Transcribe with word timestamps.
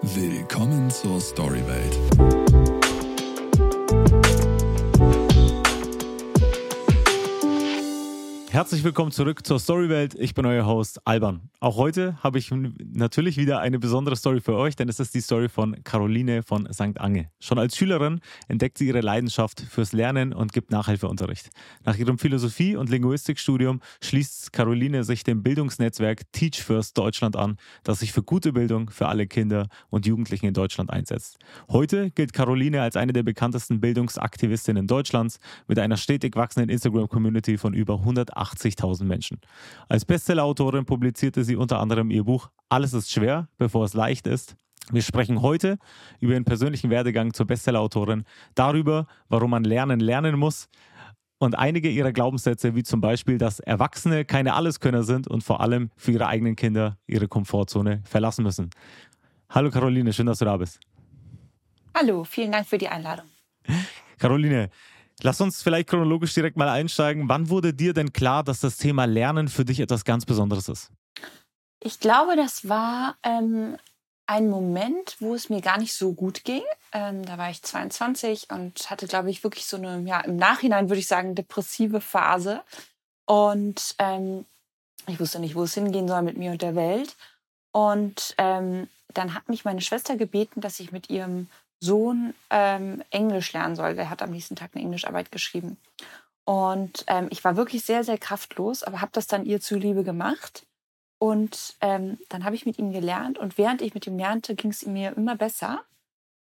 Willkommen 0.00 0.90
zur 0.90 1.20
Storywelt. 1.20 1.98
Herzlich 8.58 8.82
willkommen 8.82 9.12
zurück 9.12 9.46
zur 9.46 9.60
Storywelt. 9.60 10.16
Ich 10.16 10.34
bin 10.34 10.44
euer 10.44 10.66
Host 10.66 11.00
Alban. 11.06 11.48
Auch 11.60 11.76
heute 11.76 12.20
habe 12.24 12.40
ich 12.40 12.50
natürlich 12.50 13.36
wieder 13.36 13.60
eine 13.60 13.78
besondere 13.78 14.16
Story 14.16 14.40
für 14.40 14.56
euch, 14.56 14.74
denn 14.74 14.88
es 14.88 14.98
ist 14.98 15.14
die 15.14 15.20
Story 15.20 15.48
von 15.48 15.84
Caroline 15.84 16.42
von 16.42 16.68
St. 16.72 16.98
Ange. 17.00 17.30
Schon 17.38 17.60
als 17.60 17.76
Schülerin 17.76 18.18
entdeckt 18.48 18.78
sie 18.78 18.88
ihre 18.88 19.00
Leidenschaft 19.00 19.60
fürs 19.60 19.92
Lernen 19.92 20.32
und 20.32 20.52
gibt 20.52 20.72
Nachhilfeunterricht. 20.72 21.50
Nach 21.84 21.96
ihrem 21.96 22.18
Philosophie- 22.18 22.74
und 22.74 22.90
Linguistikstudium 22.90 23.80
schließt 24.02 24.52
Caroline 24.52 25.04
sich 25.04 25.22
dem 25.22 25.44
Bildungsnetzwerk 25.44 26.22
Teach 26.32 26.60
First 26.60 26.98
Deutschland 26.98 27.36
an, 27.36 27.58
das 27.84 28.00
sich 28.00 28.12
für 28.12 28.24
gute 28.24 28.52
Bildung 28.52 28.90
für 28.90 29.06
alle 29.06 29.28
Kinder 29.28 29.68
und 29.88 30.04
Jugendlichen 30.04 30.46
in 30.46 30.54
Deutschland 30.54 30.90
einsetzt. 30.90 31.38
Heute 31.68 32.10
gilt 32.10 32.32
Caroline 32.32 32.82
als 32.82 32.96
eine 32.96 33.12
der 33.12 33.22
bekanntesten 33.22 33.80
Bildungsaktivistinnen 33.80 34.88
Deutschlands 34.88 35.38
mit 35.68 35.78
einer 35.78 35.96
stetig 35.96 36.34
wachsenden 36.34 36.70
Instagram-Community 36.70 37.56
von 37.56 37.72
über 37.72 38.00
100 38.00 38.36
80.000 38.48 39.04
Menschen. 39.04 39.40
Als 39.88 40.04
Bestsellerautorin 40.04 40.84
publizierte 40.84 41.44
sie 41.44 41.56
unter 41.56 41.80
anderem 41.80 42.10
ihr 42.10 42.24
Buch 42.24 42.50
Alles 42.68 42.92
ist 42.92 43.10
schwer, 43.10 43.48
bevor 43.58 43.84
es 43.84 43.94
leicht 43.94 44.26
ist. 44.26 44.56
Wir 44.90 45.02
sprechen 45.02 45.42
heute 45.42 45.78
über 46.18 46.32
ihren 46.32 46.44
persönlichen 46.44 46.90
Werdegang 46.90 47.34
zur 47.34 47.46
Bestsellerautorin, 47.46 48.24
darüber, 48.54 49.06
warum 49.28 49.50
man 49.50 49.64
lernen 49.64 50.00
lernen 50.00 50.38
muss 50.38 50.68
und 51.38 51.56
einige 51.58 51.88
ihrer 51.88 52.12
Glaubenssätze, 52.12 52.74
wie 52.74 52.82
zum 52.82 53.00
Beispiel, 53.00 53.38
dass 53.38 53.60
Erwachsene 53.60 54.24
keine 54.24 54.54
Alleskönner 54.54 55.02
sind 55.02 55.28
und 55.28 55.44
vor 55.44 55.60
allem 55.60 55.90
für 55.96 56.12
ihre 56.12 56.26
eigenen 56.26 56.56
Kinder 56.56 56.98
ihre 57.06 57.28
Komfortzone 57.28 58.02
verlassen 58.04 58.42
müssen. 58.42 58.70
Hallo 59.50 59.70
Caroline, 59.70 60.12
schön, 60.12 60.26
dass 60.26 60.38
du 60.38 60.44
da 60.44 60.56
bist. 60.56 60.80
Hallo, 61.94 62.24
vielen 62.24 62.52
Dank 62.52 62.66
für 62.66 62.78
die 62.78 62.88
Einladung. 62.88 63.26
Caroline, 64.18 64.70
Lass 65.22 65.40
uns 65.40 65.62
vielleicht 65.62 65.88
chronologisch 65.88 66.34
direkt 66.34 66.56
mal 66.56 66.68
einsteigen. 66.68 67.28
Wann 67.28 67.48
wurde 67.48 67.74
dir 67.74 67.92
denn 67.92 68.12
klar, 68.12 68.44
dass 68.44 68.60
das 68.60 68.76
Thema 68.76 69.04
Lernen 69.04 69.48
für 69.48 69.64
dich 69.64 69.80
etwas 69.80 70.04
ganz 70.04 70.24
Besonderes 70.24 70.68
ist? 70.68 70.90
Ich 71.80 71.98
glaube, 71.98 72.36
das 72.36 72.68
war 72.68 73.16
ähm, 73.22 73.76
ein 74.26 74.48
Moment, 74.48 75.16
wo 75.20 75.34
es 75.34 75.48
mir 75.48 75.60
gar 75.60 75.78
nicht 75.78 75.94
so 75.94 76.12
gut 76.12 76.44
ging. 76.44 76.62
Ähm, 76.92 77.24
da 77.24 77.38
war 77.38 77.50
ich 77.50 77.62
22 77.62 78.50
und 78.50 78.90
hatte, 78.90 79.06
glaube 79.06 79.30
ich, 79.30 79.42
wirklich 79.42 79.66
so 79.66 79.76
eine, 79.76 80.00
ja, 80.06 80.20
im 80.20 80.36
Nachhinein 80.36 80.88
würde 80.88 81.00
ich 81.00 81.08
sagen, 81.08 81.34
depressive 81.34 82.00
Phase. 82.00 82.62
Und 83.26 83.96
ähm, 83.98 84.44
ich 85.06 85.18
wusste 85.18 85.40
nicht, 85.40 85.54
wo 85.54 85.64
es 85.64 85.74
hingehen 85.74 86.08
soll 86.08 86.22
mit 86.22 86.36
mir 86.36 86.52
und 86.52 86.62
der 86.62 86.76
Welt. 86.76 87.16
Und 87.72 88.34
ähm, 88.38 88.88
dann 89.14 89.34
hat 89.34 89.48
mich 89.48 89.64
meine 89.64 89.80
Schwester 89.80 90.16
gebeten, 90.16 90.60
dass 90.60 90.80
ich 90.80 90.92
mit 90.92 91.10
ihrem 91.10 91.48
Sohn 91.80 92.34
ähm, 92.50 93.02
Englisch 93.10 93.52
lernen 93.52 93.76
soll. 93.76 93.94
Der 93.94 94.10
hat 94.10 94.22
am 94.22 94.30
nächsten 94.30 94.56
Tag 94.56 94.70
eine 94.74 94.84
Englischarbeit 94.84 95.30
geschrieben. 95.30 95.78
Und 96.44 97.04
ähm, 97.08 97.28
ich 97.30 97.44
war 97.44 97.56
wirklich 97.56 97.84
sehr, 97.84 98.04
sehr 98.04 98.18
kraftlos, 98.18 98.82
aber 98.82 99.00
habe 99.00 99.12
das 99.12 99.26
dann 99.26 99.44
ihr 99.44 99.60
zuliebe 99.60 100.02
gemacht. 100.02 100.66
Und 101.18 101.76
ähm, 101.80 102.18
dann 102.28 102.44
habe 102.44 102.56
ich 102.56 102.64
mit 102.64 102.78
ihm 102.78 102.92
gelernt 102.92 103.38
und 103.38 103.58
während 103.58 103.82
ich 103.82 103.92
mit 103.92 104.06
ihm 104.06 104.16
lernte, 104.16 104.54
ging 104.54 104.70
es 104.70 104.86
mir 104.86 105.16
immer 105.16 105.36
besser. 105.36 105.82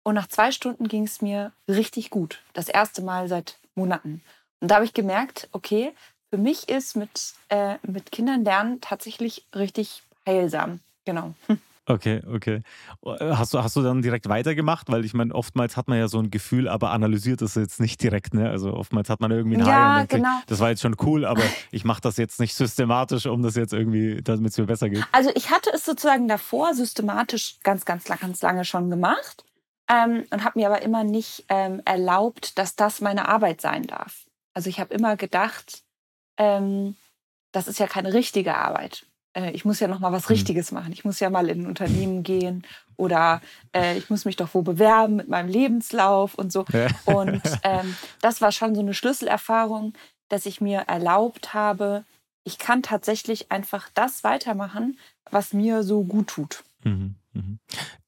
Und 0.03 0.17
nach 0.17 0.27
zwei 0.27 0.53
Stunden 0.53 0.89
ging 0.89 1.05
es 1.05 1.23
mir 1.23 1.53
richtig 1.69 2.11
gut. 2.11 2.43
Das 2.53 2.69
erste 2.69 3.01
Mal 3.01 3.29
seit 3.29 3.59
Monaten. 3.75 4.23
Und 4.61 4.71
da 4.71 4.77
habe 4.77 4.85
ich 4.85 4.93
gemerkt, 4.93 5.49
okay, 5.53 5.95
für 6.31 6.39
mich 6.39 6.69
ist 6.69 6.97
mit, 6.97 7.35
äh, 7.49 7.77
mit 7.83 8.11
Kindern 8.13 8.45
lernen 8.45 8.81
tatsächlich 8.81 9.47
richtig 9.55 10.03
heilsam. 10.27 10.81
Genau. 11.05 11.35
Okay, 11.87 12.23
okay. 12.33 12.63
Äh, 13.05 13.35
hast 13.35 13.53
du, 13.53 13.63
hast 13.63 13.77
du 13.77 13.83
dann 13.83 14.01
direkt 14.01 14.29
weitergemacht? 14.29 14.91
Weil 14.91 15.05
ich 15.05 15.13
meine, 15.13 15.35
oftmals 15.35 15.77
hat 15.77 15.87
man 15.87 15.99
ja 15.99 16.09
so 16.09 16.19
ein 16.19 16.31
Gefühl, 16.31 16.67
aber 16.67 16.93
analysiert 16.93 17.43
es 17.43 17.57
jetzt 17.57 17.79
nicht 17.79 18.03
direkt. 18.03 18.33
Ne? 18.33 18.49
Also 18.49 18.73
oftmals 18.73 19.11
hat 19.11 19.21
man 19.21 19.31
irgendwie 19.31 19.57
ein 19.59 19.67
ja, 19.67 20.01
und 20.01 20.11
denkt, 20.11 20.25
genau. 20.25 20.41
das 20.47 20.61
war 20.61 20.71
jetzt 20.71 20.81
schon 20.81 20.97
cool, 21.03 21.27
aber 21.27 21.43
ich 21.71 21.85
mache 21.85 22.01
das 22.01 22.17
jetzt 22.17 22.41
nicht 22.41 22.55
systematisch, 22.55 23.27
um 23.27 23.43
das 23.43 23.55
jetzt 23.55 23.75
irgendwie, 23.75 24.23
damit 24.23 24.53
es 24.53 24.59
mir 24.59 24.65
besser 24.65 24.89
geht. 24.89 25.05
Also 25.13 25.31
ich 25.35 25.51
hatte 25.51 25.71
es 25.75 25.85
sozusagen 25.85 26.27
davor 26.27 26.75
systematisch 26.75 27.59
ganz, 27.63 27.85
ganz, 27.85 28.05
ganz 28.05 28.41
lange 28.41 28.65
schon 28.65 28.89
gemacht 28.89 29.45
ähm, 29.89 30.25
und 30.31 30.43
habe 30.43 30.59
mir 30.59 30.69
aber 30.69 30.81
immer 30.81 31.05
nicht 31.05 31.45
ähm, 31.51 31.83
erlaubt, 31.85 32.57
dass 32.59 32.77
das 32.77 33.03
meine 33.03 33.29
Arbeit 33.29 33.61
sein 33.61 33.83
darf. 33.83 34.25
Also 34.55 34.71
ich 34.71 34.81
habe 34.81 34.95
immer 34.95 35.17
gedacht, 35.17 35.83
ähm, 36.39 36.97
das 37.53 37.69
ist 37.69 37.79
ja 37.79 37.87
keine 37.87 38.15
richtige 38.15 38.57
Arbeit. 38.57 39.07
Äh, 39.35 39.51
ich 39.51 39.65
muss 39.65 39.81
ja 39.81 39.89
noch 39.89 40.01
mal 40.01 40.13
was 40.13 40.25
mhm. 40.25 40.35
Richtiges 40.35 40.73
machen. 40.73 40.93
Ich 40.93 41.05
muss 41.05 41.21
ja 41.21 41.31
mal 41.31 41.49
in 41.49 41.63
ein 41.63 41.67
Unternehmen 41.67 42.23
gehen 42.23 42.67
oder 42.97 43.41
äh, 43.75 43.99
ich 43.99 44.11
muss 44.11 44.25
mich 44.25 44.37
doch 44.37 44.55
wo 44.55 44.63
bewerben 44.63 45.17
mit 45.17 45.29
meinem 45.29 45.49
Lebenslauf 45.49 46.35
und 46.35 46.53
so. 46.53 46.65
Ja. 46.73 46.89
Und 47.05 47.43
ähm, 47.63 47.97
das 48.21 48.41
war 48.41 48.53
schon 48.53 48.75
so 48.75 48.81
eine 48.81 48.95
Schlüsselerfahrung, 48.95 49.93
dass 50.29 50.47
ich 50.47 50.61
mir 50.61 50.81
erlaubt 50.81 51.55
habe, 51.55 52.05
ich 52.45 52.59
kann 52.59 52.83
tatsächlich 52.83 53.51
einfach 53.51 53.89
das 53.95 54.23
weitermachen, 54.23 54.99
was 55.31 55.53
mir 55.53 55.83
so 55.83 56.05
gut 56.05 56.29
tut. 56.29 56.63
Mhm, 56.85 57.17
mhm. 57.33 57.59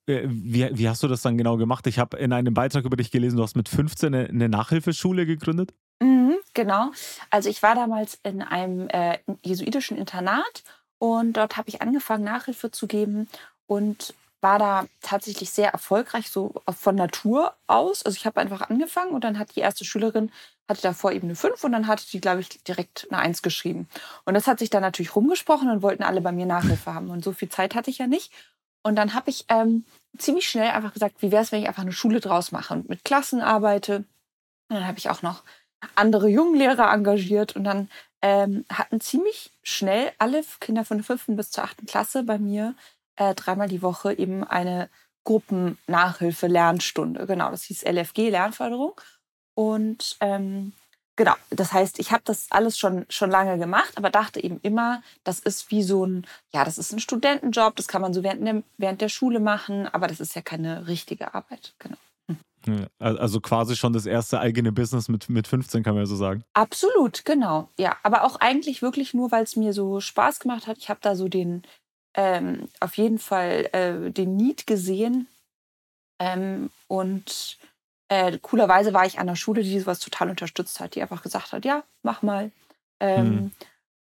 Äh, 0.07 0.25
wie, 0.27 0.69
wie, 0.73 0.89
hast 0.89 1.03
du 1.03 1.09
das 1.09 1.23
dann 1.23 1.39
genau 1.39 1.57
gemacht? 1.57 1.87
Ich 1.87 1.99
habe 1.99 2.19
in 2.19 2.33
einem 2.33 2.55
Beitrag 2.55 2.85
über 2.85 2.97
dich 2.97 3.11
gelesen, 3.11 3.39
du 3.39 3.43
hast 3.43 3.57
mit 3.57 3.69
15 3.69 4.15
eine, 4.15 4.29
eine 4.29 4.49
Nachhilfeschule 4.49 5.27
gegründet. 5.27 5.73
Mhm, 6.01 6.37
genau. 6.55 6.91
Also 7.31 7.49
ich 7.49 7.63
war 7.63 7.75
damals 7.75 8.19
in 8.23 8.43
einem 8.43 8.89
äh, 8.89 9.19
jesuitischen 9.43 9.97
Internat 9.97 10.63
und 10.99 11.35
dort 11.35 11.57
habe 11.57 11.69
ich 11.69 11.83
angefangen, 11.83 12.25
Nachhilfe 12.25 12.71
zu 12.71 12.87
geben 12.87 13.29
und 13.67 14.15
war 14.41 14.59
da 14.59 14.87
tatsächlich 15.01 15.51
sehr 15.51 15.71
erfolgreich, 15.71 16.31
so 16.31 16.55
von 16.79 16.95
Natur 16.95 17.55
aus. 17.67 18.05
Also 18.05 18.17
ich 18.17 18.27
habe 18.27 18.41
einfach 18.41 18.69
angefangen 18.69 19.13
und 19.13 19.25
dann 19.25 19.39
hat 19.39 19.57
die 19.57 19.61
erste 19.61 19.85
Schülerin, 19.85 20.31
hatte 20.69 20.83
davor 20.83 21.13
eben 21.13 21.27
eine 21.27 21.37
5 21.37 21.65
und 21.65 21.73
dann 21.73 21.87
hatte 21.87 22.07
die, 22.07 22.21
glaube 22.21 22.41
ich, 22.41 22.49
direkt 22.63 23.09
eine 23.11 23.21
1 23.21 23.43
geschrieben. 23.43 23.89
Und 24.25 24.35
das 24.35 24.47
hat 24.47 24.59
sich 24.59 24.71
dann 24.71 24.83
natürlich 24.83 25.17
rumgesprochen 25.17 25.71
und 25.71 25.83
wollten 25.83 26.03
alle 26.03 26.21
bei 26.21 26.33
mir 26.33 26.47
Nachhilfe 26.47 26.93
haben. 26.95 27.11
Und 27.11 27.25
so 27.25 27.33
viel 27.33 27.49
Zeit 27.49 27.75
hatte 27.75 27.91
ich 27.91 27.99
ja 27.99 28.07
nicht. 28.07 28.33
Und 28.83 28.97
dann 28.97 29.15
habe 29.15 29.31
ich 29.31 29.47
ähm, 29.49 29.85
ziemlich 30.17 30.49
schnell 30.49 30.71
einfach 30.71 30.93
gesagt, 30.93 31.23
wie 31.23 31.33
wäre 31.33 31.43
es, 31.43 31.51
wenn 31.51 31.63
ich 31.63 31.69
einfach 31.69 31.83
eine 31.83 31.93
Schule 31.93 32.21
draus 32.21 32.53
mache 32.53 32.75
und 32.75 32.89
mit 32.89 33.05
Klassen 33.05 33.41
arbeite. 33.41 34.05
Und 34.69 34.77
dann 34.77 34.87
habe 34.87 34.99
ich 34.99 35.11
auch 35.11 35.23
noch 35.23 35.43
andere 35.95 36.29
Junglehrer 36.29 36.93
engagiert 36.93 37.57
und 37.57 37.65
dann 37.65 37.89
ähm, 38.27 38.65
hatten 38.69 39.01
ziemlich 39.01 39.53
schnell 39.63 40.11
alle 40.19 40.43
Kinder 40.59 40.85
von 40.85 40.99
der 40.99 41.05
fünften 41.05 41.37
bis 41.37 41.53
zur 41.53 41.63
achten 41.63 41.87
Klasse 41.87 42.25
bei 42.25 42.39
mir 42.39 42.75
äh, 43.15 43.37
dreimal 43.37 43.69
die 43.69 43.83
Woche 43.83 44.15
eben 44.15 44.43
eine 44.43 44.91
Gruppennachhilfe-Lernstunde. 45.23 47.25
Genau, 47.29 47.53
das 47.53 47.63
hieß 47.63 47.85
LFG, 47.85 48.31
Lernförderung. 48.31 49.01
Und 49.55 50.17
ähm, 50.19 50.73
genau, 51.15 51.35
das 51.51 51.73
heißt, 51.73 52.01
ich 52.01 52.11
habe 52.11 52.25
das 52.25 52.49
alles 52.51 52.77
schon, 52.77 53.07
schon 53.11 53.31
lange 53.31 53.59
gemacht, 53.59 53.93
aber 53.95 54.11
dachte 54.11 54.43
eben 54.43 54.59
immer, 54.65 55.05
das 55.23 55.39
ist 55.39 55.71
wie 55.71 55.85
so 55.85 56.05
ein, 56.05 56.27
ja, 56.53 56.65
das 56.65 56.79
ist 56.79 56.93
ein 56.93 56.99
Studentenjob, 56.99 57.77
das 57.77 57.87
kann 57.87 58.03
man 58.03 58.13
so 58.13 58.25
während 58.25 58.45
der, 58.45 58.65
während 58.77 59.03
der 59.03 59.09
Schule 59.09 59.39
machen, 59.39 59.87
aber 59.87 60.09
das 60.09 60.19
ist 60.19 60.35
ja 60.35 60.43
keine 60.43 60.89
richtige 60.89 61.33
Arbeit. 61.33 61.75
Genau. 61.79 61.97
Also 62.99 63.41
quasi 63.41 63.77
schon 63.77 63.93
das 63.93 64.07
erste 64.07 64.41
eigene 64.41 64.73
Business 64.73 65.09
mit, 65.09 65.29
mit 65.29 65.47
15, 65.47 65.83
kann 65.83 65.95
man 65.95 66.03
ja 66.03 66.07
so 66.07 66.17
sagen. 66.17 66.45
Absolut, 66.55 67.25
genau. 67.25 67.69
Ja, 67.79 67.97
aber 68.03 68.25
auch 68.25 68.37
eigentlich 68.37 68.83
wirklich 68.83 69.15
nur, 69.15 69.31
weil 69.31 69.45
es 69.45 69.57
mir 69.57 69.73
so 69.73 70.01
Spaß 70.01 70.41
gemacht 70.41 70.67
hat. 70.67 70.79
Ich 70.79 70.89
habe 70.89 71.01
da 71.03 71.15
so 71.15 71.29
den, 71.29 71.63
ähm, 72.15 72.69
auf 72.81 72.97
jeden 72.97 73.19
Fall 73.19 73.69
äh, 73.73 74.11
den 74.11 74.37
Need 74.37 74.67
gesehen. 74.67 75.29
Ähm, 76.19 76.71
und 76.89 77.59
äh, 78.09 78.39
coolerweise 78.39 78.93
war 78.95 79.07
ich 79.07 79.19
an 79.19 79.27
der 79.27 79.37
Schule, 79.37 79.63
die 79.63 79.79
sowas 79.79 79.99
total 79.99 80.31
unterstützt 80.31 80.81
hat, 80.81 80.95
die 80.95 81.03
einfach 81.03 81.23
gesagt 81.23 81.53
hat, 81.53 81.65
ja, 81.65 81.85
mach 82.03 82.23
mal. 82.23 82.51
Ähm, 83.01 83.27
hm. 83.27 83.53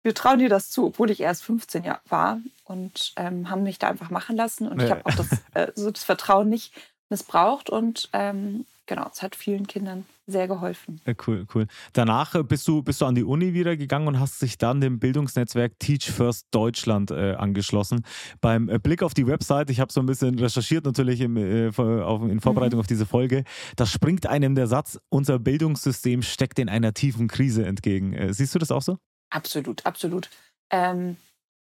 Wir 0.02 0.14
trauen 0.14 0.38
dir 0.38 0.50
das 0.50 0.70
zu, 0.70 0.86
obwohl 0.86 1.10
ich 1.10 1.20
erst 1.20 1.42
15 1.44 1.84
Jahre 1.84 2.02
war 2.10 2.38
und 2.64 3.14
ähm, 3.16 3.48
haben 3.48 3.62
mich 3.62 3.78
da 3.78 3.88
einfach 3.88 4.10
machen 4.10 4.36
lassen. 4.36 4.68
Und 4.68 4.78
ja. 4.80 4.84
ich 4.84 4.90
habe 4.90 5.06
auch 5.06 5.14
das, 5.14 5.28
äh, 5.54 5.72
so 5.74 5.90
das 5.90 6.04
Vertrauen 6.04 6.48
nicht 6.50 6.74
missbraucht 7.14 7.70
und 7.70 8.08
ähm, 8.12 8.66
genau, 8.86 9.08
es 9.12 9.22
hat 9.22 9.36
vielen 9.36 9.68
Kindern 9.68 10.04
sehr 10.26 10.48
geholfen. 10.48 11.00
Cool, 11.24 11.46
cool. 11.54 11.68
Danach 11.92 12.34
äh, 12.34 12.42
bist 12.42 12.66
du, 12.66 12.82
bist 12.82 13.00
du 13.00 13.06
an 13.06 13.14
die 13.14 13.22
Uni 13.22 13.54
wieder 13.54 13.76
gegangen 13.76 14.08
und 14.08 14.18
hast 14.18 14.42
dich 14.42 14.58
dann 14.58 14.80
dem 14.80 14.98
Bildungsnetzwerk 14.98 15.78
Teach 15.78 16.10
First 16.10 16.48
Deutschland 16.50 17.12
äh, 17.12 17.34
angeschlossen. 17.34 18.04
Beim 18.40 18.68
äh, 18.68 18.80
Blick 18.80 19.04
auf 19.04 19.14
die 19.14 19.28
Website, 19.28 19.70
ich 19.70 19.78
habe 19.78 19.92
so 19.92 20.00
ein 20.00 20.06
bisschen 20.06 20.36
recherchiert 20.36 20.84
natürlich 20.86 21.20
im, 21.20 21.36
äh, 21.36 21.70
auf, 21.78 22.22
in 22.22 22.40
Vorbereitung 22.40 22.78
mhm. 22.78 22.80
auf 22.80 22.88
diese 22.88 23.06
Folge, 23.06 23.44
da 23.76 23.86
springt 23.86 24.26
einem 24.26 24.56
der 24.56 24.66
Satz, 24.66 24.98
unser 25.08 25.38
Bildungssystem 25.38 26.22
steckt 26.22 26.58
in 26.58 26.68
einer 26.68 26.94
tiefen 26.94 27.28
Krise 27.28 27.64
entgegen. 27.64 28.12
Äh, 28.12 28.34
siehst 28.34 28.56
du 28.56 28.58
das 28.58 28.72
auch 28.72 28.82
so? 28.82 28.98
Absolut, 29.30 29.86
absolut. 29.86 30.30
Ähm, 30.70 31.16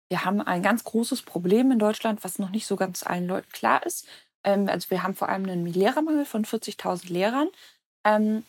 wir 0.09 0.23
haben 0.23 0.39
ein 0.39 0.61
ganz 0.61 0.83
großes 0.83 1.23
Problem 1.23 1.71
in 1.71 1.79
Deutschland, 1.79 2.23
was 2.23 2.39
noch 2.39 2.51
nicht 2.51 2.67
so 2.67 2.75
ganz 2.75 3.03
allen 3.03 3.27
Leuten 3.27 3.49
klar 3.51 3.85
ist. 3.85 4.07
Ähm, 4.45 4.69
also 4.69 4.89
wir 4.89 5.03
haben 5.03 5.15
vor 5.15 5.27
allem 5.27 5.43
einen 5.43 5.65
Lehrermangel 5.65 6.25
von 6.25 6.45
40.000 6.45 7.11
Lehrern. 7.11 7.49
Ähm, 8.05 8.43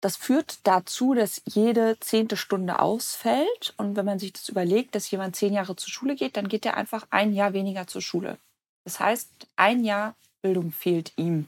das 0.00 0.16
führt 0.16 0.58
dazu, 0.64 1.14
dass 1.14 1.42
jede 1.44 1.96
zehnte 2.00 2.36
Stunde 2.36 2.80
ausfällt. 2.80 3.74
Und 3.76 3.94
wenn 3.94 4.04
man 4.04 4.18
sich 4.18 4.32
das 4.32 4.48
überlegt, 4.48 4.96
dass 4.96 5.08
jemand 5.12 5.36
zehn 5.36 5.52
Jahre 5.52 5.76
zur 5.76 5.90
Schule 5.90 6.16
geht, 6.16 6.36
dann 6.36 6.48
geht 6.48 6.66
er 6.66 6.76
einfach 6.76 7.06
ein 7.10 7.32
Jahr 7.32 7.52
weniger 7.52 7.86
zur 7.86 8.02
Schule. 8.02 8.38
Das 8.84 8.98
heißt, 8.98 9.30
ein 9.54 9.84
Jahr 9.84 10.16
Ausbildung 10.42 10.72
fehlt 10.72 11.12
ihm. 11.16 11.46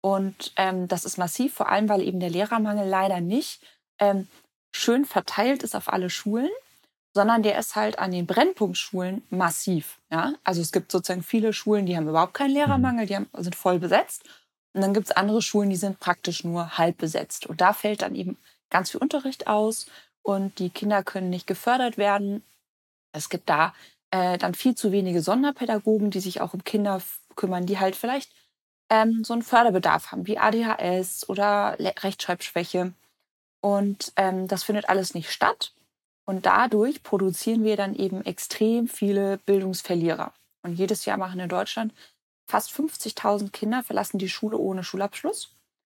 Und 0.00 0.52
ähm, 0.56 0.86
das 0.86 1.04
ist 1.04 1.18
massiv, 1.18 1.54
vor 1.54 1.68
allem 1.68 1.88
weil 1.88 2.02
eben 2.02 2.20
der 2.20 2.30
Lehrermangel 2.30 2.86
leider 2.86 3.20
nicht 3.20 3.60
ähm, 3.98 4.28
schön 4.72 5.04
verteilt 5.04 5.62
ist 5.62 5.74
auf 5.74 5.92
alle 5.92 6.10
Schulen, 6.10 6.50
sondern 7.14 7.44
der 7.44 7.58
ist 7.58 7.76
halt 7.76 7.98
an 7.98 8.10
den 8.10 8.26
Brennpunktschulen 8.26 9.22
massiv. 9.30 9.98
Ja? 10.10 10.34
Also 10.42 10.60
es 10.60 10.72
gibt 10.72 10.90
sozusagen 10.90 11.22
viele 11.22 11.52
Schulen, 11.52 11.86
die 11.86 11.96
haben 11.96 12.08
überhaupt 12.08 12.34
keinen 12.34 12.50
Lehrermangel, 12.50 13.06
die 13.06 13.14
haben, 13.14 13.28
sind 13.38 13.54
voll 13.54 13.78
besetzt. 13.78 14.24
Und 14.74 14.80
dann 14.80 14.92
gibt 14.92 15.06
es 15.06 15.16
andere 15.16 15.40
Schulen, 15.40 15.70
die 15.70 15.76
sind 15.76 16.00
praktisch 16.00 16.42
nur 16.42 16.76
halb 16.76 16.98
besetzt. 16.98 17.46
Und 17.46 17.60
da 17.60 17.72
fällt 17.72 18.02
dann 18.02 18.16
eben 18.16 18.36
ganz 18.68 18.90
viel 18.90 19.00
Unterricht 19.00 19.46
aus 19.46 19.86
und 20.22 20.58
die 20.58 20.70
Kinder 20.70 21.04
können 21.04 21.30
nicht 21.30 21.46
gefördert 21.46 21.96
werden. 21.96 22.42
Es 23.12 23.28
gibt 23.28 23.48
da 23.48 23.72
äh, 24.10 24.36
dann 24.36 24.54
viel 24.54 24.74
zu 24.74 24.90
wenige 24.90 25.22
Sonderpädagogen, 25.22 26.10
die 26.10 26.20
sich 26.20 26.40
auch 26.40 26.54
um 26.54 26.64
Kinder 26.64 27.00
kümmern, 27.36 27.66
die 27.66 27.78
halt 27.78 27.94
vielleicht 27.94 28.32
ähm, 28.90 29.22
so 29.22 29.32
einen 29.32 29.42
Förderbedarf 29.42 30.10
haben, 30.10 30.26
wie 30.26 30.38
ADHS 30.38 31.28
oder 31.28 31.76
Rechtschreibschwäche. 31.78 32.92
Und 33.60 34.12
ähm, 34.16 34.48
das 34.48 34.64
findet 34.64 34.88
alles 34.88 35.14
nicht 35.14 35.30
statt. 35.30 35.72
Und 36.26 36.46
dadurch 36.46 37.02
produzieren 37.02 37.64
wir 37.64 37.76
dann 37.76 37.94
eben 37.94 38.24
extrem 38.24 38.88
viele 38.88 39.38
Bildungsverlierer. 39.38 40.32
Und 40.62 40.74
jedes 40.74 41.04
Jahr 41.04 41.18
machen 41.18 41.40
in 41.40 41.48
Deutschland 41.48 41.92
fast 42.46 42.70
50.000 42.72 43.50
Kinder 43.50 43.82
verlassen 43.82 44.18
die 44.18 44.28
Schule 44.28 44.58
ohne 44.58 44.84
Schulabschluss. 44.84 45.54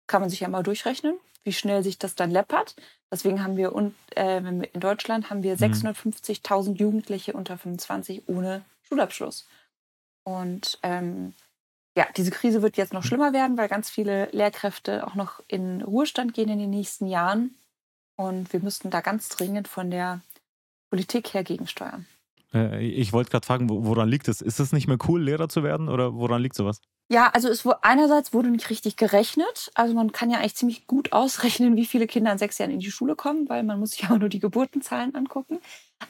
Kann 0.07 0.21
man 0.21 0.29
sich 0.29 0.39
ja 0.39 0.47
mal 0.47 0.63
durchrechnen, 0.63 1.17
wie 1.43 1.53
schnell 1.53 1.83
sich 1.83 1.97
das 1.97 2.15
dann 2.15 2.31
läppert. 2.31 2.75
Deswegen 3.11 3.43
haben 3.43 3.57
wir 3.57 3.73
äh, 4.15 4.37
in 4.37 4.79
Deutschland 4.79 5.29
haben 5.29 5.43
wir 5.43 5.57
650.000 5.57 6.69
mhm. 6.69 6.75
Jugendliche 6.75 7.33
unter 7.33 7.57
25 7.57 8.23
ohne 8.27 8.63
Schulabschluss. 8.83 9.47
Und 10.23 10.79
ähm, 10.83 11.33
ja, 11.95 12.05
diese 12.15 12.31
Krise 12.31 12.61
wird 12.61 12.77
jetzt 12.77 12.93
noch 12.93 13.03
schlimmer 13.03 13.33
werden, 13.33 13.57
weil 13.57 13.69
ganz 13.69 13.89
viele 13.89 14.29
Lehrkräfte 14.31 15.07
auch 15.07 15.15
noch 15.15 15.41
in 15.47 15.81
Ruhestand 15.81 16.33
gehen 16.33 16.49
in 16.49 16.59
den 16.59 16.69
nächsten 16.69 17.07
Jahren. 17.07 17.55
Und 18.17 18.51
wir 18.51 18.59
müssten 18.59 18.89
da 18.89 18.99
ganz 19.01 19.29
dringend 19.29 19.69
von 19.69 19.89
der 19.89 20.21
Politik 20.89 21.33
her 21.33 21.43
gegensteuern. 21.43 22.05
Äh, 22.53 22.83
ich 22.85 23.13
wollte 23.13 23.31
gerade 23.31 23.45
fragen, 23.45 23.69
woran 23.69 24.09
liegt 24.09 24.27
es? 24.27 24.41
Ist 24.41 24.59
es 24.59 24.73
nicht 24.73 24.87
mehr 24.87 24.97
cool, 25.07 25.23
Lehrer 25.23 25.47
zu 25.47 25.63
werden 25.63 25.87
oder 25.87 26.13
woran 26.13 26.41
liegt 26.41 26.55
sowas? 26.55 26.81
Ja, 27.09 27.29
also 27.29 27.47
es 27.47 27.63
wurde, 27.63 27.83
einerseits 27.83 28.33
wurde 28.33 28.49
nicht 28.49 28.69
richtig 28.69 28.97
gerechnet. 28.97 29.71
Also 29.75 29.93
man 29.93 30.11
kann 30.11 30.29
ja 30.29 30.39
eigentlich 30.39 30.55
ziemlich 30.55 30.87
gut 30.87 31.13
ausrechnen, 31.13 31.77
wie 31.77 31.85
viele 31.85 32.07
Kinder 32.07 32.31
in 32.31 32.37
sechs 32.37 32.57
Jahren 32.57 32.71
in 32.71 32.79
die 32.79 32.91
Schule 32.91 33.15
kommen, 33.15 33.47
weil 33.47 33.63
man 33.63 33.79
muss 33.79 33.91
sich 33.91 34.09
auch 34.09 34.17
nur 34.19 34.29
die 34.29 34.39
Geburtenzahlen 34.39 35.15
angucken. 35.15 35.59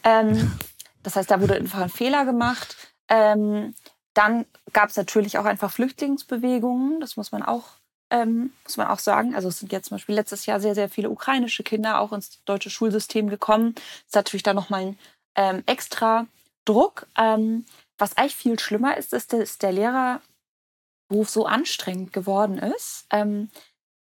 Ähm, 0.04 0.51
das 1.04 1.15
heißt, 1.15 1.30
da 1.30 1.42
wurde 1.42 1.56
einfach 1.56 1.81
ein 1.81 1.89
Fehler 1.89 2.25
gemacht. 2.25 2.75
Ähm, 3.09 3.75
dann 4.13 4.45
gab 4.74 4.89
es 4.89 4.98
natürlich 4.98 5.38
auch 5.38 5.45
einfach 5.45 5.71
Flüchtlingsbewegungen, 5.71 7.00
das 7.00 7.18
muss 7.18 7.31
man 7.31 7.44
auch, 7.44 7.74
ähm, 8.09 8.51
muss 8.63 8.77
man 8.77 8.88
auch 8.88 9.00
sagen. 9.00 9.36
Also 9.36 9.50
es 9.50 9.59
sind 9.59 9.71
jetzt 9.71 9.89
zum 9.89 9.95
Beispiel 9.98 10.15
letztes 10.15 10.45
Jahr 10.45 10.59
sehr, 10.59 10.75
sehr 10.75 10.89
viele 10.89 11.09
ukrainische 11.09 11.63
Kinder 11.63 12.00
auch 12.00 12.13
ins 12.13 12.44
deutsche 12.45 12.69
Schulsystem 12.69 13.30
gekommen. 13.30 13.74
Das 13.75 14.06
ist 14.07 14.15
natürlich 14.15 14.44
da 14.44 14.54
nochmal 14.54 14.81
ein 14.81 15.00
ähm, 15.36 15.63
extra 15.65 16.27
Druck. 16.65 17.07
Ähm, 17.18 17.65
was 17.98 18.18
eigentlich 18.18 18.36
viel 18.36 18.59
schlimmer 18.59 18.98
ist, 18.98 19.13
ist, 19.13 19.33
dass 19.33 19.57
der 19.57 19.71
Lehrerberuf 19.71 21.30
so 21.30 21.45
anstrengend 21.45 22.13
geworden 22.13 22.57
ist, 22.57 23.06
ähm, 23.09 23.50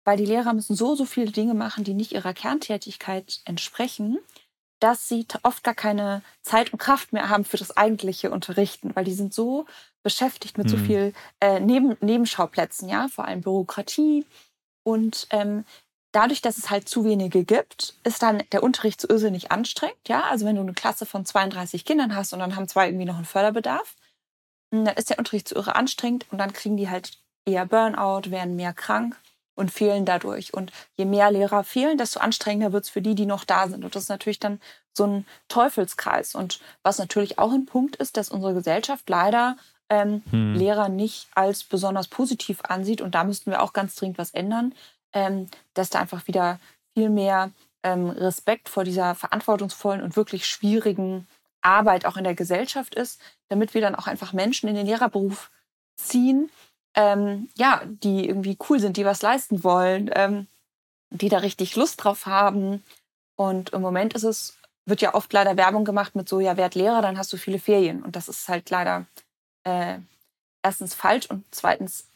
weil 0.04 0.16
die 0.16 0.26
Lehrer 0.26 0.52
müssen 0.52 0.76
so, 0.76 0.94
so 0.94 1.04
viele 1.04 1.32
Dinge 1.32 1.54
machen, 1.54 1.84
die 1.84 1.94
nicht 1.94 2.12
ihrer 2.12 2.34
Kerntätigkeit 2.34 3.40
entsprechen 3.44 4.18
dass 4.80 5.08
sie 5.08 5.26
oft 5.42 5.64
gar 5.64 5.74
keine 5.74 6.22
Zeit 6.42 6.72
und 6.72 6.78
Kraft 6.78 7.12
mehr 7.12 7.28
haben 7.28 7.44
für 7.44 7.56
das 7.56 7.76
eigentliche 7.76 8.30
Unterrichten, 8.30 8.94
weil 8.94 9.04
die 9.04 9.14
sind 9.14 9.32
so 9.32 9.66
beschäftigt 10.06 10.56
mit 10.56 10.70
hm. 10.70 10.78
so 10.78 10.84
viel 10.84 11.12
äh, 11.40 11.58
Neben 11.58 11.96
Nebenschauplätzen, 12.00 12.88
ja, 12.88 13.08
vor 13.08 13.24
allem 13.24 13.40
Bürokratie. 13.40 14.24
Und 14.84 15.26
ähm, 15.30 15.64
dadurch, 16.12 16.42
dass 16.42 16.58
es 16.58 16.70
halt 16.70 16.88
zu 16.88 17.04
wenige 17.04 17.42
gibt, 17.42 17.94
ist 18.04 18.22
dann 18.22 18.40
der 18.52 18.62
Unterricht 18.62 19.00
so 19.00 19.08
irrsinnig 19.08 19.50
anstrengend, 19.50 19.98
ja. 20.06 20.22
Also 20.30 20.46
wenn 20.46 20.54
du 20.54 20.62
eine 20.62 20.74
Klasse 20.74 21.06
von 21.06 21.26
32 21.26 21.84
Kindern 21.84 22.14
hast 22.14 22.32
und 22.32 22.38
dann 22.38 22.54
haben 22.54 22.68
zwei 22.68 22.86
irgendwie 22.86 23.04
noch 23.04 23.16
einen 23.16 23.24
Förderbedarf, 23.24 23.96
hm, 24.72 24.84
dann 24.84 24.94
ist 24.94 25.10
der 25.10 25.18
Unterricht 25.18 25.48
zu 25.48 25.56
irre 25.56 25.74
anstrengend 25.74 26.26
und 26.30 26.38
dann 26.38 26.52
kriegen 26.52 26.76
die 26.76 26.88
halt 26.88 27.18
eher 27.44 27.66
Burnout, 27.66 28.30
werden 28.30 28.54
mehr 28.54 28.74
krank 28.74 29.16
und 29.56 29.72
fehlen 29.72 30.04
dadurch. 30.04 30.54
Und 30.54 30.70
je 30.94 31.04
mehr 31.04 31.32
Lehrer 31.32 31.64
fehlen, 31.64 31.98
desto 31.98 32.20
anstrengender 32.20 32.72
wird 32.72 32.84
es 32.84 32.90
für 32.90 33.02
die, 33.02 33.16
die 33.16 33.26
noch 33.26 33.44
da 33.44 33.66
sind. 33.66 33.84
Und 33.84 33.96
das 33.96 34.04
ist 34.04 34.08
natürlich 34.08 34.38
dann 34.38 34.60
so 34.92 35.04
ein 35.04 35.26
Teufelskreis. 35.48 36.36
Und 36.36 36.60
was 36.84 36.98
natürlich 36.98 37.40
auch 37.40 37.52
ein 37.52 37.66
Punkt 37.66 37.96
ist, 37.96 38.16
dass 38.16 38.28
unsere 38.28 38.54
Gesellschaft 38.54 39.08
leider 39.08 39.56
ähm, 39.88 40.22
hm. 40.30 40.54
Lehrer 40.54 40.88
nicht 40.88 41.28
als 41.34 41.64
besonders 41.64 42.08
positiv 42.08 42.60
ansieht. 42.62 43.00
Und 43.00 43.14
da 43.14 43.24
müssten 43.24 43.50
wir 43.50 43.62
auch 43.62 43.72
ganz 43.72 43.94
dringend 43.94 44.18
was 44.18 44.32
ändern, 44.32 44.74
ähm, 45.12 45.46
dass 45.74 45.90
da 45.90 46.00
einfach 46.00 46.26
wieder 46.26 46.58
viel 46.94 47.10
mehr 47.10 47.50
ähm, 47.82 48.10
Respekt 48.10 48.68
vor 48.68 48.84
dieser 48.84 49.14
verantwortungsvollen 49.14 50.02
und 50.02 50.16
wirklich 50.16 50.46
schwierigen 50.46 51.26
Arbeit 51.62 52.06
auch 52.06 52.16
in 52.16 52.24
der 52.24 52.34
Gesellschaft 52.34 52.94
ist, 52.94 53.20
damit 53.48 53.74
wir 53.74 53.80
dann 53.80 53.94
auch 53.94 54.06
einfach 54.06 54.32
Menschen 54.32 54.68
in 54.68 54.74
den 54.74 54.86
Lehrerberuf 54.86 55.50
ziehen, 55.96 56.50
ähm, 56.94 57.48
ja, 57.56 57.82
die 57.84 58.28
irgendwie 58.28 58.56
cool 58.68 58.80
sind, 58.80 58.96
die 58.96 59.04
was 59.04 59.22
leisten 59.22 59.62
wollen, 59.62 60.10
ähm, 60.14 60.46
die 61.10 61.28
da 61.28 61.38
richtig 61.38 61.76
Lust 61.76 62.02
drauf 62.02 62.26
haben. 62.26 62.82
Und 63.36 63.70
im 63.70 63.82
Moment 63.82 64.14
ist 64.14 64.24
es, 64.24 64.56
wird 64.86 65.02
ja 65.02 65.14
oft 65.14 65.32
leider 65.32 65.56
Werbung 65.56 65.84
gemacht 65.84 66.14
mit 66.14 66.28
so, 66.28 66.40
ja, 66.40 66.56
werd 66.56 66.74
Lehrer, 66.74 67.02
dann 67.02 67.18
hast 67.18 67.32
du 67.32 67.36
viele 67.36 67.58
Ferien. 67.58 68.02
Und 68.02 68.16
das 68.16 68.28
ist 68.28 68.48
halt 68.48 68.70
leider 68.70 69.06
äh, 69.66 69.98
erstens 70.62 70.94
falsch 70.94 71.26
und 71.26 71.44
zweitens 71.50 72.08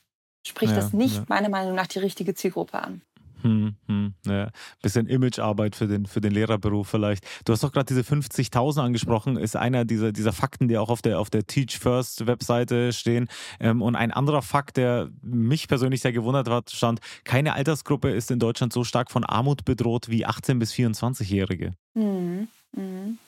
spricht 0.47 0.73
ja, 0.73 0.81
das 0.81 0.93
nicht 0.93 1.17
ja. 1.17 1.25
meiner 1.29 1.49
Meinung 1.49 1.75
nach 1.75 1.89
die 1.89 1.99
richtige 1.99 2.35
Zielgruppe 2.35 2.81
an. 2.81 3.03
Hm, 3.43 3.75
hm, 3.87 4.15
ja. 4.27 4.51
Bisschen 4.83 5.07
Imagearbeit 5.07 5.75
für 5.75 5.87
den, 5.87 6.05
für 6.05 6.21
den 6.21 6.33
Lehrerberuf 6.33 6.89
vielleicht. 6.89 7.25
Du 7.47 7.53
hast 7.53 7.65
doch 7.65 7.73
gerade 7.73 7.87
diese 7.87 8.03
50.000 8.03 8.83
angesprochen, 8.83 9.39
ist 9.39 9.57
einer 9.57 9.87
dieser, 9.87 10.13
dieser 10.13 10.33
Fakten, 10.33 10.69
die 10.69 10.77
auch 10.77 10.91
auf 10.91 11.01
der, 11.01 11.19
auf 11.19 11.31
der 11.31 11.47
Teach 11.47 11.79
First 11.79 12.27
Webseite 12.27 12.93
stehen. 12.93 13.29
Ähm, 13.59 13.81
und 13.81 13.97
ein 13.97 14.11
anderer 14.11 14.43
Fakt, 14.43 14.77
der 14.77 15.11
mich 15.23 15.69
persönlich 15.69 16.03
sehr 16.03 16.13
gewundert 16.13 16.51
hat, 16.51 16.71
stand, 16.71 17.01
keine 17.25 17.55
Altersgruppe 17.55 18.11
ist 18.11 18.31
in 18.31 18.39
Deutschland 18.39 18.75
so 18.75 18.85
stark 18.85 19.11
von 19.11 19.25
Armut 19.25 19.65
bedroht 19.65 20.11
wie 20.11 20.27
18- 20.27 20.59
bis 20.59 20.73
24-Jährige. 20.73 21.73
Hm, 21.95 22.49
hm. 22.77 23.19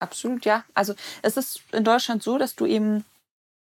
Absolut, 0.00 0.44
ja. 0.44 0.64
Also 0.74 0.94
es 1.22 1.36
ist 1.36 1.62
in 1.72 1.84
Deutschland 1.84 2.22
so, 2.22 2.36
dass 2.36 2.56
du 2.56 2.66
eben 2.66 3.04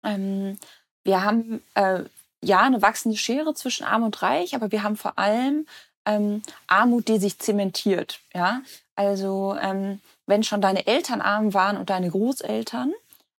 ähm, 0.04 0.58
wir 1.04 1.22
haben 1.22 1.62
äh, 1.74 2.04
ja 2.42 2.60
eine 2.60 2.82
wachsende 2.82 3.16
Schere 3.16 3.54
zwischen 3.54 3.84
Arm 3.84 4.02
und 4.02 4.20
Reich, 4.22 4.55
aber 4.55 4.70
wir 4.72 4.82
haben 4.82 4.96
vor 4.96 5.19
allem 5.19 5.67
ähm, 6.06 6.43
Armut, 6.67 7.08
die 7.08 7.19
sich 7.19 7.38
zementiert. 7.38 8.20
Ja, 8.34 8.62
also 8.96 9.56
ähm, 9.60 10.00
wenn 10.26 10.43
schon 10.43 10.60
deine 10.60 10.86
Eltern 10.86 11.20
arm 11.20 11.55
waren 11.55 11.76
und 11.76 11.90
deine 11.90 12.10
Großeltern, 12.10 12.93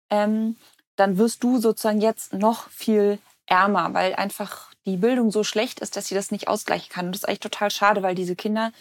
ähm, 0.09 0.55
dann 0.95 1.17
wirst 1.17 1.43
du 1.43 1.59
sozusagen 1.59 2.01
jetzt 2.01 2.33
noch 2.33 2.69
viel 2.69 3.19
ärmer, 3.45 3.93
weil 3.93 4.15
einfach 4.15 4.69
die 4.85 4.97
Bildung 4.97 5.31
so 5.31 5.43
schlecht 5.43 5.79
ist, 5.79 5.95
dass 5.95 6.07
sie 6.07 6.15
das 6.15 6.31
nicht 6.31 6.47
ausgleichen 6.47 6.89
kann. 6.89 7.07
Und 7.07 7.13
das 7.13 7.21
ist 7.21 7.27
eigentlich 7.27 7.39
total 7.39 7.71
schade, 7.71 8.03
weil 8.03 8.15
diese 8.15 8.35
Kinder 8.35 8.71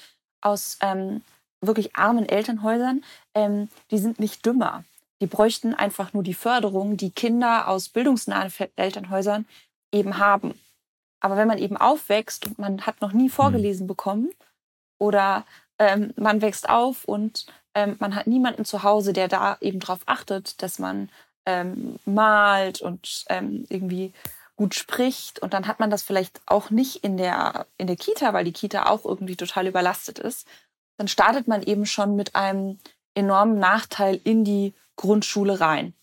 aus 0.41 0.79
ähm, 0.81 1.23
wirklich 1.61 1.97
armen 1.97 2.29
Elternhäusern, 2.29 3.05
ähm, 3.35 3.69
die 3.91 3.99
sind 3.99 4.21
nicht 4.21 4.45
dümmer. 4.45 4.85
Die 5.21 5.27
bräuchten 5.27 5.75
einfach 5.75 6.13
nur 6.13 6.23
die 6.23 6.35
Förderung, 6.35 6.97
die 6.97 7.11
Kinder 7.11 7.69
aus 7.69 7.89
bildungsnahen 7.89 8.53
Elternhäusern 8.77 9.47
eben 9.93 10.19
haben. 10.19 10.59
Aber 11.21 11.37
wenn 11.37 11.49
man 11.49 11.59
eben 11.59 11.77
aufwächst 11.77 12.47
und 12.47 12.59
man 12.59 12.87
hat 12.87 13.01
noch 13.01 13.13
nie 13.13 13.25
mhm. 13.25 13.33
vorgelesen 13.33 13.87
bekommen 13.87 14.31
oder 14.99 15.45
ähm, 15.79 16.13
man 16.17 16.41
wächst 16.41 16.69
auf 16.69 17.05
und 17.05 17.47
ähm, 17.75 17.97
man 17.99 18.15
hat 18.15 18.27
niemanden 18.27 18.65
zu 18.65 18.83
Hause, 18.83 19.13
der 19.13 19.29
da 19.29 19.59
eben 19.61 19.81
darauf 19.81 20.01
achtet, 20.07 20.63
dass 20.63 20.79
man 20.79 21.09
ähm, 21.47 21.99
malt 22.05 22.81
und 22.81 23.25
ähm, 23.29 23.65
irgendwie 23.69 24.13
gut 24.57 24.75
spricht 24.75 25.39
und 25.39 25.55
dann 25.55 25.69
hat 25.69 25.79
man 25.79 25.89
das 25.89 26.03
vielleicht 26.03 26.41
auch 26.47 26.71
nicht 26.71 27.05
in 27.05 27.17
der, 27.17 27.67
in 27.77 27.87
der 27.87 27.97
Kita, 27.97 28.33
weil 28.33 28.45
die 28.45 28.53
Kita 28.53 28.87
auch 28.87 29.05
irgendwie 29.05 29.37
total 29.37 29.69
überlastet 29.69 30.19
ist, 30.19 30.49
dann 30.97 31.07
startet 31.07 31.47
man 31.47 31.63
eben 31.63 31.87
schon 31.87 32.17
mit 32.17 32.35
einem 32.35 32.79
enormen 33.15 33.59
Nachteil 33.59 34.21
in 34.25 34.45
die 34.45 34.75
Grundschule 34.99 35.61
rein. 35.61 35.95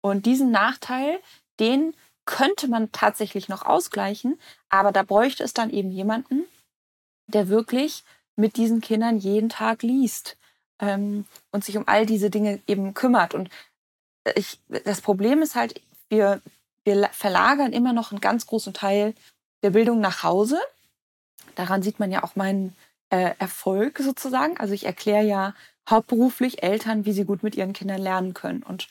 Und 0.00 0.26
diesen 0.26 0.50
Nachteil, 0.50 1.20
den 1.60 1.94
könnte 2.24 2.68
man 2.68 2.90
tatsächlich 2.90 3.48
noch 3.48 3.64
ausgleichen, 3.64 4.40
aber 4.68 4.90
da 4.90 5.04
bräuchte 5.04 5.44
es 5.44 5.54
dann 5.54 5.70
eben 5.70 5.90
jemanden, 5.92 6.44
der 7.28 7.48
wirklich 7.48 8.02
mit 8.36 8.56
diesen 8.56 8.80
Kindern 8.80 9.18
jeden 9.18 9.48
Tag 9.48 9.82
liest 9.82 10.36
ähm, 10.80 11.26
und 11.52 11.64
sich 11.64 11.76
um 11.76 11.86
all 11.86 12.06
diese 12.06 12.30
Dinge 12.30 12.60
eben 12.66 12.94
kümmert. 12.94 13.34
Und 13.34 13.50
ich, 14.34 14.60
das 14.84 15.00
Problem 15.00 15.42
ist 15.42 15.54
halt, 15.54 15.80
wir, 16.08 16.40
wir 16.84 17.08
verlagern 17.12 17.72
immer 17.72 17.92
noch 17.92 18.10
einen 18.10 18.20
ganz 18.20 18.46
großen 18.46 18.72
Teil 18.72 19.14
der 19.62 19.70
Bildung 19.70 20.00
nach 20.00 20.22
Hause. 20.22 20.58
Daran 21.54 21.82
sieht 21.82 22.00
man 22.00 22.10
ja 22.10 22.22
auch 22.22 22.36
meinen 22.36 22.74
äh, 23.10 23.34
Erfolg 23.38 23.98
sozusagen. 23.98 24.56
Also 24.56 24.72
ich 24.72 24.86
erkläre 24.86 25.24
ja 25.24 25.54
hauptberuflich 25.88 26.62
Eltern, 26.62 27.04
wie 27.04 27.12
sie 27.12 27.24
gut 27.24 27.42
mit 27.42 27.56
ihren 27.56 27.72
Kindern 27.72 28.00
lernen 28.00 28.34
können. 28.34 28.62
Und 28.62 28.88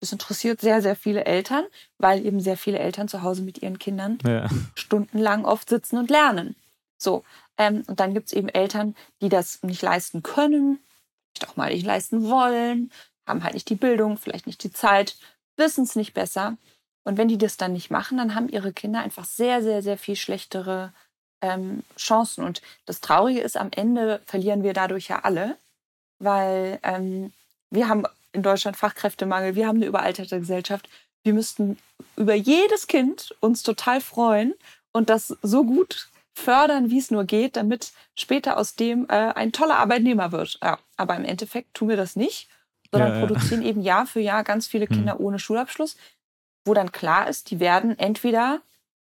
Das 0.00 0.12
interessiert 0.12 0.60
sehr, 0.60 0.80
sehr 0.80 0.96
viele 0.96 1.24
Eltern, 1.26 1.64
weil 1.98 2.24
eben 2.24 2.40
sehr 2.40 2.56
viele 2.56 2.78
Eltern 2.78 3.08
zu 3.08 3.22
Hause 3.22 3.42
mit 3.42 3.62
ihren 3.62 3.78
Kindern 3.78 4.18
ja. 4.24 4.48
stundenlang 4.74 5.44
oft 5.44 5.68
sitzen 5.68 5.98
und 5.98 6.10
lernen. 6.10 6.56
So, 6.96 7.24
ähm, 7.58 7.82
und 7.86 8.00
dann 8.00 8.14
gibt 8.14 8.28
es 8.28 8.32
eben 8.32 8.48
Eltern, 8.48 8.94
die 9.20 9.28
das 9.28 9.62
nicht 9.62 9.82
leisten 9.82 10.22
können, 10.22 10.78
vielleicht 11.34 11.52
auch 11.52 11.56
mal 11.56 11.72
nicht 11.72 11.84
leisten 11.84 12.28
wollen, 12.28 12.90
haben 13.26 13.44
halt 13.44 13.54
nicht 13.54 13.68
die 13.68 13.74
Bildung, 13.76 14.16
vielleicht 14.16 14.46
nicht 14.46 14.62
die 14.64 14.72
Zeit, 14.72 15.16
wissen 15.56 15.84
es 15.84 15.96
nicht 15.96 16.14
besser. 16.14 16.56
Und 17.04 17.16
wenn 17.16 17.28
die 17.28 17.38
das 17.38 17.56
dann 17.56 17.72
nicht 17.72 17.90
machen, 17.90 18.18
dann 18.18 18.34
haben 18.34 18.48
ihre 18.48 18.72
Kinder 18.72 19.00
einfach 19.00 19.24
sehr, 19.24 19.62
sehr, 19.62 19.82
sehr 19.82 19.98
viel 19.98 20.16
schlechtere 20.16 20.92
ähm, 21.42 21.82
Chancen. 21.96 22.44
Und 22.44 22.60
das 22.86 23.00
Traurige 23.00 23.40
ist, 23.40 23.56
am 23.56 23.70
Ende 23.72 24.20
verlieren 24.26 24.62
wir 24.62 24.72
dadurch 24.72 25.08
ja 25.08 25.20
alle, 25.20 25.56
weil 26.20 26.78
ähm, 26.82 27.32
wir 27.70 27.88
haben 27.88 28.04
in 28.32 28.42
Deutschland 28.42 28.76
Fachkräftemangel, 28.76 29.56
wir 29.56 29.66
haben 29.66 29.76
eine 29.76 29.86
überalterte 29.86 30.38
Gesellschaft. 30.38 30.88
Wir 31.24 31.34
müssten 31.34 31.78
über 32.16 32.34
jedes 32.34 32.86
Kind 32.86 33.34
uns 33.40 33.62
total 33.62 34.00
freuen 34.00 34.54
und 34.92 35.10
das 35.10 35.36
so 35.42 35.64
gut 35.64 36.08
fördern, 36.34 36.90
wie 36.90 36.98
es 36.98 37.10
nur 37.10 37.24
geht, 37.24 37.56
damit 37.56 37.92
später 38.14 38.56
aus 38.56 38.76
dem 38.76 39.06
äh, 39.08 39.32
ein 39.34 39.52
toller 39.52 39.78
Arbeitnehmer 39.78 40.32
wird. 40.32 40.58
Ja, 40.62 40.78
aber 40.96 41.16
im 41.16 41.24
Endeffekt 41.24 41.74
tun 41.74 41.88
wir 41.88 41.96
das 41.96 42.16
nicht, 42.16 42.48
sondern 42.92 43.10
ja, 43.12 43.20
ja. 43.20 43.26
produzieren 43.26 43.62
eben 43.62 43.82
Jahr 43.82 44.06
für 44.06 44.20
Jahr 44.20 44.44
ganz 44.44 44.66
viele 44.66 44.86
hm. 44.86 44.96
Kinder 44.96 45.14
hm. 45.14 45.24
ohne 45.24 45.38
Schulabschluss, 45.38 45.96
wo 46.64 46.74
dann 46.74 46.92
klar 46.92 47.28
ist, 47.28 47.50
die 47.50 47.60
werden 47.60 47.98
entweder 47.98 48.60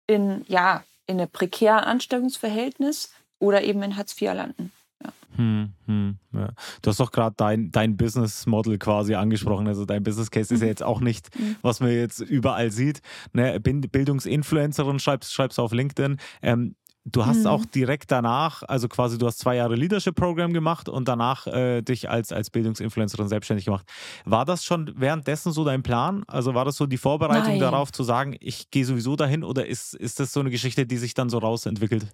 in, 0.06 0.44
ja, 0.48 0.84
in 1.06 1.20
einem 1.20 1.30
prekären 1.30 1.84
Anstellungsverhältnis 1.84 3.12
oder 3.38 3.62
eben 3.62 3.82
in 3.82 3.96
Hartz 3.96 4.20
IV 4.20 4.34
landen. 4.34 4.72
Ja. 5.02 5.12
Hm, 5.36 5.72
hm, 5.86 6.18
ja. 6.32 6.48
Du 6.82 6.90
hast 6.90 6.98
doch 6.98 7.12
gerade 7.12 7.34
dein, 7.36 7.70
dein 7.70 7.96
Business 7.96 8.46
Model 8.46 8.78
quasi 8.78 9.14
angesprochen. 9.14 9.68
Also 9.68 9.84
dein 9.84 10.02
Business 10.02 10.30
Case 10.30 10.52
ist 10.52 10.60
ja 10.60 10.66
mhm. 10.66 10.70
jetzt 10.70 10.82
auch 10.82 11.00
nicht, 11.00 11.38
mhm. 11.38 11.56
was 11.62 11.80
man 11.80 11.90
jetzt 11.90 12.20
überall 12.20 12.70
sieht. 12.72 13.00
Ne? 13.32 13.60
Bildungsinfluencerin 13.60 14.98
schreibst, 14.98 15.32
schreibst 15.32 15.60
auf 15.60 15.72
LinkedIn. 15.72 16.16
Ähm, 16.42 16.74
Du 17.10 17.24
hast 17.24 17.40
mhm. 17.40 17.46
auch 17.46 17.64
direkt 17.64 18.10
danach, 18.10 18.62
also 18.64 18.88
quasi 18.88 19.18
du 19.18 19.26
hast 19.26 19.38
zwei 19.38 19.56
Jahre 19.56 19.76
Leadership 19.76 20.14
Program 20.14 20.52
gemacht 20.52 20.88
und 20.88 21.08
danach 21.08 21.46
äh, 21.46 21.80
dich 21.80 22.10
als, 22.10 22.32
als 22.32 22.50
Bildungsinfluencerin 22.50 23.28
selbstständig 23.28 23.64
gemacht. 23.64 23.86
War 24.24 24.44
das 24.44 24.64
schon 24.64 24.92
währenddessen 24.96 25.52
so 25.52 25.64
dein 25.64 25.82
Plan? 25.82 26.24
Also 26.26 26.54
war 26.54 26.64
das 26.64 26.76
so 26.76 26.86
die 26.86 26.98
Vorbereitung 26.98 27.52
Nein. 27.52 27.60
darauf 27.60 27.92
zu 27.92 28.02
sagen, 28.02 28.36
ich 28.40 28.70
gehe 28.70 28.84
sowieso 28.84 29.16
dahin 29.16 29.42
oder 29.42 29.66
ist, 29.66 29.94
ist 29.94 30.20
das 30.20 30.32
so 30.32 30.40
eine 30.40 30.50
Geschichte, 30.50 30.86
die 30.86 30.98
sich 30.98 31.14
dann 31.14 31.30
so 31.30 31.38
rausentwickelt? 31.38 32.06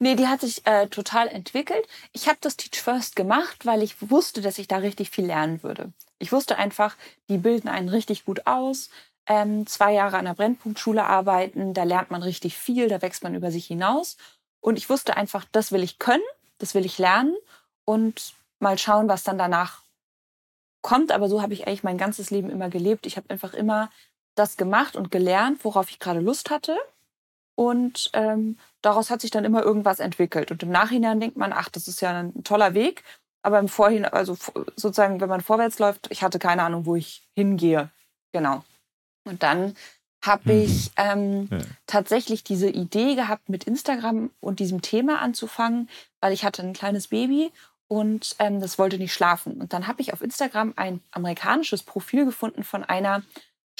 Nee, 0.00 0.14
die 0.14 0.28
hat 0.28 0.40
sich 0.40 0.64
äh, 0.64 0.86
total 0.88 1.26
entwickelt. 1.28 1.86
Ich 2.12 2.28
habe 2.28 2.38
das 2.40 2.56
Teach 2.56 2.80
First 2.80 3.16
gemacht, 3.16 3.66
weil 3.66 3.82
ich 3.82 4.10
wusste, 4.10 4.40
dass 4.40 4.58
ich 4.58 4.68
da 4.68 4.76
richtig 4.76 5.10
viel 5.10 5.26
lernen 5.26 5.62
würde. 5.64 5.92
Ich 6.20 6.30
wusste 6.30 6.56
einfach, 6.56 6.96
die 7.28 7.38
bilden 7.38 7.68
einen 7.68 7.88
richtig 7.88 8.24
gut 8.24 8.46
aus. 8.46 8.90
Ähm, 9.26 9.66
zwei 9.66 9.92
Jahre 9.92 10.16
an 10.16 10.24
der 10.24 10.34
Brennpunktschule 10.34 11.04
arbeiten, 11.04 11.74
da 11.74 11.82
lernt 11.82 12.10
man 12.10 12.22
richtig 12.22 12.56
viel, 12.56 12.88
da 12.88 13.02
wächst 13.02 13.24
man 13.24 13.34
über 13.34 13.50
sich 13.50 13.66
hinaus. 13.66 14.16
Und 14.60 14.78
ich 14.78 14.88
wusste 14.88 15.16
einfach, 15.16 15.44
das 15.50 15.72
will 15.72 15.82
ich 15.82 15.98
können, 15.98 16.22
das 16.58 16.74
will 16.74 16.86
ich 16.86 16.98
lernen 16.98 17.36
und 17.84 18.34
mal 18.60 18.78
schauen, 18.78 19.08
was 19.08 19.24
dann 19.24 19.38
danach 19.38 19.82
kommt. 20.80 21.10
Aber 21.12 21.28
so 21.28 21.42
habe 21.42 21.54
ich 21.54 21.66
eigentlich 21.66 21.82
mein 21.82 21.98
ganzes 21.98 22.30
Leben 22.30 22.50
immer 22.50 22.70
gelebt. 22.70 23.04
Ich 23.06 23.16
habe 23.16 23.30
einfach 23.30 23.52
immer 23.52 23.90
das 24.36 24.56
gemacht 24.56 24.94
und 24.96 25.10
gelernt, 25.10 25.64
worauf 25.64 25.90
ich 25.90 25.98
gerade 25.98 26.20
Lust 26.20 26.50
hatte. 26.50 26.78
Und 27.58 28.10
ähm, 28.12 28.56
daraus 28.82 29.10
hat 29.10 29.20
sich 29.20 29.32
dann 29.32 29.44
immer 29.44 29.64
irgendwas 29.64 29.98
entwickelt. 29.98 30.52
Und 30.52 30.62
im 30.62 30.70
Nachhinein 30.70 31.18
denkt 31.18 31.36
man, 31.36 31.52
ach, 31.52 31.68
das 31.68 31.88
ist 31.88 32.00
ja 32.00 32.16
ein 32.16 32.44
toller 32.44 32.72
Weg. 32.72 33.02
Aber 33.42 33.58
im 33.58 33.66
Vorhinein, 33.66 34.12
also 34.12 34.38
sozusagen, 34.76 35.20
wenn 35.20 35.28
man 35.28 35.40
vorwärts 35.40 35.80
läuft, 35.80 36.08
ich 36.12 36.22
hatte 36.22 36.38
keine 36.38 36.62
Ahnung, 36.62 36.86
wo 36.86 36.94
ich 36.94 37.28
hingehe. 37.34 37.90
Genau. 38.30 38.62
Und 39.24 39.42
dann 39.42 39.74
habe 40.24 40.52
mhm. 40.52 40.60
ich 40.60 40.92
ähm, 40.98 41.48
ja. 41.50 41.58
tatsächlich 41.88 42.44
diese 42.44 42.70
Idee 42.70 43.16
gehabt, 43.16 43.48
mit 43.48 43.64
Instagram 43.64 44.30
und 44.38 44.60
diesem 44.60 44.80
Thema 44.80 45.20
anzufangen, 45.20 45.88
weil 46.20 46.32
ich 46.32 46.44
hatte 46.44 46.62
ein 46.62 46.74
kleines 46.74 47.08
Baby 47.08 47.50
und 47.88 48.36
ähm, 48.38 48.60
das 48.60 48.78
wollte 48.78 48.98
nicht 48.98 49.12
schlafen. 49.12 49.60
Und 49.60 49.72
dann 49.72 49.88
habe 49.88 50.00
ich 50.00 50.12
auf 50.12 50.22
Instagram 50.22 50.74
ein 50.76 51.00
amerikanisches 51.10 51.82
Profil 51.82 52.24
gefunden 52.24 52.62
von 52.62 52.84
einer 52.84 53.24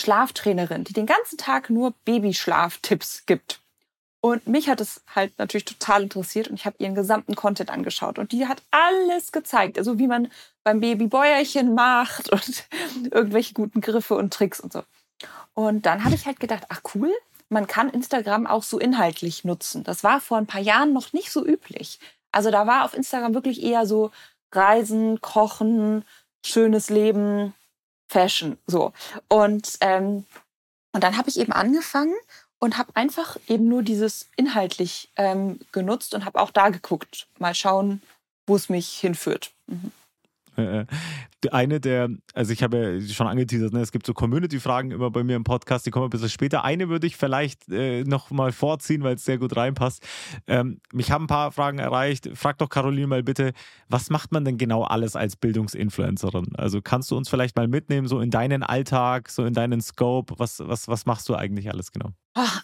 Schlaftrainerin, 0.00 0.82
die 0.82 0.94
den 0.94 1.06
ganzen 1.06 1.38
Tag 1.38 1.70
nur 1.70 1.94
Babyschlaftipps 2.04 3.24
gibt. 3.24 3.60
Und 4.20 4.48
mich 4.48 4.68
hat 4.68 4.80
es 4.80 5.00
halt 5.14 5.38
natürlich 5.38 5.64
total 5.64 6.02
interessiert 6.02 6.48
und 6.48 6.54
ich 6.54 6.66
habe 6.66 6.76
ihren 6.78 6.94
gesamten 6.96 7.36
Content 7.36 7.70
angeschaut. 7.70 8.18
Und 8.18 8.32
die 8.32 8.48
hat 8.48 8.62
alles 8.70 9.30
gezeigt, 9.30 9.78
also 9.78 9.98
wie 9.98 10.08
man 10.08 10.28
beim 10.64 10.80
Baby 10.80 11.06
Bäuerchen 11.06 11.74
macht 11.74 12.28
und 12.32 12.64
irgendwelche 13.12 13.54
guten 13.54 13.80
Griffe 13.80 14.16
und 14.16 14.32
Tricks 14.32 14.60
und 14.60 14.72
so. 14.72 14.82
Und 15.54 15.86
dann 15.86 16.04
habe 16.04 16.14
ich 16.14 16.26
halt 16.26 16.40
gedacht, 16.40 16.64
ach 16.68 16.80
cool, 16.94 17.12
man 17.48 17.66
kann 17.66 17.90
Instagram 17.90 18.46
auch 18.46 18.62
so 18.62 18.78
inhaltlich 18.78 19.44
nutzen. 19.44 19.84
Das 19.84 20.04
war 20.04 20.20
vor 20.20 20.36
ein 20.36 20.46
paar 20.46 20.60
Jahren 20.60 20.92
noch 20.92 21.12
nicht 21.12 21.30
so 21.30 21.44
üblich. 21.44 21.98
Also 22.32 22.50
da 22.50 22.66
war 22.66 22.84
auf 22.84 22.94
Instagram 22.94 23.34
wirklich 23.34 23.62
eher 23.62 23.86
so 23.86 24.10
Reisen, 24.52 25.20
Kochen, 25.20 26.04
schönes 26.44 26.90
Leben, 26.90 27.54
Fashion, 28.08 28.58
so. 28.66 28.92
Und, 29.28 29.78
ähm, 29.80 30.24
und 30.92 31.04
dann 31.04 31.16
habe 31.16 31.28
ich 31.28 31.38
eben 31.38 31.52
angefangen 31.52 32.14
und 32.58 32.78
habe 32.78 32.94
einfach 32.94 33.36
eben 33.46 33.68
nur 33.68 33.82
dieses 33.82 34.28
inhaltlich 34.36 35.10
ähm, 35.16 35.60
genutzt 35.72 36.14
und 36.14 36.24
habe 36.24 36.40
auch 36.40 36.50
da 36.50 36.70
geguckt, 36.70 37.26
mal 37.38 37.54
schauen, 37.54 38.02
wo 38.46 38.56
es 38.56 38.68
mich 38.68 38.88
hinführt. 38.98 39.52
Mhm. 39.66 39.92
Eine 41.52 41.80
der, 41.80 42.08
also 42.34 42.52
ich 42.52 42.62
habe 42.62 42.76
ja 42.76 43.00
schon 43.00 43.28
angeteasert, 43.28 43.72
ne, 43.72 43.80
es 43.80 43.92
gibt 43.92 44.06
so 44.06 44.12
Community-Fragen 44.12 44.90
immer 44.90 45.10
bei 45.10 45.22
mir 45.22 45.36
im 45.36 45.44
Podcast, 45.44 45.86
die 45.86 45.90
kommen 45.90 46.06
ein 46.06 46.10
bisschen 46.10 46.28
später. 46.28 46.64
Eine 46.64 46.88
würde 46.88 47.06
ich 47.06 47.16
vielleicht 47.16 47.68
äh, 47.68 48.02
noch 48.02 48.30
mal 48.30 48.50
vorziehen, 48.50 49.02
weil 49.04 49.14
es 49.14 49.24
sehr 49.24 49.38
gut 49.38 49.56
reinpasst. 49.56 50.02
Ähm, 50.48 50.80
mich 50.92 51.12
haben 51.12 51.24
ein 51.24 51.28
paar 51.28 51.52
Fragen 51.52 51.78
erreicht. 51.78 52.28
Frag 52.34 52.58
doch 52.58 52.68
Caroline 52.68 53.06
mal 53.06 53.22
bitte, 53.22 53.52
was 53.88 54.10
macht 54.10 54.32
man 54.32 54.44
denn 54.44 54.58
genau 54.58 54.82
alles 54.82 55.14
als 55.14 55.36
Bildungsinfluencerin? 55.36 56.56
Also 56.56 56.82
kannst 56.82 57.10
du 57.10 57.16
uns 57.16 57.28
vielleicht 57.28 57.56
mal 57.56 57.68
mitnehmen, 57.68 58.08
so 58.08 58.20
in 58.20 58.30
deinen 58.30 58.64
Alltag, 58.64 59.30
so 59.30 59.44
in 59.44 59.54
deinen 59.54 59.80
Scope? 59.80 60.34
Was, 60.38 60.60
was, 60.60 60.88
was 60.88 61.06
machst 61.06 61.28
du 61.28 61.36
eigentlich 61.36 61.70
alles 61.70 61.92
genau? 61.92 62.10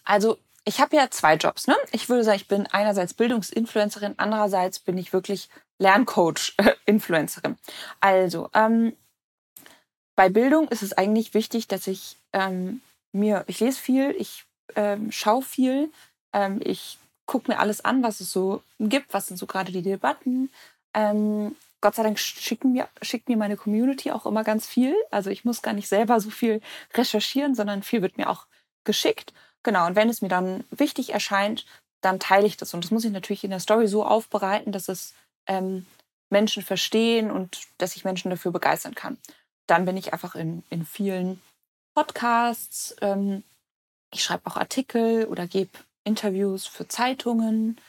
Also 0.04 0.38
ich 0.64 0.80
habe 0.80 0.96
ja 0.96 1.10
zwei 1.10 1.36
Jobs. 1.36 1.66
Ne? 1.66 1.76
Ich 1.92 2.08
würde 2.08 2.24
sagen, 2.24 2.36
ich 2.36 2.48
bin 2.48 2.66
einerseits 2.66 3.14
Bildungsinfluencerin, 3.14 4.14
andererseits 4.16 4.80
bin 4.80 4.96
ich 4.96 5.12
wirklich 5.12 5.48
Lerncoach-Influencerin. 5.78 7.56
Also, 8.00 8.50
ähm, 8.54 8.96
bei 10.16 10.28
Bildung 10.28 10.68
ist 10.68 10.82
es 10.82 10.92
eigentlich 10.92 11.34
wichtig, 11.34 11.66
dass 11.66 11.86
ich 11.86 12.16
ähm, 12.32 12.80
mir, 13.12 13.44
ich 13.48 13.60
lese 13.60 13.80
viel, 13.80 14.14
ich 14.18 14.44
ähm, 14.76 15.10
schaue 15.10 15.42
viel, 15.42 15.90
ähm, 16.32 16.60
ich 16.64 16.98
gucke 17.26 17.50
mir 17.50 17.58
alles 17.58 17.84
an, 17.84 18.02
was 18.02 18.20
es 18.20 18.30
so 18.30 18.62
gibt, 18.78 19.12
was 19.14 19.26
sind 19.26 19.36
so 19.36 19.46
gerade 19.46 19.72
die 19.72 19.82
Debatten. 19.82 20.50
Ähm, 20.94 21.56
Gott 21.80 21.96
sei 21.96 22.02
Dank 22.02 22.18
schicken 22.18 22.72
mir, 22.72 22.88
schickt 23.02 23.28
mir 23.28 23.36
meine 23.36 23.56
Community 23.56 24.10
auch 24.10 24.26
immer 24.26 24.44
ganz 24.44 24.66
viel. 24.66 24.94
Also 25.10 25.30
ich 25.30 25.44
muss 25.44 25.62
gar 25.62 25.74
nicht 25.74 25.88
selber 25.88 26.20
so 26.20 26.30
viel 26.30 26.60
recherchieren, 26.94 27.54
sondern 27.54 27.82
viel 27.82 28.02
wird 28.02 28.16
mir 28.16 28.30
auch 28.30 28.46
geschickt. 28.84 29.32
Genau, 29.62 29.86
und 29.86 29.96
wenn 29.96 30.08
es 30.08 30.22
mir 30.22 30.28
dann 30.28 30.64
wichtig 30.70 31.12
erscheint, 31.12 31.66
dann 32.00 32.20
teile 32.20 32.46
ich 32.46 32.56
das. 32.56 32.74
Und 32.74 32.84
das 32.84 32.90
muss 32.90 33.04
ich 33.04 33.12
natürlich 33.12 33.44
in 33.44 33.50
der 33.50 33.60
Story 33.60 33.86
so 33.88 34.04
aufbereiten, 34.04 34.72
dass 34.72 34.88
es 34.88 35.14
ähm, 35.46 35.86
Menschen 36.30 36.62
verstehen 36.62 37.30
und 37.30 37.62
dass 37.78 37.96
ich 37.96 38.04
Menschen 38.04 38.30
dafür 38.30 38.52
begeistern 38.52 38.94
kann. 38.94 39.18
Dann 39.66 39.84
bin 39.84 39.96
ich 39.96 40.12
einfach 40.12 40.34
in, 40.34 40.62
in 40.70 40.84
vielen 40.84 41.40
Podcasts. 41.94 42.96
Ähm, 43.00 43.44
ich 44.12 44.22
schreibe 44.22 44.46
auch 44.46 44.56
Artikel 44.56 45.26
oder 45.26 45.46
gebe 45.46 45.70
Interviews 46.04 46.66
für 46.66 46.88
Zeitungen. 46.88 47.80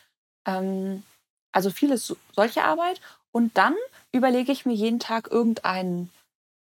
Ähm, 0.45 1.03
also 1.51 1.71
vieles 1.71 2.05
so, 2.05 2.17
solche 2.33 2.63
Arbeit. 2.63 3.01
Und 3.31 3.57
dann 3.57 3.75
überlege 4.11 4.51
ich 4.51 4.65
mir 4.65 4.73
jeden 4.73 4.99
Tag 4.99 5.29
irgendeinen 5.29 6.09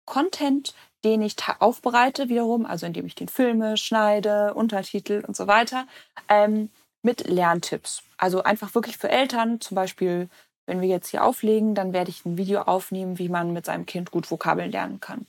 Content, 0.05 0.73
den 1.03 1.21
ich 1.21 1.35
aufbereite 1.59 2.29
wiederum, 2.29 2.65
also 2.65 2.85
indem 2.85 3.05
ich 3.05 3.15
den 3.15 3.27
filme, 3.27 3.77
schneide, 3.77 4.53
Untertitel 4.53 5.23
und 5.27 5.35
so 5.35 5.47
weiter, 5.47 5.87
ähm, 6.29 6.69
mit 7.01 7.27
Lerntipps. 7.27 8.03
Also 8.17 8.43
einfach 8.43 8.75
wirklich 8.75 8.97
für 8.97 9.09
Eltern, 9.09 9.59
zum 9.61 9.75
Beispiel 9.75 10.29
wenn 10.71 10.79
wir 10.79 10.87
jetzt 10.87 11.09
hier 11.09 11.25
auflegen, 11.25 11.75
dann 11.75 11.91
werde 11.91 12.09
ich 12.09 12.25
ein 12.25 12.37
Video 12.37 12.61
aufnehmen, 12.61 13.19
wie 13.19 13.27
man 13.27 13.51
mit 13.51 13.65
seinem 13.65 13.85
Kind 13.85 14.09
gut 14.09 14.31
Vokabeln 14.31 14.71
lernen 14.71 15.01
kann. 15.01 15.25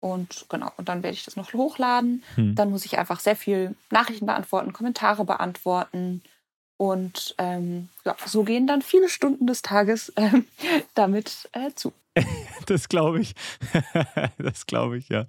Und 0.00 0.46
genau, 0.48 0.72
und 0.78 0.88
dann 0.88 1.04
werde 1.04 1.14
ich 1.14 1.24
das 1.24 1.36
noch 1.36 1.52
hochladen. 1.52 2.24
Hm. 2.34 2.56
Dann 2.56 2.70
muss 2.70 2.84
ich 2.84 2.98
einfach 2.98 3.20
sehr 3.20 3.36
viel 3.36 3.76
Nachrichten 3.90 4.26
beantworten, 4.26 4.72
Kommentare 4.72 5.24
beantworten. 5.24 6.22
Und 6.76 7.36
ähm, 7.38 7.88
ja, 8.04 8.16
so 8.26 8.42
gehen 8.42 8.66
dann 8.66 8.82
viele 8.82 9.08
Stunden 9.08 9.46
des 9.46 9.62
Tages 9.62 10.08
äh, 10.16 10.42
damit 10.96 11.48
äh, 11.52 11.70
zu. 11.76 11.92
das 12.66 12.88
glaube 12.88 13.20
ich. 13.20 13.34
das 14.38 14.66
glaube 14.66 14.98
ich, 14.98 15.08
ja. 15.08 15.24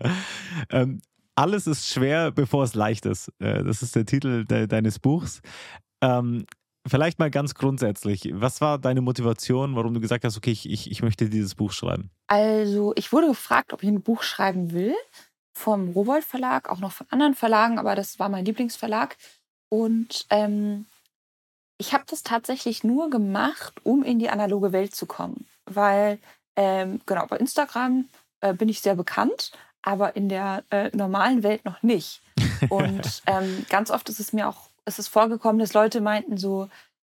Ähm, 0.71 1.03
alles 1.35 1.67
ist 1.67 1.87
schwer, 1.87 2.31
bevor 2.31 2.63
es 2.63 2.73
leicht 2.73 3.05
ist. 3.05 3.31
Äh, 3.37 3.63
das 3.63 3.83
ist 3.83 3.95
der 3.95 4.07
Titel 4.07 4.43
de 4.43 4.65
deines 4.65 4.97
Buchs. 4.97 5.43
Ähm, 6.01 6.47
Vielleicht 6.87 7.19
mal 7.19 7.29
ganz 7.29 7.53
grundsätzlich, 7.53 8.31
was 8.33 8.59
war 8.59 8.79
deine 8.79 9.01
Motivation, 9.01 9.75
warum 9.75 9.93
du 9.93 9.99
gesagt 9.99 10.23
hast, 10.25 10.35
okay, 10.35 10.51
ich, 10.51 10.67
ich, 10.69 10.89
ich 10.89 11.03
möchte 11.03 11.29
dieses 11.29 11.53
Buch 11.53 11.71
schreiben? 11.71 12.09
Also, 12.27 12.93
ich 12.95 13.13
wurde 13.13 13.27
gefragt, 13.27 13.71
ob 13.71 13.83
ich 13.83 13.89
ein 13.89 14.01
Buch 14.01 14.23
schreiben 14.23 14.71
will 14.71 14.95
vom 15.53 15.89
Rowold 15.89 16.23
Verlag, 16.23 16.69
auch 16.69 16.79
noch 16.79 16.91
von 16.91 17.07
anderen 17.09 17.35
Verlagen, 17.35 17.77
aber 17.77 17.95
das 17.95 18.17
war 18.17 18.29
mein 18.29 18.45
Lieblingsverlag. 18.45 19.15
Und 19.69 20.25
ähm, 20.31 20.85
ich 21.77 21.93
habe 21.93 22.03
das 22.07 22.23
tatsächlich 22.23 22.83
nur 22.83 23.09
gemacht, 23.09 23.73
um 23.83 24.03
in 24.03 24.19
die 24.19 24.29
analoge 24.29 24.71
Welt 24.71 24.95
zu 24.95 25.05
kommen. 25.05 25.45
Weil, 25.65 26.19
ähm, 26.55 26.99
genau, 27.05 27.25
bei 27.27 27.37
Instagram 27.37 28.05
äh, 28.41 28.53
bin 28.53 28.69
ich 28.69 28.81
sehr 28.81 28.95
bekannt, 28.95 29.51
aber 29.81 30.15
in 30.15 30.29
der 30.29 30.63
äh, 30.71 30.95
normalen 30.95 31.43
Welt 31.43 31.63
noch 31.63 31.83
nicht. 31.83 32.21
Und 32.69 33.23
ähm, 33.27 33.65
ganz 33.69 33.91
oft 33.91 34.09
ist 34.09 34.19
es 34.19 34.33
mir 34.33 34.47
auch, 34.47 34.70
ist 34.93 34.99
es 34.99 35.07
vorgekommen, 35.07 35.59
dass 35.59 35.73
Leute 35.73 36.01
meinten 36.01 36.37
so, 36.37 36.69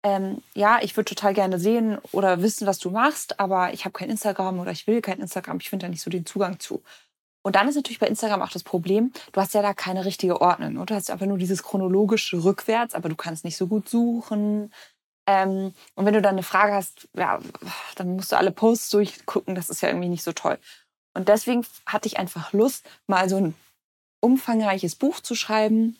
ähm, 0.03 0.41
ja, 0.53 0.79
ich 0.81 0.95
würde 0.97 1.09
total 1.15 1.33
gerne 1.33 1.59
sehen 1.59 1.97
oder 2.11 2.41
wissen, 2.41 2.67
was 2.67 2.79
du 2.79 2.89
machst, 2.91 3.39
aber 3.39 3.73
ich 3.73 3.85
habe 3.85 3.93
kein 3.93 4.09
Instagram 4.09 4.59
oder 4.59 4.71
ich 4.71 4.85
will 4.87 5.01
kein 5.01 5.19
Instagram, 5.19 5.57
ich 5.59 5.69
finde 5.69 5.85
da 5.85 5.89
nicht 5.89 6.01
so 6.01 6.09
den 6.09 6.25
Zugang 6.25 6.59
zu. 6.59 6.83
Und 7.43 7.55
dann 7.55 7.67
ist 7.67 7.75
natürlich 7.75 7.99
bei 7.99 8.07
Instagram 8.07 8.41
auch 8.41 8.49
das 8.49 8.63
Problem, 8.63 9.11
du 9.33 9.41
hast 9.41 9.53
ja 9.53 9.61
da 9.61 9.73
keine 9.73 10.05
richtige 10.05 10.39
Ordnung. 10.41 10.77
Oder? 10.77 10.85
Du 10.85 10.95
hast 10.95 11.11
einfach 11.11 11.25
nur 11.25 11.37
dieses 11.37 11.61
chronologische 11.61 12.43
rückwärts, 12.43 12.95
aber 12.95 13.09
du 13.09 13.15
kannst 13.15 13.43
nicht 13.43 13.57
so 13.57 13.67
gut 13.67 13.89
suchen. 13.89 14.73
Ähm, 15.27 15.73
und 15.95 16.05
wenn 16.05 16.13
du 16.13 16.21
dann 16.21 16.35
eine 16.35 16.43
Frage 16.43 16.73
hast, 16.73 17.09
ja, 17.15 17.39
dann 17.95 18.15
musst 18.15 18.31
du 18.31 18.37
alle 18.37 18.51
Posts 18.51 18.89
durchgucken. 18.91 19.55
Das 19.55 19.69
ist 19.69 19.81
ja 19.81 19.89
irgendwie 19.89 20.09
nicht 20.09 20.23
so 20.23 20.31
toll. 20.31 20.57
Und 21.13 21.27
deswegen 21.27 21.65
hatte 21.85 22.07
ich 22.07 22.17
einfach 22.17 22.53
Lust, 22.53 22.89
mal 23.07 23.27
so 23.27 23.37
ein 23.37 23.55
umfangreiches 24.21 24.95
Buch 24.95 25.19
zu 25.19 25.35
schreiben. 25.35 25.97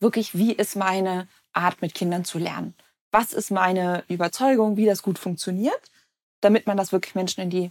Wirklich, 0.00 0.36
wie 0.36 0.52
ist 0.52 0.76
meine 0.76 1.28
Art, 1.52 1.82
mit 1.82 1.94
Kindern 1.94 2.24
zu 2.24 2.38
lernen? 2.38 2.74
Was 3.10 3.32
ist 3.32 3.50
meine 3.50 4.04
Überzeugung, 4.08 4.76
wie 4.76 4.86
das 4.86 5.02
gut 5.02 5.18
funktioniert, 5.18 5.90
damit 6.40 6.66
man 6.66 6.76
das 6.76 6.92
wirklich 6.92 7.14
Menschen 7.14 7.40
in 7.40 7.50
die 7.50 7.70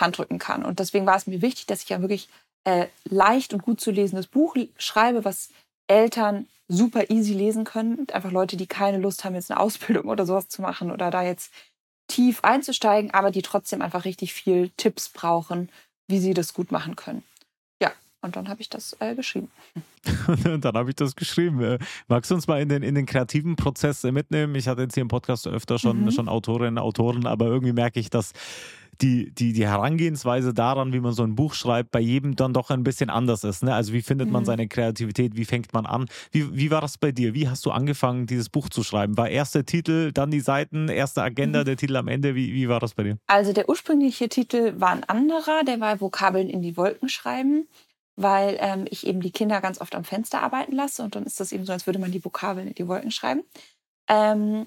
Hand 0.00 0.18
drücken 0.18 0.38
kann. 0.38 0.64
Und 0.64 0.80
deswegen 0.80 1.06
war 1.06 1.16
es 1.16 1.26
mir 1.26 1.42
wichtig, 1.42 1.66
dass 1.66 1.82
ich 1.82 1.90
ja 1.90 2.00
wirklich 2.00 2.28
äh, 2.64 2.86
leicht 3.04 3.52
und 3.52 3.62
gut 3.62 3.80
zu 3.80 3.90
lesendes 3.90 4.26
Buch 4.26 4.56
schreibe, 4.76 5.24
was 5.24 5.50
Eltern 5.86 6.48
super 6.68 7.10
easy 7.10 7.34
lesen 7.34 7.64
können. 7.64 8.06
Einfach 8.12 8.32
Leute, 8.32 8.56
die 8.56 8.66
keine 8.66 8.98
Lust 8.98 9.24
haben, 9.24 9.34
jetzt 9.34 9.50
eine 9.50 9.60
Ausbildung 9.60 10.06
oder 10.06 10.26
sowas 10.26 10.48
zu 10.48 10.62
machen 10.62 10.90
oder 10.90 11.10
da 11.10 11.22
jetzt 11.22 11.52
tief 12.08 12.42
einzusteigen, 12.42 13.12
aber 13.12 13.30
die 13.30 13.42
trotzdem 13.42 13.82
einfach 13.82 14.04
richtig 14.04 14.32
viel 14.32 14.70
Tipps 14.76 15.08
brauchen, 15.08 15.70
wie 16.08 16.18
sie 16.18 16.34
das 16.34 16.54
gut 16.54 16.72
machen 16.72 16.96
können. 16.96 17.22
Und 18.22 18.36
dann 18.36 18.48
habe 18.48 18.60
ich 18.60 18.68
das 18.68 18.96
äh, 19.00 19.14
geschrieben. 19.14 19.50
Und 20.26 20.64
dann 20.64 20.74
habe 20.74 20.90
ich 20.90 20.96
das 20.96 21.16
geschrieben. 21.16 21.62
Äh, 21.62 21.78
magst 22.08 22.30
du 22.30 22.34
uns 22.34 22.46
mal 22.46 22.60
in 22.60 22.68
den, 22.68 22.82
in 22.82 22.94
den 22.94 23.06
kreativen 23.06 23.56
Prozess 23.56 24.04
äh, 24.04 24.12
mitnehmen? 24.12 24.54
Ich 24.54 24.68
hatte 24.68 24.82
jetzt 24.82 24.94
hier 24.94 25.02
im 25.02 25.08
Podcast 25.08 25.46
öfter 25.46 25.78
schon, 25.78 26.04
mhm. 26.04 26.10
schon 26.10 26.28
Autorinnen, 26.28 26.78
Autoren, 26.78 27.26
aber 27.26 27.46
irgendwie 27.46 27.72
merke 27.72 27.98
ich, 27.98 28.10
dass 28.10 28.32
die, 29.02 29.30
die, 29.32 29.52
die 29.52 29.66
Herangehensweise 29.66 30.52
daran, 30.52 30.92
wie 30.92 31.00
man 31.00 31.12
so 31.12 31.22
ein 31.22 31.34
Buch 31.34 31.54
schreibt, 31.54 31.90
bei 31.90 32.00
jedem 32.00 32.36
dann 32.36 32.52
doch 32.52 32.70
ein 32.70 32.84
bisschen 32.84 33.10
anders 33.10 33.44
ist. 33.44 33.62
Ne? 33.62 33.74
Also 33.74 33.92
wie 33.92 34.02
findet 34.02 34.30
man 34.30 34.42
mhm. 34.42 34.46
seine 34.46 34.68
Kreativität, 34.68 35.36
wie 35.36 35.44
fängt 35.44 35.72
man 35.72 35.86
an? 35.86 36.06
Wie, 36.30 36.54
wie 36.54 36.70
war 36.70 36.80
das 36.80 36.98
bei 36.98 37.12
dir? 37.12 37.34
Wie 37.34 37.48
hast 37.48 37.64
du 37.66 37.70
angefangen, 37.70 38.26
dieses 38.26 38.48
Buch 38.48 38.68
zu 38.68 38.82
schreiben? 38.82 39.16
War 39.16 39.28
erster 39.28 39.64
Titel, 39.64 40.12
dann 40.12 40.30
die 40.30 40.40
Seiten, 40.40 40.88
erste 40.88 41.22
Agenda, 41.22 41.60
mhm. 41.60 41.64
der 41.64 41.76
Titel 41.76 41.96
am 41.96 42.08
Ende? 42.08 42.34
Wie, 42.34 42.52
wie 42.52 42.68
war 42.68 42.80
das 42.80 42.94
bei 42.94 43.04
dir? 43.04 43.18
Also 43.26 43.52
der 43.52 43.68
ursprüngliche 43.68 44.28
Titel 44.28 44.74
war 44.78 44.90
ein 44.90 45.04
anderer, 45.04 45.64
der 45.64 45.80
war 45.80 46.00
Vokabeln 46.00 46.48
in 46.48 46.62
die 46.62 46.76
Wolken 46.76 47.08
schreiben 47.08 47.66
weil 48.16 48.56
ähm, 48.60 48.86
ich 48.90 49.06
eben 49.06 49.20
die 49.20 49.32
Kinder 49.32 49.60
ganz 49.60 49.80
oft 49.80 49.94
am 49.94 50.04
Fenster 50.04 50.42
arbeiten 50.42 50.72
lasse 50.72 51.02
und 51.02 51.14
dann 51.14 51.24
ist 51.24 51.40
das 51.40 51.52
eben 51.52 51.64
so, 51.64 51.72
als 51.72 51.86
würde 51.86 51.98
man 51.98 52.12
die 52.12 52.24
Vokabeln 52.24 52.68
in 52.68 52.74
die 52.74 52.88
Wolken 52.88 53.10
schreiben. 53.10 53.44
Ähm, 54.08 54.66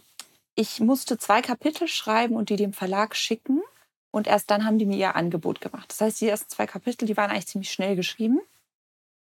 ich 0.56 0.80
musste 0.80 1.18
zwei 1.18 1.42
Kapitel 1.42 1.88
schreiben 1.88 2.36
und 2.36 2.50
die 2.50 2.56
dem 2.56 2.74
Verlag 2.74 3.16
schicken 3.16 3.62
und 4.12 4.28
erst 4.28 4.52
dann 4.52 4.66
haben 4.66 4.78
die 4.78 4.86
mir 4.86 4.98
ihr 4.98 5.16
Angebot 5.16 5.62
gemacht. 5.62 5.90
Das 5.90 6.02
heißt, 6.02 6.22
die 6.22 6.28
ersten 6.28 6.50
zwei 6.50 6.68
Kapitel, 6.68 7.06
die 7.08 7.18
waren 7.18 7.32
eigentlich 7.32 7.48
ziemlich 7.48 7.72
schnell 7.72 7.96
geschrieben. 7.96 8.40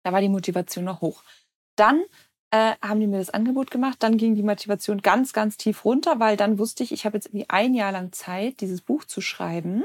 Da 0.05 0.13
war 0.13 0.21
die 0.21 0.29
Motivation 0.29 0.85
noch 0.85 1.01
hoch. 1.01 1.23
Dann 1.77 2.03
äh, 2.51 2.75
haben 2.83 3.01
die 3.01 3.07
mir 3.07 3.19
das 3.19 3.31
Angebot 3.31 3.71
gemacht. 3.71 3.97
Dann 4.01 4.19
ging 4.19 4.35
die 4.35 4.43
Motivation 4.43 5.01
ganz, 5.01 5.33
ganz 5.33 5.57
tief 5.57 5.85
runter, 5.87 6.21
weil 6.21 6.37
dann 6.37 6.59
wusste 6.59 6.83
ich, 6.83 6.93
ich 6.93 7.07
habe 7.07 7.17
jetzt 7.17 7.27
irgendwie 7.27 7.49
ein 7.49 7.75
Jahr 7.75 7.93
lang 7.93 8.13
Zeit, 8.13 8.61
dieses 8.61 8.83
Buch 8.83 9.05
zu 9.05 9.23
schreiben. 9.23 9.85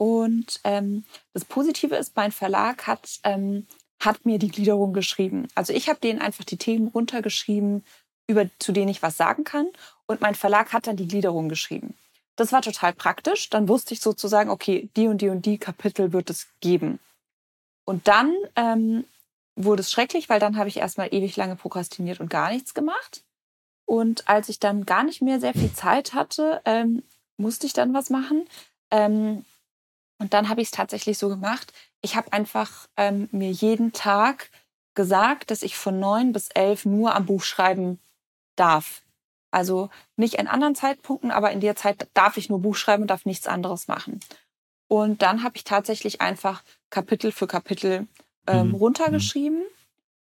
Und 0.00 0.60
ähm, 0.64 1.04
das 1.34 1.44
Positive 1.44 1.94
ist, 1.94 2.16
mein 2.16 2.32
Verlag 2.32 2.86
hat, 2.86 3.20
ähm, 3.22 3.66
hat 4.00 4.24
mir 4.24 4.38
die 4.38 4.48
Gliederung 4.48 4.94
geschrieben. 4.94 5.46
Also 5.54 5.74
ich 5.74 5.90
habe 5.90 6.00
denen 6.00 6.22
einfach 6.22 6.44
die 6.44 6.56
Themen 6.56 6.88
runtergeschrieben, 6.88 7.84
über, 8.26 8.46
zu 8.58 8.72
denen 8.72 8.88
ich 8.88 9.02
was 9.02 9.18
sagen 9.18 9.44
kann. 9.44 9.68
Und 10.06 10.22
mein 10.22 10.34
Verlag 10.34 10.72
hat 10.72 10.86
dann 10.86 10.96
die 10.96 11.06
Gliederung 11.06 11.50
geschrieben. 11.50 11.92
Das 12.36 12.50
war 12.50 12.62
total 12.62 12.94
praktisch. 12.94 13.50
Dann 13.50 13.68
wusste 13.68 13.92
ich 13.92 14.00
sozusagen, 14.00 14.48
okay, 14.48 14.88
die 14.96 15.06
und 15.06 15.20
die 15.20 15.28
und 15.28 15.44
die 15.44 15.58
Kapitel 15.58 16.14
wird 16.14 16.30
es 16.30 16.48
geben. 16.60 16.98
Und 17.84 18.08
dann 18.08 18.34
ähm, 18.56 19.04
wurde 19.54 19.82
es 19.82 19.92
schrecklich, 19.92 20.30
weil 20.30 20.40
dann 20.40 20.56
habe 20.56 20.70
ich 20.70 20.78
erstmal 20.78 21.12
ewig 21.12 21.36
lange 21.36 21.56
prokrastiniert 21.56 22.20
und 22.20 22.30
gar 22.30 22.50
nichts 22.50 22.72
gemacht. 22.72 23.22
Und 23.84 24.26
als 24.30 24.48
ich 24.48 24.58
dann 24.60 24.86
gar 24.86 25.04
nicht 25.04 25.20
mehr 25.20 25.40
sehr 25.40 25.52
viel 25.52 25.74
Zeit 25.74 26.14
hatte, 26.14 26.62
ähm, 26.64 27.02
musste 27.36 27.66
ich 27.66 27.74
dann 27.74 27.92
was 27.92 28.08
machen. 28.08 28.46
Ähm, 28.90 29.44
und 30.20 30.34
dann 30.34 30.48
habe 30.48 30.60
ich 30.60 30.68
es 30.68 30.72
tatsächlich 30.72 31.18
so 31.18 31.28
gemacht. 31.28 31.72
Ich 32.02 32.14
habe 32.14 32.32
einfach 32.32 32.88
ähm, 32.96 33.28
mir 33.32 33.50
jeden 33.50 33.92
Tag 33.92 34.50
gesagt, 34.94 35.50
dass 35.50 35.62
ich 35.62 35.76
von 35.76 35.98
neun 35.98 36.32
bis 36.32 36.48
elf 36.50 36.84
nur 36.84 37.14
am 37.14 37.24
Buch 37.24 37.42
schreiben 37.42 37.98
darf. 38.54 39.02
Also 39.50 39.88
nicht 40.16 40.34
in 40.34 40.46
anderen 40.46 40.74
Zeitpunkten, 40.74 41.30
aber 41.30 41.50
in 41.50 41.60
der 41.60 41.74
Zeit 41.74 42.06
darf 42.14 42.36
ich 42.36 42.50
nur 42.50 42.60
Buch 42.60 42.76
schreiben 42.76 43.02
und 43.02 43.08
darf 43.08 43.24
nichts 43.24 43.46
anderes 43.46 43.88
machen. 43.88 44.20
Und 44.88 45.22
dann 45.22 45.42
habe 45.42 45.56
ich 45.56 45.64
tatsächlich 45.64 46.20
einfach 46.20 46.62
Kapitel 46.90 47.32
für 47.32 47.46
Kapitel 47.46 48.06
ähm, 48.46 48.68
mhm. 48.68 48.74
runtergeschrieben. 48.74 49.62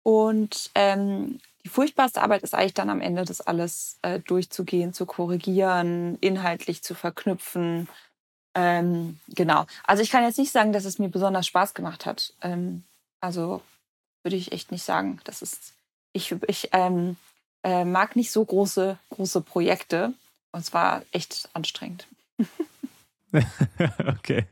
Und 0.03 0.71
ähm, 0.73 1.39
die 1.65 1.69
furchtbarste 1.69 2.21
Arbeit 2.21 2.43
ist 2.43 2.55
eigentlich 2.55 2.73
dann 2.73 2.89
am 2.89 3.01
Ende, 3.01 3.25
das 3.25 3.41
alles 3.41 3.99
äh, 4.03 4.19
durchzugehen, 4.19 4.93
zu 4.93 5.05
korrigieren, 5.05 6.17
inhaltlich 6.21 6.81
zu 6.81 6.95
verknüpfen. 6.95 7.89
Ähm, 8.53 9.19
genau. 9.29 9.65
Also 9.83 10.03
ich 10.03 10.09
kann 10.09 10.23
jetzt 10.23 10.37
nicht 10.37 10.51
sagen, 10.51 10.73
dass 10.73 10.85
es 10.85 10.99
mir 10.99 11.09
besonders 11.09 11.47
Spaß 11.47 11.73
gemacht 11.73 12.05
hat. 12.05 12.33
Ähm, 12.41 12.83
also 13.21 13.61
würde 14.23 14.35
ich 14.35 14.51
echt 14.51 14.71
nicht 14.71 14.83
sagen. 14.83 15.19
Das 15.23 15.41
ist, 15.41 15.73
ich, 16.13 16.35
ich 16.47 16.69
ähm, 16.73 17.17
äh, 17.63 17.85
mag 17.85 18.15
nicht 18.15 18.31
so 18.31 18.43
große, 18.43 18.97
große 19.09 19.41
Projekte. 19.41 20.13
Und 20.51 20.59
es 20.59 20.73
war 20.73 21.03
echt 21.11 21.49
anstrengend. 21.53 22.07
okay. 24.07 24.45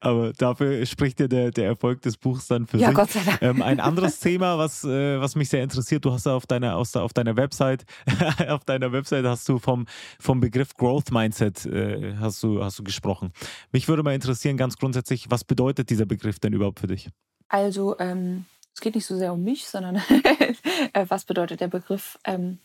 Aber 0.00 0.32
dafür 0.32 0.84
spricht 0.86 1.20
ja 1.20 1.28
der, 1.28 1.50
der 1.50 1.66
Erfolg 1.66 2.02
des 2.02 2.16
Buchs 2.16 2.48
dann 2.48 2.66
für 2.66 2.78
ja, 2.78 2.88
sich. 2.88 2.96
Gott 2.96 3.10
sei 3.10 3.20
Dank. 3.24 3.42
Ähm, 3.42 3.62
ein 3.62 3.80
anderes 3.80 4.20
Thema, 4.20 4.58
was, 4.58 4.84
äh, 4.84 5.20
was 5.20 5.36
mich 5.36 5.48
sehr 5.48 5.62
interessiert, 5.62 6.04
du 6.04 6.12
hast 6.12 6.26
ja 6.26 6.34
auf 6.34 6.46
deiner, 6.46 6.76
aus, 6.76 6.96
auf 6.96 7.12
deiner 7.12 7.36
Website, 7.36 7.84
auf 8.48 8.64
deiner 8.64 8.92
Website 8.92 9.24
hast 9.24 9.48
du 9.48 9.58
vom, 9.58 9.86
vom 10.18 10.40
Begriff 10.40 10.74
Growth 10.74 11.10
Mindset 11.10 11.66
äh, 11.66 12.16
hast, 12.18 12.42
du, 12.42 12.62
hast 12.62 12.78
du 12.78 12.84
gesprochen. 12.84 13.32
Mich 13.72 13.88
würde 13.88 14.02
mal 14.02 14.14
interessieren, 14.14 14.56
ganz 14.56 14.76
grundsätzlich, 14.76 15.30
was 15.30 15.44
bedeutet 15.44 15.90
dieser 15.90 16.06
Begriff 16.06 16.38
denn 16.38 16.52
überhaupt 16.52 16.80
für 16.80 16.86
dich? 16.86 17.10
Also, 17.48 17.98
ähm, 17.98 18.46
es 18.74 18.80
geht 18.80 18.94
nicht 18.94 19.06
so 19.06 19.16
sehr 19.16 19.32
um 19.32 19.42
mich, 19.42 19.66
sondern 19.66 19.96
äh, 20.92 21.06
was 21.08 21.24
bedeutet 21.24 21.60
der 21.60 21.68
Begriff 21.68 22.18
ähm, 22.24 22.58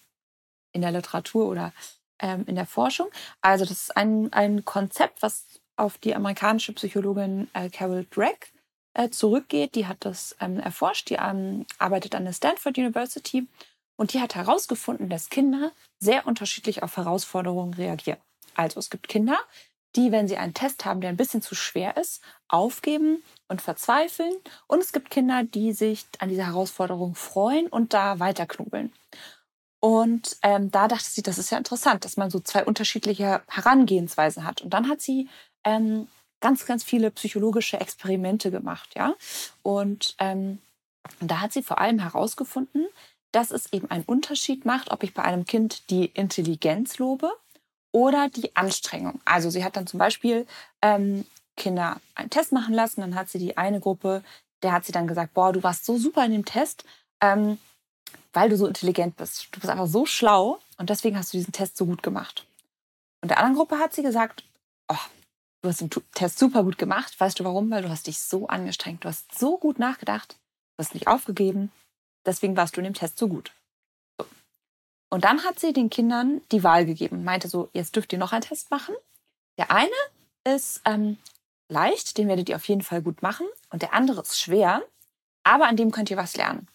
in 0.73 0.81
der 0.81 0.91
Literatur 0.91 1.47
oder 1.47 1.73
ähm, 2.21 2.45
in 2.47 2.55
der 2.55 2.65
Forschung. 2.65 3.07
Also 3.41 3.65
das 3.65 3.83
ist 3.83 3.97
ein, 3.97 4.31
ein 4.31 4.63
Konzept, 4.65 5.21
was 5.21 5.45
auf 5.75 5.97
die 5.97 6.15
amerikanische 6.15 6.73
Psychologin 6.73 7.49
äh, 7.53 7.69
Carol 7.69 8.05
Drake 8.09 8.47
äh, 8.93 9.09
zurückgeht. 9.09 9.75
Die 9.75 9.87
hat 9.87 9.97
das 10.01 10.35
ähm, 10.39 10.59
erforscht, 10.59 11.09
die 11.09 11.15
ähm, 11.15 11.65
arbeitet 11.77 12.15
an 12.15 12.25
der 12.25 12.33
Stanford 12.33 12.77
University 12.77 13.47
und 13.95 14.13
die 14.13 14.21
hat 14.21 14.35
herausgefunden, 14.35 15.09
dass 15.09 15.29
Kinder 15.29 15.71
sehr 15.99 16.25
unterschiedlich 16.25 16.83
auf 16.83 16.97
Herausforderungen 16.97 17.73
reagieren. 17.73 18.19
Also 18.55 18.79
es 18.79 18.89
gibt 18.89 19.07
Kinder, 19.07 19.37
die, 19.95 20.11
wenn 20.11 20.27
sie 20.27 20.37
einen 20.37 20.53
Test 20.53 20.85
haben, 20.85 21.01
der 21.01 21.09
ein 21.09 21.17
bisschen 21.17 21.41
zu 21.41 21.55
schwer 21.55 21.97
ist, 21.97 22.21
aufgeben 22.47 23.23
und 23.47 23.61
verzweifeln. 23.61 24.33
Und 24.67 24.81
es 24.81 24.93
gibt 24.93 25.09
Kinder, 25.09 25.43
die 25.43 25.73
sich 25.73 26.05
an 26.19 26.29
dieser 26.29 26.47
Herausforderung 26.47 27.15
freuen 27.15 27.67
und 27.67 27.93
da 27.93 28.19
weiterknobeln. 28.19 28.93
Und 29.81 30.37
ähm, 30.43 30.71
da 30.71 30.87
dachte 30.87 31.03
sie, 31.03 31.23
das 31.23 31.39
ist 31.39 31.49
ja 31.49 31.57
interessant, 31.57 32.05
dass 32.05 32.15
man 32.15 32.29
so 32.29 32.39
zwei 32.39 32.63
unterschiedliche 32.63 33.41
Herangehensweisen 33.47 34.45
hat. 34.45 34.61
Und 34.61 34.69
dann 34.69 34.87
hat 34.87 35.01
sie 35.01 35.27
ähm, 35.63 36.07
ganz, 36.39 36.65
ganz 36.65 36.83
viele 36.83 37.11
psychologische 37.11 37.79
Experimente 37.79 38.51
gemacht, 38.51 38.91
ja. 38.95 39.15
Und 39.63 40.15
ähm, 40.19 40.59
da 41.19 41.41
hat 41.41 41.51
sie 41.51 41.63
vor 41.63 41.79
allem 41.79 41.99
herausgefunden, 41.99 42.87
dass 43.31 43.49
es 43.49 43.73
eben 43.73 43.89
einen 43.89 44.03
Unterschied 44.03 44.65
macht, 44.65 44.91
ob 44.91 45.03
ich 45.03 45.13
bei 45.15 45.23
einem 45.23 45.45
Kind 45.45 45.89
die 45.89 46.05
Intelligenz 46.05 46.99
lobe 46.99 47.31
oder 47.91 48.29
die 48.29 48.55
Anstrengung. 48.55 49.19
Also 49.25 49.49
sie 49.49 49.63
hat 49.63 49.77
dann 49.77 49.87
zum 49.87 49.97
Beispiel 49.97 50.45
ähm, 50.83 51.25
Kinder 51.57 51.99
einen 52.15 52.29
Test 52.29 52.51
machen 52.51 52.75
lassen. 52.75 53.01
Dann 53.01 53.15
hat 53.15 53.29
sie 53.29 53.39
die 53.39 53.57
eine 53.57 53.79
Gruppe, 53.79 54.23
der 54.61 54.73
hat 54.73 54.85
sie 54.85 54.91
dann 54.91 55.07
gesagt, 55.07 55.33
boah, 55.33 55.51
du 55.51 55.63
warst 55.63 55.85
so 55.85 55.97
super 55.97 56.23
in 56.25 56.31
dem 56.31 56.45
Test, 56.45 56.85
ähm, 57.21 57.57
weil 58.33 58.49
du 58.49 58.57
so 58.57 58.67
intelligent 58.67 59.17
bist. 59.17 59.47
Du 59.51 59.59
bist 59.59 59.69
einfach 59.69 59.87
so 59.87 60.05
schlau 60.05 60.59
und 60.77 60.89
deswegen 60.89 61.17
hast 61.17 61.33
du 61.33 61.37
diesen 61.37 61.53
Test 61.53 61.77
so 61.77 61.85
gut 61.85 62.03
gemacht. 62.03 62.45
Und 63.21 63.29
der 63.29 63.37
anderen 63.37 63.55
Gruppe 63.55 63.77
hat 63.77 63.93
sie 63.93 64.03
gesagt, 64.03 64.43
oh, 64.87 64.95
du 65.61 65.69
hast 65.69 65.81
den 65.81 65.89
Test 66.13 66.39
super 66.39 66.63
gut 66.63 66.77
gemacht. 66.77 67.19
Weißt 67.19 67.39
du 67.39 67.43
warum? 67.43 67.69
Weil 67.69 67.83
du 67.83 67.89
hast 67.89 68.07
dich 68.07 68.19
so 68.19 68.47
angestrengt. 68.47 69.03
Du 69.03 69.09
hast 69.09 69.37
so 69.37 69.57
gut 69.57 69.79
nachgedacht. 69.79 70.37
Du 70.77 70.83
hast 70.83 70.93
nicht 70.93 71.07
aufgegeben, 71.07 71.71
deswegen 72.25 72.57
warst 72.57 72.75
du 72.75 72.81
in 72.81 72.85
dem 72.85 72.93
Test 72.93 73.17
so 73.17 73.27
gut. 73.27 73.51
So. 74.17 74.25
Und 75.11 75.25
dann 75.25 75.43
hat 75.43 75.59
sie 75.59 75.73
den 75.73 75.89
Kindern 75.89 76.41
die 76.51 76.63
Wahl 76.63 76.85
gegeben, 76.85 77.23
meinte 77.23 77.49
so, 77.49 77.69
jetzt 77.73 77.95
dürft 77.95 78.13
ihr 78.13 78.19
noch 78.19 78.31
einen 78.31 78.41
Test 78.41 78.71
machen. 78.71 78.95
Der 79.59 79.69
eine 79.69 79.91
ist 80.43 80.81
ähm, 80.85 81.17
leicht, 81.69 82.17
den 82.17 82.27
werdet 82.27 82.49
ihr 82.49 82.55
auf 82.55 82.67
jeden 82.67 82.81
Fall 82.81 83.01
gut 83.01 83.21
machen. 83.21 83.45
Und 83.69 83.81
der 83.81 83.93
andere 83.93 84.21
ist 84.21 84.39
schwer, 84.39 84.81
aber 85.43 85.67
an 85.67 85.77
dem 85.77 85.91
könnt 85.91 86.09
ihr 86.09 86.17
was 86.17 86.35
lernen. 86.35 86.67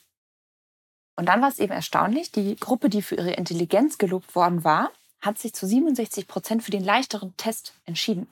Und 1.16 1.26
dann 1.26 1.40
war 1.40 1.48
es 1.48 1.59
eben 1.59 1.72
erstaunlich, 1.72 2.31
die 2.31 2.57
Gruppe, 2.57 2.90
die 2.90 3.02
für 3.02 3.16
ihre 3.16 3.33
Intelligenz 3.33 3.98
gelobt 3.98 4.35
worden 4.35 4.64
war, 4.64 4.90
hat 5.20 5.38
sich 5.38 5.55
zu 5.55 5.66
67 5.66 6.29
Prozent 6.29 6.62
für 6.62 6.70
den 6.70 6.85
leichteren 6.85 7.35
Test 7.37 7.74
entschieden, 7.87 8.29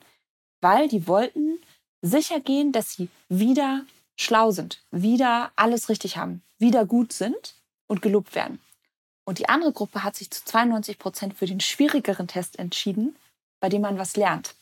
weil 0.61 0.87
die 0.87 1.07
wollten 1.07 1.59
sicher 2.01 2.39
gehen, 2.39 2.71
dass 2.71 2.93
sie 2.93 3.09
wieder 3.27 3.83
schlau 4.15 4.51
sind, 4.51 4.83
wieder 4.91 5.51
alles 5.55 5.89
richtig 5.89 6.17
haben, 6.17 6.41
wieder 6.59 6.85
gut 6.85 7.11
sind 7.11 7.55
und 7.87 8.01
gelobt 8.01 8.35
werden. 8.35 8.59
Und 9.25 9.39
die 9.39 9.49
andere 9.49 9.73
Gruppe 9.73 10.03
hat 10.03 10.15
sich 10.15 10.29
zu 10.29 10.45
92 10.45 10.99
Prozent 10.99 11.33
für 11.33 11.47
den 11.47 11.59
schwierigeren 11.59 12.27
Test 12.27 12.59
entschieden, 12.59 13.15
bei 13.59 13.69
dem 13.69 13.81
man 13.81 13.97
was 13.97 14.15
lernt. 14.15 14.55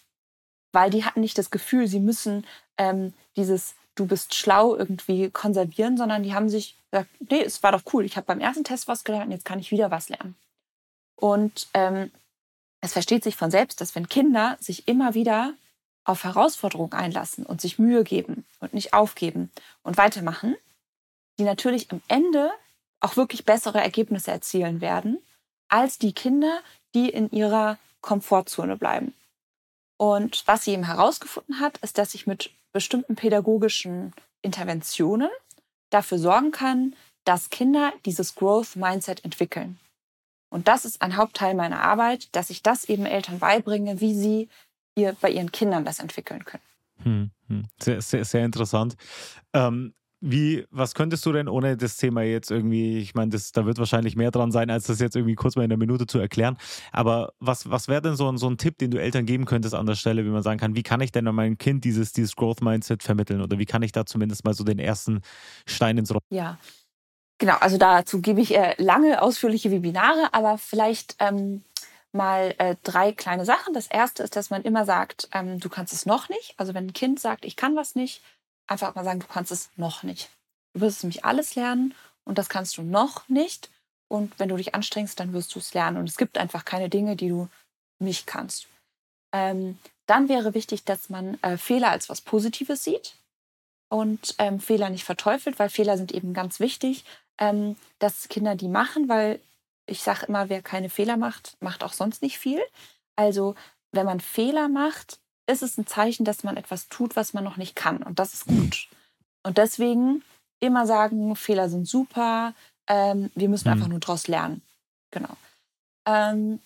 Weil 0.71 0.89
die 0.89 1.03
hatten 1.03 1.19
nicht 1.19 1.37
das 1.37 1.51
Gefühl, 1.51 1.87
sie 1.87 1.99
müssen 1.99 2.47
ähm, 2.77 3.13
dieses 3.35 3.75
du 3.95 4.05
bist 4.05 4.33
schlau 4.35 4.75
irgendwie 4.75 5.29
konservieren, 5.29 5.97
sondern 5.97 6.23
die 6.23 6.33
haben 6.33 6.49
sich 6.49 6.77
gesagt, 6.91 7.09
nee, 7.29 7.41
es 7.41 7.61
war 7.63 7.71
doch 7.71 7.83
cool, 7.93 8.05
ich 8.05 8.17
habe 8.17 8.27
beim 8.27 8.39
ersten 8.39 8.63
Test 8.63 8.87
was 8.87 9.03
gelernt, 9.03 9.31
jetzt 9.31 9.45
kann 9.45 9.59
ich 9.59 9.71
wieder 9.71 9.91
was 9.91 10.09
lernen. 10.09 10.35
Und 11.15 11.67
ähm, 11.73 12.11
es 12.81 12.93
versteht 12.93 13.23
sich 13.23 13.35
von 13.35 13.51
selbst, 13.51 13.81
dass 13.81 13.95
wenn 13.95 14.09
Kinder 14.09 14.57
sich 14.59 14.87
immer 14.87 15.13
wieder 15.13 15.53
auf 16.03 16.23
Herausforderungen 16.23 16.93
einlassen 16.93 17.45
und 17.45 17.61
sich 17.61 17.79
Mühe 17.79 18.03
geben 18.03 18.45
und 18.59 18.73
nicht 18.73 18.93
aufgeben 18.93 19.51
und 19.83 19.97
weitermachen, 19.97 20.55
die 21.39 21.43
natürlich 21.43 21.91
am 21.91 22.01
Ende 22.07 22.51
auch 22.99 23.15
wirklich 23.15 23.45
bessere 23.45 23.81
Ergebnisse 23.81 24.31
erzielen 24.31 24.81
werden, 24.81 25.19
als 25.69 25.97
die 25.97 26.13
Kinder, 26.13 26.59
die 26.93 27.09
in 27.09 27.31
ihrer 27.31 27.77
Komfortzone 28.01 28.75
bleiben. 28.75 29.13
Und 29.97 30.43
was 30.45 30.65
sie 30.65 30.71
eben 30.71 30.83
herausgefunden 30.83 31.59
hat, 31.59 31.77
ist, 31.79 31.97
dass 31.97 32.13
ich 32.13 32.27
mit 32.27 32.51
bestimmten 32.73 33.15
pädagogischen 33.15 34.13
Interventionen 34.41 35.29
dafür 35.89 36.17
sorgen 36.17 36.51
kann, 36.51 36.95
dass 37.23 37.49
Kinder 37.49 37.93
dieses 38.05 38.35
Growth 38.35 38.75
Mindset 38.75 39.23
entwickeln. 39.23 39.79
Und 40.49 40.67
das 40.67 40.85
ist 40.85 41.01
ein 41.01 41.15
Hauptteil 41.17 41.55
meiner 41.55 41.81
Arbeit, 41.81 42.35
dass 42.35 42.49
ich 42.49 42.61
das 42.61 42.85
eben 42.85 43.05
Eltern 43.05 43.39
beibringe, 43.39 44.01
wie 44.01 44.13
sie 44.13 44.49
ihr, 44.95 45.15
bei 45.21 45.31
ihren 45.31 45.51
Kindern 45.51 45.85
das 45.85 45.99
entwickeln 45.99 46.45
können. 46.45 46.63
Hm, 47.03 47.31
hm. 47.47 47.67
Sehr, 47.81 48.01
sehr, 48.01 48.25
sehr 48.25 48.45
interessant. 48.45 48.95
Ähm, 49.53 49.93
wie, 50.25 50.65
was 50.71 50.95
könntest 50.95 51.25
du 51.25 51.33
denn 51.33 51.49
ohne 51.49 51.75
das 51.75 51.97
Thema 51.97 52.21
jetzt 52.21 52.49
irgendwie, 52.49 52.97
ich 52.99 53.13
meine, 53.13 53.37
da 53.53 53.65
wird 53.65 53.77
wahrscheinlich 53.77 54.15
mehr 54.15 54.31
dran 54.31 54.53
sein, 54.53 54.69
als 54.69 54.85
das 54.85 55.01
jetzt 55.01 55.17
irgendwie 55.17 55.35
kurz 55.35 55.57
mal 55.57 55.63
in 55.63 55.71
einer 55.71 55.77
Minute 55.77 56.07
zu 56.07 56.17
erklären. 56.17 56.57
Aber 56.93 57.33
was, 57.41 57.69
was 57.69 57.89
wäre 57.89 58.01
denn 58.01 58.15
so 58.15 58.31
ein, 58.31 58.37
so 58.37 58.49
ein 58.49 58.57
Tipp, 58.57 58.77
den 58.77 58.89
du 58.89 59.01
Eltern 59.01 59.25
geben 59.25 59.43
könntest 59.43 59.75
an 59.75 59.85
der 59.85 59.95
Stelle, 59.95 60.23
wie 60.23 60.29
man 60.29 60.41
sagen 60.41 60.61
kann, 60.61 60.77
wie 60.77 60.83
kann 60.83 61.01
ich 61.01 61.11
denn 61.11 61.27
an 61.27 61.35
mein 61.35 61.57
Kind 61.57 61.83
dieses, 61.83 62.13
dieses 62.13 62.37
Growth 62.37 62.61
Mindset 62.61 63.03
vermitteln 63.03 63.41
oder 63.41 63.59
wie 63.59 63.65
kann 63.65 63.83
ich 63.83 63.91
da 63.91 64.05
zumindest 64.05 64.45
mal 64.45 64.53
so 64.53 64.63
den 64.63 64.79
ersten 64.79 65.19
Stein 65.65 65.97
ins 65.97 66.11
Rollen? 66.11 66.21
Ja, 66.29 66.57
genau. 67.37 67.57
Also 67.59 67.77
dazu 67.77 68.21
gebe 68.21 68.39
ich 68.39 68.55
äh, 68.55 68.81
lange, 68.81 69.21
ausführliche 69.21 69.71
Webinare, 69.71 70.29
aber 70.31 70.57
vielleicht 70.57 71.17
ähm, 71.19 71.63
mal 72.13 72.55
äh, 72.59 72.77
drei 72.83 73.11
kleine 73.11 73.43
Sachen. 73.43 73.73
Das 73.73 73.87
erste 73.87 74.23
ist, 74.23 74.37
dass 74.37 74.49
man 74.49 74.61
immer 74.61 74.85
sagt, 74.85 75.27
ähm, 75.33 75.59
du 75.59 75.67
kannst 75.67 75.91
es 75.91 76.05
noch 76.05 76.29
nicht. 76.29 76.53
Also 76.55 76.73
wenn 76.73 76.85
ein 76.85 76.93
Kind 76.93 77.19
sagt, 77.19 77.43
ich 77.43 77.57
kann 77.57 77.75
was 77.75 77.95
nicht, 77.95 78.21
einfach 78.67 78.95
mal 78.95 79.03
sagen, 79.03 79.19
du 79.19 79.27
kannst 79.27 79.51
es 79.51 79.69
noch 79.75 80.03
nicht. 80.03 80.29
Du 80.73 80.81
wirst 80.81 81.03
nämlich 81.03 81.25
alles 81.25 81.55
lernen 81.55 81.93
und 82.23 82.37
das 82.37 82.49
kannst 82.49 82.77
du 82.77 82.81
noch 82.81 83.27
nicht. 83.29 83.69
Und 84.07 84.37
wenn 84.39 84.49
du 84.49 84.57
dich 84.57 84.75
anstrengst, 84.75 85.19
dann 85.19 85.33
wirst 85.33 85.53
du 85.55 85.59
es 85.59 85.73
lernen. 85.73 85.97
Und 85.97 86.07
es 86.07 86.17
gibt 86.17 86.37
einfach 86.37 86.65
keine 86.65 86.89
Dinge, 86.89 87.15
die 87.15 87.29
du 87.29 87.49
nicht 87.99 88.27
kannst. 88.27 88.67
Ähm, 89.33 89.79
dann 90.05 90.29
wäre 90.29 90.53
wichtig, 90.53 90.83
dass 90.83 91.09
man 91.09 91.41
äh, 91.41 91.57
Fehler 91.57 91.89
als 91.89 92.09
was 92.09 92.21
Positives 92.21 92.83
sieht 92.83 93.15
und 93.89 94.35
ähm, 94.37 94.59
Fehler 94.59 94.89
nicht 94.89 95.03
verteufelt, 95.03 95.59
weil 95.59 95.69
Fehler 95.69 95.97
sind 95.97 96.11
eben 96.11 96.33
ganz 96.33 96.59
wichtig, 96.59 97.05
ähm, 97.39 97.75
dass 97.99 98.27
Kinder 98.29 98.55
die 98.55 98.67
machen, 98.67 99.09
weil 99.09 99.39
ich 99.85 100.01
sage 100.01 100.27
immer, 100.27 100.49
wer 100.49 100.61
keine 100.61 100.89
Fehler 100.89 101.17
macht, 101.17 101.57
macht 101.59 101.83
auch 101.83 101.93
sonst 101.93 102.21
nicht 102.21 102.37
viel. 102.37 102.61
Also 103.15 103.55
wenn 103.91 104.05
man 104.05 104.19
Fehler 104.19 104.69
macht, 104.69 105.19
ist 105.47 105.61
es 105.61 105.77
ein 105.77 105.87
Zeichen, 105.87 106.25
dass 106.25 106.43
man 106.43 106.57
etwas 106.57 106.89
tut, 106.89 107.15
was 107.15 107.33
man 107.33 107.43
noch 107.43 107.57
nicht 107.57 107.75
kann. 107.75 108.03
Und 108.03 108.19
das 108.19 108.33
ist 108.33 108.45
gut. 108.45 108.87
Und 109.43 109.57
deswegen 109.57 110.23
immer 110.59 110.87
sagen, 110.87 111.35
Fehler 111.35 111.69
sind 111.69 111.87
super, 111.87 112.53
ähm, 112.87 113.31
wir 113.35 113.49
müssen 113.49 113.67
mhm. 113.67 113.73
einfach 113.73 113.87
nur 113.87 113.99
daraus 113.99 114.27
lernen. 114.27 114.61
Genau. 115.11 115.35
Ähm, 116.07 116.59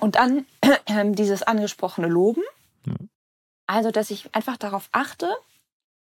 und 0.00 0.16
dann 0.16 0.46
äh, 0.86 1.10
dieses 1.12 1.42
angesprochene 1.42 2.08
Loben. 2.08 2.42
Mhm. 2.84 3.08
Also, 3.66 3.90
dass 3.90 4.10
ich 4.10 4.34
einfach 4.34 4.56
darauf 4.56 4.88
achte, 4.92 5.34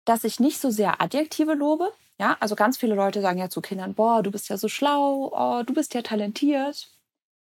dass 0.05 0.23
ich 0.23 0.39
nicht 0.39 0.59
so 0.59 0.69
sehr 0.69 1.01
Adjektive 1.01 1.53
lobe. 1.53 1.91
Ja, 2.19 2.35
also 2.39 2.55
ganz 2.55 2.77
viele 2.77 2.95
Leute 2.95 3.21
sagen 3.21 3.39
ja 3.39 3.49
zu 3.49 3.61
Kindern, 3.61 3.93
boah, 3.93 4.23
du 4.23 4.31
bist 4.31 4.49
ja 4.49 4.57
so 4.57 4.67
schlau, 4.67 5.31
oh, 5.33 5.63
du 5.63 5.73
bist 5.73 5.93
ja 5.93 6.01
talentiert. 6.01 6.89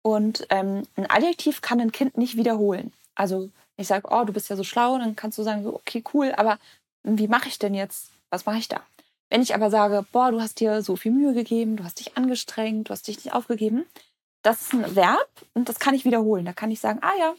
Und 0.02 0.46
ähm, 0.50 0.84
ein 0.96 1.10
Adjektiv 1.10 1.62
kann 1.62 1.80
ein 1.80 1.92
Kind 1.92 2.18
nicht 2.18 2.38
wiederholen. 2.38 2.94
Also 3.16 3.50
ich 3.78 3.88
sage, 3.88 4.08
oh, 4.10 4.24
du 4.24 4.34
bist 4.34 4.50
ja 4.50 4.56
so 4.56 4.64
schlau, 4.64 4.98
dann 4.98 5.16
kannst 5.16 5.38
du 5.38 5.44
sagen, 5.44 5.64
so, 5.64 5.76
okay, 5.76 6.04
cool, 6.14 6.34
aber 6.38 6.60
wie 7.04 7.28
mache 7.28 7.48
ich 7.48 7.60
denn 7.60 7.74
jetzt? 7.74 8.12
Was 8.30 8.46
mache 8.46 8.58
ich 8.58 8.68
da? 8.68 8.82
Wenn 9.30 9.42
ich 9.42 9.54
aber 9.56 9.70
sage, 9.70 10.06
boah, 10.12 10.32
du 10.32 10.42
hast 10.42 10.60
dir 10.60 10.82
so 10.82 10.96
viel 10.96 11.12
Mühe 11.12 11.34
gegeben, 11.34 11.78
du 11.78 11.84
hast 11.84 12.00
dich 12.00 12.16
angestrengt, 12.18 12.90
du 12.90 12.94
hast 12.94 13.08
dich 13.08 13.24
nicht 13.24 13.34
aufgegeben, 13.34 13.86
das 14.44 14.62
ist 14.62 14.74
ein 14.74 14.96
Verb 14.96 15.30
und 15.54 15.68
das 15.68 15.80
kann 15.80 15.96
ich 15.96 16.06
wiederholen. 16.06 16.46
Da 16.46 16.54
kann 16.54 16.72
ich 16.72 16.80
sagen, 16.80 17.00
ah 17.02 17.16
ja, 17.18 17.34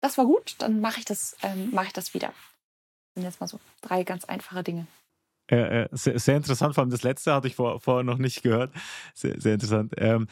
das 0.00 0.16
war 0.16 0.26
gut, 0.26 0.54
dann 0.58 0.80
mache 0.80 1.00
ich 1.00 1.06
ähm, 1.42 1.70
mache 1.72 1.86
ich 1.86 1.92
das 1.92 2.14
wieder. 2.14 2.28
Das 2.28 3.14
sind 3.14 3.24
jetzt 3.24 3.40
mal 3.40 3.48
so 3.48 3.58
drei 3.82 4.04
ganz 4.04 4.24
einfache 4.24 4.62
Dinge. 4.62 4.86
Äh, 5.48 5.88
sehr, 5.92 6.18
sehr, 6.18 6.36
interessant, 6.36 6.74
vor 6.74 6.82
allem 6.82 6.90
das 6.90 7.04
letzte 7.04 7.32
hatte 7.32 7.46
ich 7.46 7.54
vor, 7.54 7.80
vorher 7.80 8.02
noch 8.02 8.18
nicht 8.18 8.42
gehört. 8.42 8.72
Sehr, 9.14 9.40
sehr 9.40 9.54
interessant. 9.54 9.94
Ähm, 9.96 10.26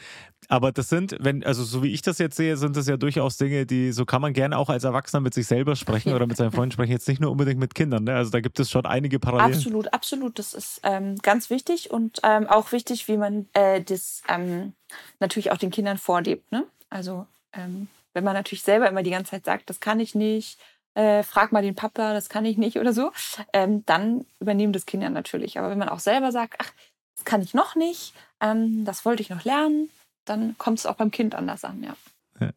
aber 0.49 0.71
das 0.71 0.89
sind, 0.89 1.15
wenn, 1.19 1.43
also 1.43 1.63
so 1.63 1.83
wie 1.83 1.91
ich 1.91 2.01
das 2.01 2.17
jetzt 2.17 2.35
sehe, 2.35 2.57
sind 2.57 2.75
das 2.75 2.87
ja 2.87 2.97
durchaus 2.97 3.37
Dinge, 3.37 3.65
die, 3.65 3.91
so 3.91 4.05
kann 4.05 4.21
man 4.21 4.33
gerne 4.33 4.57
auch 4.57 4.69
als 4.69 4.83
Erwachsener 4.83 5.21
mit 5.21 5.33
sich 5.33 5.47
selber 5.47 5.75
sprechen 5.75 6.13
oder 6.13 6.27
mit 6.27 6.37
seinen 6.37 6.51
Freunden 6.51 6.71
sprechen, 6.71 6.91
jetzt 6.91 7.07
nicht 7.07 7.21
nur 7.21 7.31
unbedingt 7.31 7.59
mit 7.59 7.75
Kindern. 7.75 8.03
Ne? 8.03 8.15
Also 8.15 8.31
da 8.31 8.41
gibt 8.41 8.59
es 8.59 8.69
schon 8.69 8.85
einige 8.85 9.19
Parallelen. 9.19 9.53
Absolut, 9.53 9.93
absolut. 9.93 10.37
Das 10.37 10.53
ist 10.53 10.81
ähm, 10.83 11.15
ganz 11.21 11.49
wichtig 11.49 11.91
und 11.91 12.19
ähm, 12.23 12.47
auch 12.47 12.71
wichtig, 12.71 13.07
wie 13.07 13.17
man 13.17 13.47
äh, 13.53 13.81
das 13.81 14.21
ähm, 14.27 14.73
natürlich 15.19 15.51
auch 15.51 15.57
den 15.57 15.71
Kindern 15.71 15.97
vorlebt. 15.97 16.51
Ne? 16.51 16.65
Also 16.89 17.25
ähm, 17.53 17.87
wenn 18.13 18.23
man 18.23 18.33
natürlich 18.33 18.63
selber 18.63 18.87
immer 18.87 19.03
die 19.03 19.11
ganze 19.11 19.31
Zeit 19.31 19.45
sagt, 19.45 19.69
das 19.69 19.79
kann 19.79 19.99
ich 19.99 20.15
nicht, 20.15 20.59
äh, 20.95 21.23
frag 21.23 21.51
mal 21.51 21.61
den 21.61 21.75
Papa, 21.75 22.13
das 22.13 22.29
kann 22.29 22.45
ich 22.45 22.57
nicht 22.57 22.79
oder 22.79 22.93
so, 22.93 23.11
ähm, 23.53 23.85
dann 23.85 24.25
übernehmen 24.39 24.73
das 24.73 24.85
Kinder 24.85 25.09
natürlich. 25.09 25.59
Aber 25.59 25.69
wenn 25.69 25.77
man 25.77 25.89
auch 25.89 25.99
selber 25.99 26.31
sagt, 26.31 26.55
ach, 26.59 26.71
das 27.15 27.25
kann 27.25 27.41
ich 27.41 27.53
noch 27.53 27.75
nicht, 27.75 28.13
ähm, 28.41 28.85
das 28.85 29.05
wollte 29.05 29.21
ich 29.21 29.29
noch 29.29 29.43
lernen, 29.43 29.89
dann 30.25 30.57
kommt 30.57 30.79
es 30.79 30.85
auch 30.85 30.95
beim 30.95 31.11
Kind 31.11 31.35
anders 31.35 31.63
an, 31.63 31.83
ja. 31.83 31.95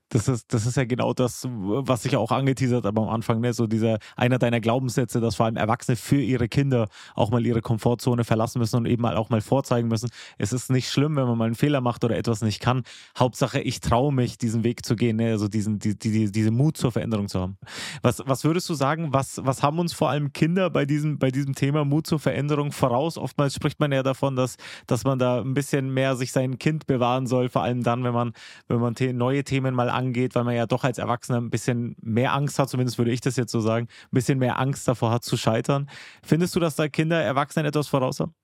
Das 0.08 0.26
ist, 0.26 0.52
das 0.52 0.66
ist 0.66 0.76
ja 0.76 0.84
genau 0.84 1.12
das, 1.12 1.46
was 1.48 2.04
ich 2.04 2.16
auch 2.16 2.32
angeteasert 2.32 2.84
habe 2.84 3.00
am 3.00 3.08
Anfang, 3.08 3.40
ne? 3.40 3.52
so 3.52 3.68
dieser 3.68 3.98
einer 4.16 4.38
deiner 4.38 4.58
Glaubenssätze, 4.58 5.20
dass 5.20 5.36
vor 5.36 5.46
allem 5.46 5.56
Erwachsene 5.56 5.94
für 5.94 6.20
ihre 6.20 6.48
Kinder 6.48 6.88
auch 7.14 7.30
mal 7.30 7.46
ihre 7.46 7.62
Komfortzone 7.62 8.24
verlassen 8.24 8.58
müssen 8.58 8.76
und 8.76 8.86
eben 8.86 9.06
auch 9.06 9.30
mal 9.30 9.40
vorzeigen 9.40 9.86
müssen. 9.86 10.10
Es 10.36 10.52
ist 10.52 10.70
nicht 10.70 10.90
schlimm, 10.90 11.14
wenn 11.14 11.28
man 11.28 11.38
mal 11.38 11.44
einen 11.44 11.54
Fehler 11.54 11.80
macht 11.80 12.02
oder 12.02 12.16
etwas 12.16 12.42
nicht 12.42 12.60
kann. 12.60 12.82
Hauptsache, 13.16 13.60
ich 13.60 13.78
traue 13.78 14.12
mich, 14.12 14.36
diesen 14.36 14.64
Weg 14.64 14.84
zu 14.84 14.96
gehen, 14.96 15.16
ne? 15.16 15.30
also 15.30 15.46
diesen, 15.46 15.78
die, 15.78 15.96
die, 15.96 16.32
diese 16.32 16.50
Mut 16.50 16.76
zur 16.76 16.90
Veränderung 16.90 17.28
zu 17.28 17.38
haben. 17.38 17.56
Was, 18.02 18.20
was 18.26 18.42
würdest 18.42 18.68
du 18.68 18.74
sagen, 18.74 19.12
was, 19.12 19.40
was 19.44 19.62
haben 19.62 19.78
uns 19.78 19.92
vor 19.92 20.10
allem 20.10 20.32
Kinder 20.32 20.70
bei 20.70 20.86
diesem, 20.86 21.20
bei 21.20 21.30
diesem 21.30 21.54
Thema 21.54 21.84
Mut 21.84 22.08
zur 22.08 22.18
Veränderung 22.18 22.72
voraus? 22.72 23.16
Oftmals 23.16 23.54
spricht 23.54 23.78
man 23.78 23.92
ja 23.92 24.02
davon, 24.02 24.34
dass, 24.34 24.56
dass 24.88 25.04
man 25.04 25.20
da 25.20 25.40
ein 25.40 25.54
bisschen 25.54 25.94
mehr 25.94 26.16
sich 26.16 26.32
sein 26.32 26.58
Kind 26.58 26.88
bewahren 26.88 27.28
soll, 27.28 27.48
vor 27.48 27.62
allem 27.62 27.84
dann, 27.84 28.02
wenn 28.02 28.14
man, 28.14 28.32
wenn 28.66 28.80
man 28.80 28.94
neue 29.14 29.44
Themen 29.44 29.67
Themen 29.68 29.76
mal 29.76 29.90
angeht, 29.90 30.34
weil 30.34 30.44
man 30.44 30.54
ja 30.54 30.66
doch 30.66 30.84
als 30.84 30.98
Erwachsener 30.98 31.40
ein 31.40 31.50
bisschen 31.50 31.96
mehr 32.00 32.32
Angst 32.32 32.58
hat, 32.58 32.70
zumindest 32.70 32.98
würde 32.98 33.10
ich 33.10 33.20
das 33.20 33.36
jetzt 33.36 33.52
so 33.52 33.60
sagen, 33.60 33.86
ein 33.86 34.08
bisschen 34.10 34.38
mehr 34.38 34.58
Angst 34.58 34.88
davor 34.88 35.10
hat 35.10 35.24
zu 35.24 35.36
scheitern. 35.36 35.88
Findest 36.22 36.56
du, 36.56 36.60
dass 36.60 36.76
da 36.76 36.88
Kinder 36.88 37.20
Erwachsenen 37.20 37.66
etwas 37.66 37.88
voraus 37.88 38.20
haben? 38.20 38.34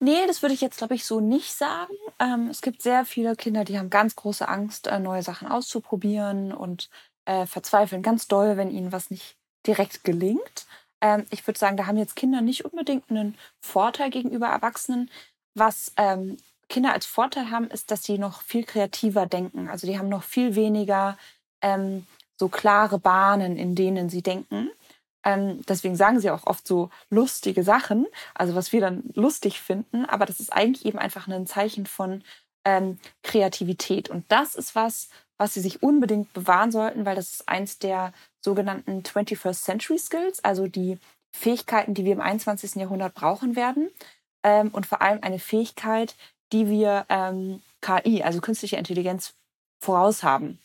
Nee, 0.00 0.26
das 0.26 0.42
würde 0.42 0.54
ich 0.54 0.60
jetzt, 0.60 0.78
glaube 0.78 0.94
ich, 0.94 1.04
so 1.04 1.20
nicht 1.20 1.52
sagen. 1.54 1.94
Ähm, 2.18 2.48
es 2.50 2.60
gibt 2.60 2.82
sehr 2.82 3.04
viele 3.04 3.36
Kinder, 3.36 3.64
die 3.64 3.78
haben 3.78 3.90
ganz 3.90 4.16
große 4.16 4.46
Angst, 4.46 4.86
äh, 4.86 4.98
neue 4.98 5.22
Sachen 5.22 5.48
auszuprobieren 5.48 6.52
und 6.52 6.90
äh, 7.26 7.46
verzweifeln 7.46 8.02
ganz 8.02 8.26
doll, 8.26 8.56
wenn 8.56 8.70
ihnen 8.70 8.92
was 8.92 9.10
nicht 9.10 9.36
direkt 9.66 10.04
gelingt. 10.04 10.66
Ähm, 11.00 11.24
ich 11.30 11.46
würde 11.46 11.58
sagen, 11.58 11.76
da 11.76 11.86
haben 11.86 11.96
jetzt 11.96 12.16
Kinder 12.16 12.40
nicht 12.40 12.64
unbedingt 12.64 13.08
einen 13.08 13.36
Vorteil 13.60 14.10
gegenüber 14.10 14.48
Erwachsenen. 14.48 15.10
Was 15.54 15.92
ähm, 15.96 16.36
Kinder 16.68 16.92
als 16.92 17.06
Vorteil 17.06 17.50
haben, 17.50 17.68
ist, 17.68 17.90
dass 17.90 18.04
sie 18.04 18.18
noch 18.18 18.42
viel 18.42 18.64
kreativer 18.64 19.26
denken. 19.26 19.68
Also 19.68 19.86
die 19.86 19.98
haben 19.98 20.08
noch 20.08 20.22
viel 20.22 20.54
weniger 20.54 21.16
ähm, 21.62 22.06
so 22.36 22.48
klare 22.48 22.98
Bahnen, 22.98 23.56
in 23.56 23.74
denen 23.74 24.08
sie 24.08 24.22
denken. 24.22 24.70
Ähm, 25.24 25.62
deswegen 25.66 25.96
sagen 25.96 26.20
sie 26.20 26.30
auch 26.30 26.46
oft 26.46 26.66
so 26.66 26.90
lustige 27.08 27.62
Sachen, 27.62 28.06
also 28.34 28.54
was 28.54 28.72
wir 28.72 28.80
dann 28.80 29.04
lustig 29.14 29.60
finden, 29.60 30.04
aber 30.04 30.26
das 30.26 30.38
ist 30.38 30.52
eigentlich 30.52 30.84
eben 30.84 30.98
einfach 30.98 31.26
ein 31.26 31.46
Zeichen 31.46 31.86
von 31.86 32.22
ähm, 32.66 32.98
Kreativität. 33.22 34.10
Und 34.10 34.30
das 34.30 34.54
ist 34.54 34.74
was, 34.74 35.08
was 35.38 35.54
sie 35.54 35.60
sich 35.60 35.82
unbedingt 35.82 36.32
bewahren 36.34 36.70
sollten, 36.70 37.06
weil 37.06 37.16
das 37.16 37.30
ist 37.30 37.48
eins 37.48 37.78
der 37.78 38.12
sogenannten 38.40 39.02
21st 39.02 39.64
Century 39.64 39.98
Skills, 39.98 40.44
also 40.44 40.66
die 40.66 40.98
Fähigkeiten, 41.34 41.94
die 41.94 42.04
wir 42.04 42.12
im 42.12 42.20
21. 42.20 42.76
Jahrhundert 42.76 43.14
brauchen 43.14 43.56
werden. 43.56 43.90
Ähm, 44.42 44.68
und 44.68 44.86
vor 44.86 45.00
allem 45.00 45.20
eine 45.22 45.38
Fähigkeit, 45.38 46.16
die 46.54 46.68
wir 46.70 47.04
ähm, 47.08 47.60
KI, 47.82 48.22
also 48.22 48.40
künstliche 48.40 48.76
Intelligenz, 48.76 49.34
voraus 49.82 50.22
haben. 50.22 50.58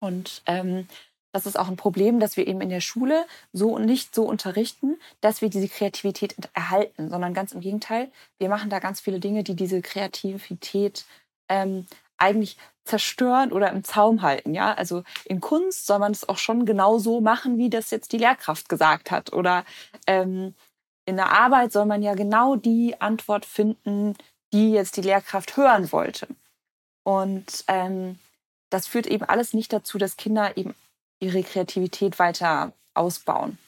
Und 0.00 0.42
ähm, 0.46 0.88
das 1.32 1.46
ist 1.46 1.58
auch 1.58 1.68
ein 1.68 1.76
Problem, 1.76 2.18
dass 2.18 2.36
wir 2.36 2.46
eben 2.46 2.60
in 2.60 2.70
der 2.70 2.80
Schule 2.80 3.26
so 3.52 3.78
nicht 3.78 4.14
so 4.14 4.24
unterrichten, 4.24 4.98
dass 5.20 5.42
wir 5.42 5.50
diese 5.50 5.68
Kreativität 5.68 6.34
erhalten, 6.54 7.10
sondern 7.10 7.34
ganz 7.34 7.52
im 7.52 7.60
Gegenteil. 7.60 8.10
Wir 8.38 8.48
machen 8.48 8.70
da 8.70 8.78
ganz 8.78 9.00
viele 9.00 9.20
Dinge, 9.20 9.44
die 9.44 9.54
diese 9.54 9.82
Kreativität 9.82 11.04
ähm, 11.48 11.86
eigentlich 12.16 12.56
zerstören 12.84 13.52
oder 13.52 13.70
im 13.70 13.84
Zaum 13.84 14.22
halten. 14.22 14.54
Ja, 14.54 14.72
also 14.72 15.04
in 15.26 15.40
Kunst 15.40 15.86
soll 15.86 15.98
man 15.98 16.12
es 16.12 16.28
auch 16.28 16.38
schon 16.38 16.64
genau 16.64 16.98
so 16.98 17.20
machen, 17.20 17.58
wie 17.58 17.70
das 17.70 17.90
jetzt 17.90 18.12
die 18.12 18.18
Lehrkraft 18.18 18.68
gesagt 18.68 19.10
hat. 19.10 19.32
Oder 19.32 19.64
ähm, 20.06 20.54
in 21.04 21.16
der 21.16 21.32
Arbeit 21.32 21.72
soll 21.72 21.84
man 21.84 22.02
ja 22.02 22.14
genau 22.14 22.56
die 22.56 23.00
Antwort 23.00 23.44
finden, 23.44 24.14
die 24.52 24.72
jetzt 24.72 24.96
die 24.96 25.02
Lehrkraft 25.02 25.56
hören 25.56 25.90
wollte. 25.92 26.26
Und 27.02 27.64
ähm, 27.68 28.18
das 28.70 28.86
führt 28.86 29.06
eben 29.06 29.24
alles 29.24 29.54
nicht 29.54 29.72
dazu, 29.72 29.98
dass 29.98 30.16
Kinder 30.16 30.56
eben 30.56 30.74
ihre 31.20 31.42
Kreativität 31.42 32.18
weiter 32.18 32.72
ausbauen. 32.94 33.58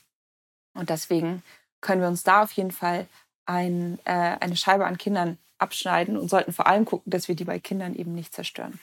Und 0.75 0.91
deswegen 0.91 1.43
können 1.81 2.03
wir 2.03 2.09
uns 2.09 2.23
da 2.23 2.43
auf 2.43 2.53
jeden 2.53 2.71
Fall 2.71 3.07
ein, 3.47 3.99
äh, 4.05 4.37
eine 4.41 4.57
Scheibe 4.57 4.87
an 4.87 4.99
Kindern 4.99 5.39
abschneiden 5.59 6.17
und 6.17 6.29
sollten 6.29 6.53
vor 6.53 6.67
allem 6.67 6.85
gucken, 6.85 7.11
dass 7.11 7.29
wir 7.29 7.35
die 7.35 7.45
bei 7.45 7.59
Kindern 7.59 7.95
eben 7.95 8.15
nicht 8.15 8.35
zerstören. 8.35 8.79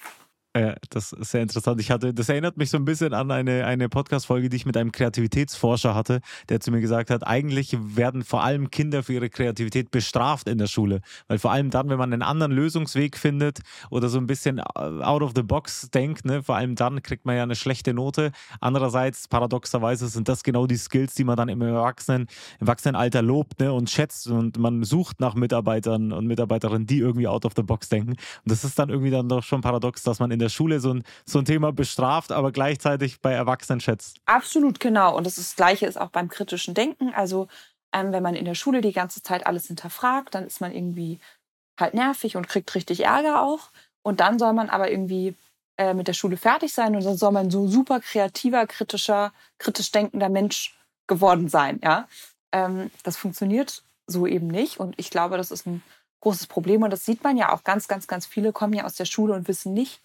Ja, 0.57 0.75
das 0.89 1.13
ist 1.13 1.31
sehr 1.31 1.43
interessant. 1.43 1.79
Ich 1.79 1.91
hatte, 1.91 2.13
das 2.13 2.29
erinnert 2.29 2.57
mich 2.57 2.71
so 2.71 2.77
ein 2.77 2.85
bisschen 2.85 3.13
an 3.13 3.29
eine, 3.29 3.65
eine 3.65 3.89
Podcast-Folge, 3.89 4.49
die 4.49 4.55
ich 4.55 4.65
mit 4.65 4.75
einem 4.75 4.91
Kreativitätsforscher 4.91 5.93
hatte, 5.93 6.21
der 6.49 6.59
zu 6.59 6.71
mir 6.71 6.81
gesagt 6.81 7.11
hat, 7.11 7.27
eigentlich 7.27 7.77
werden 7.79 8.23
vor 8.23 8.43
allem 8.43 8.71
Kinder 8.71 9.03
für 9.03 9.13
ihre 9.13 9.29
Kreativität 9.29 9.91
bestraft 9.91 10.47
in 10.47 10.57
der 10.57 10.65
Schule. 10.65 11.01
Weil 11.27 11.37
vor 11.37 11.51
allem 11.51 11.69
dann, 11.69 11.89
wenn 11.89 11.99
man 11.99 12.11
einen 12.11 12.23
anderen 12.23 12.51
Lösungsweg 12.51 13.17
findet 13.17 13.59
oder 13.91 14.09
so 14.09 14.17
ein 14.17 14.25
bisschen 14.25 14.59
out 14.59 15.21
of 15.21 15.33
the 15.35 15.43
box 15.43 15.89
denkt, 15.91 16.25
ne, 16.25 16.41
vor 16.41 16.55
allem 16.55 16.75
dann 16.75 17.03
kriegt 17.03 17.25
man 17.25 17.35
ja 17.35 17.43
eine 17.43 17.55
schlechte 17.55 17.93
Note. 17.93 18.31
Andererseits, 18.59 19.27
paradoxerweise, 19.27 20.07
sind 20.07 20.27
das 20.27 20.43
genau 20.43 20.65
die 20.65 20.77
Skills, 20.77 21.13
die 21.13 21.23
man 21.23 21.37
dann 21.37 21.49
im 21.49 21.61
Erwachsenen, 21.61 22.27
Erwachsenenalter 22.59 23.21
lobt 23.21 23.59
ne, 23.59 23.71
und 23.71 23.89
schätzt 23.89 24.27
und 24.27 24.57
man 24.57 24.83
sucht 24.83 25.19
nach 25.19 25.35
Mitarbeitern 25.35 26.11
und 26.11 26.25
Mitarbeiterinnen, 26.25 26.87
die 26.87 26.97
irgendwie 26.97 27.27
out 27.27 27.45
of 27.45 27.53
the 27.55 27.63
box 27.63 27.89
denken. 27.89 28.11
Und 28.11 28.17
das 28.45 28.63
ist 28.63 28.79
dann 28.79 28.89
irgendwie 28.89 29.11
dann 29.11 29.29
doch 29.29 29.43
schon 29.43 29.61
paradox, 29.61 30.01
dass 30.01 30.19
man 30.19 30.31
in 30.31 30.39
der 30.39 30.46
der 30.47 30.53
Schule 30.53 30.79
so 30.79 30.93
ein, 30.93 31.03
so 31.25 31.39
ein 31.39 31.45
Thema 31.45 31.71
bestraft, 31.71 32.31
aber 32.31 32.51
gleichzeitig 32.51 33.21
bei 33.21 33.33
Erwachsenen 33.33 33.79
schätzt. 33.79 34.19
Absolut, 34.25 34.79
genau. 34.79 35.15
Und 35.15 35.25
das, 35.25 35.35
das 35.35 35.55
Gleiche 35.55 35.85
ist 35.85 35.99
auch 35.99 36.09
beim 36.09 36.29
kritischen 36.29 36.73
Denken. 36.73 37.13
Also 37.13 37.47
ähm, 37.93 38.11
wenn 38.11 38.23
man 38.23 38.35
in 38.35 38.45
der 38.45 38.55
Schule 38.55 38.81
die 38.81 38.93
ganze 38.93 39.21
Zeit 39.21 39.45
alles 39.45 39.67
hinterfragt, 39.67 40.35
dann 40.35 40.45
ist 40.45 40.61
man 40.61 40.71
irgendwie 40.73 41.19
halt 41.79 41.93
nervig 41.93 42.35
und 42.35 42.47
kriegt 42.47 42.73
richtig 42.75 43.05
Ärger 43.05 43.41
auch. 43.41 43.69
Und 44.01 44.19
dann 44.19 44.39
soll 44.39 44.53
man 44.53 44.69
aber 44.69 44.89
irgendwie 44.89 45.35
äh, 45.77 45.93
mit 45.93 46.07
der 46.07 46.13
Schule 46.13 46.37
fertig 46.37 46.73
sein 46.73 46.95
und 46.95 47.03
dann 47.03 47.17
soll 47.17 47.31
man 47.31 47.51
so 47.51 47.67
super 47.67 47.99
kreativer, 47.99 48.65
kritischer, 48.65 49.33
kritisch 49.57 49.91
denkender 49.91 50.29
Mensch 50.29 50.77
geworden 51.07 51.49
sein. 51.49 51.79
Ja, 51.83 52.07
ähm, 52.51 52.89
das 53.03 53.17
funktioniert 53.17 53.83
so 54.07 54.25
eben 54.25 54.47
nicht. 54.47 54.79
Und 54.79 54.95
ich 54.97 55.09
glaube, 55.09 55.37
das 55.37 55.51
ist 55.51 55.67
ein 55.67 55.83
großes 56.21 56.47
Problem. 56.47 56.83
Und 56.83 56.91
das 56.91 57.05
sieht 57.05 57.23
man 57.23 57.37
ja 57.37 57.53
auch 57.53 57.63
ganz, 57.63 57.87
ganz, 57.87 58.07
ganz 58.07 58.25
viele 58.25 58.53
kommen 58.53 58.73
ja 58.73 58.85
aus 58.85 58.95
der 58.95 59.05
Schule 59.05 59.33
und 59.33 59.47
wissen 59.47 59.73
nicht, 59.73 60.01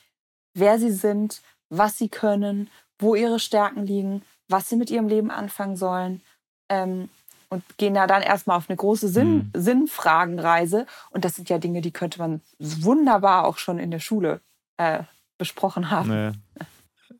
wer 0.54 0.78
sie 0.78 0.90
sind, 0.90 1.42
was 1.68 1.98
sie 1.98 2.08
können, 2.08 2.70
wo 2.98 3.14
ihre 3.14 3.38
Stärken 3.38 3.86
liegen, 3.86 4.22
was 4.48 4.68
sie 4.68 4.76
mit 4.76 4.90
ihrem 4.90 5.08
Leben 5.08 5.30
anfangen 5.30 5.76
sollen. 5.76 6.22
Ähm, 6.68 7.08
und 7.48 7.62
gehen 7.76 7.92
da 7.92 8.06
dann 8.06 8.22
erstmal 8.22 8.56
auf 8.56 8.70
eine 8.70 8.76
große 8.76 9.08
Sinn, 9.08 9.50
mhm. 9.54 9.60
Sinnfragenreise. 9.60 10.86
Und 11.10 11.26
das 11.26 11.34
sind 11.34 11.50
ja 11.50 11.58
Dinge, 11.58 11.82
die 11.82 11.90
könnte 11.90 12.18
man 12.18 12.40
wunderbar 12.58 13.44
auch 13.44 13.58
schon 13.58 13.78
in 13.78 13.90
der 13.90 13.98
Schule 13.98 14.40
äh, 14.78 15.02
besprochen 15.36 15.90
haben. 15.90 16.08
Nee. 16.08 16.32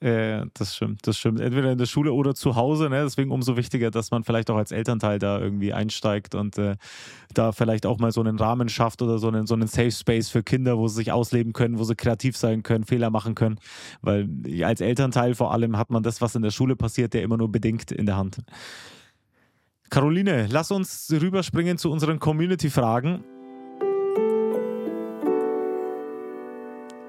Ja, 0.02 0.46
das 0.54 0.74
stimmt, 0.74 1.06
das 1.06 1.16
stimmt. 1.16 1.38
Entweder 1.38 1.70
in 1.70 1.78
der 1.78 1.86
Schule 1.86 2.12
oder 2.12 2.34
zu 2.34 2.56
Hause, 2.56 2.90
ne? 2.90 3.04
Deswegen 3.04 3.30
umso 3.30 3.56
wichtiger, 3.56 3.92
dass 3.92 4.10
man 4.10 4.24
vielleicht 4.24 4.50
auch 4.50 4.56
als 4.56 4.72
Elternteil 4.72 5.20
da 5.20 5.38
irgendwie 5.38 5.72
einsteigt 5.72 6.34
und 6.34 6.58
äh, 6.58 6.74
da 7.34 7.52
vielleicht 7.52 7.86
auch 7.86 8.00
mal 8.00 8.10
so 8.10 8.20
einen 8.20 8.36
Rahmen 8.36 8.68
schafft 8.68 9.00
oder 9.00 9.18
so 9.18 9.28
einen, 9.28 9.46
so 9.46 9.54
einen 9.54 9.68
Safe 9.68 9.92
Space 9.92 10.28
für 10.28 10.42
Kinder, 10.42 10.76
wo 10.76 10.88
sie 10.88 10.96
sich 10.96 11.12
ausleben 11.12 11.52
können, 11.52 11.78
wo 11.78 11.84
sie 11.84 11.94
kreativ 11.94 12.36
sein 12.36 12.64
können, 12.64 12.82
Fehler 12.82 13.10
machen 13.10 13.36
können. 13.36 13.60
Weil 14.00 14.28
als 14.64 14.80
Elternteil 14.80 15.36
vor 15.36 15.52
allem 15.52 15.76
hat 15.78 15.90
man 15.90 16.02
das, 16.02 16.20
was 16.20 16.34
in 16.34 16.42
der 16.42 16.50
Schule 16.50 16.74
passiert, 16.74 17.14
ja 17.14 17.20
immer 17.20 17.36
nur 17.36 17.52
bedingt 17.52 17.92
in 17.92 18.06
der 18.06 18.16
Hand. 18.16 18.38
Caroline, 19.88 20.48
lass 20.50 20.72
uns 20.72 21.12
rüberspringen 21.12 21.78
zu 21.78 21.92
unseren 21.92 22.18
Community-Fragen. 22.18 23.22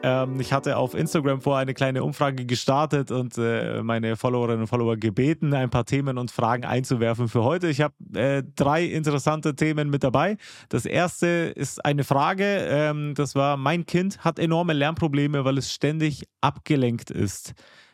Ähm, 0.04 0.42
ich 0.42 0.52
hatte 0.52 0.76
auf 0.76 0.94
Instagram 0.94 1.39
vor 1.39 1.58
eine 1.58 1.74
kleine 1.74 2.04
Umfrage 2.04 2.46
gestartet 2.46 3.10
und 3.10 3.38
äh, 3.38 3.82
meine 3.82 4.18
Followerinnen 4.18 4.62
und 4.62 4.68
Follower 4.68 4.98
gebeten, 4.98 5.54
ein 5.54 5.70
paar 5.70 5.86
Themen 5.86 6.18
und 6.18 6.30
Fragen 6.30 6.66
einzuwerfen 6.66 7.30
für 7.30 7.44
heute. 7.44 7.70
Ich 7.70 7.80
habe 7.80 7.96
äh, 8.13 8.44
drei 8.56 8.84
interessante 8.84 9.56
Themen 9.56 9.89
mit 9.89 10.04
dabei. 10.04 10.36
Das 10.68 10.86
erste 10.86 11.28
ist 11.56 11.84
eine 11.86 12.04
Frage, 12.04 12.44
ähm, 12.44 13.13
das 13.16 13.34
war, 13.34 13.56
mein 13.56 13.86
Kind 13.86 14.26
hat 14.26 14.39
enorme 14.39 14.74
Lernprobleme, 14.74 15.46
weil 15.46 15.58
es 15.58 15.72
ständig 15.72 16.28
abgelenkt 16.42 17.10
ist. 17.10 17.54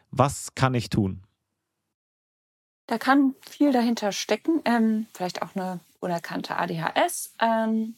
Was 0.10 0.56
kann 0.56 0.74
ich 0.74 0.90
tun? 0.90 1.22
Da 2.88 2.98
kann 2.98 3.36
viel 3.48 3.72
dahinter 3.72 4.12
stecken, 4.12 4.62
ähm, 4.66 5.06
vielleicht 5.14 5.44
auch 5.44 5.56
eine 5.56 5.80
unerkannte 6.00 6.58
ADHS. 6.58 7.36
Ähm, 7.40 7.94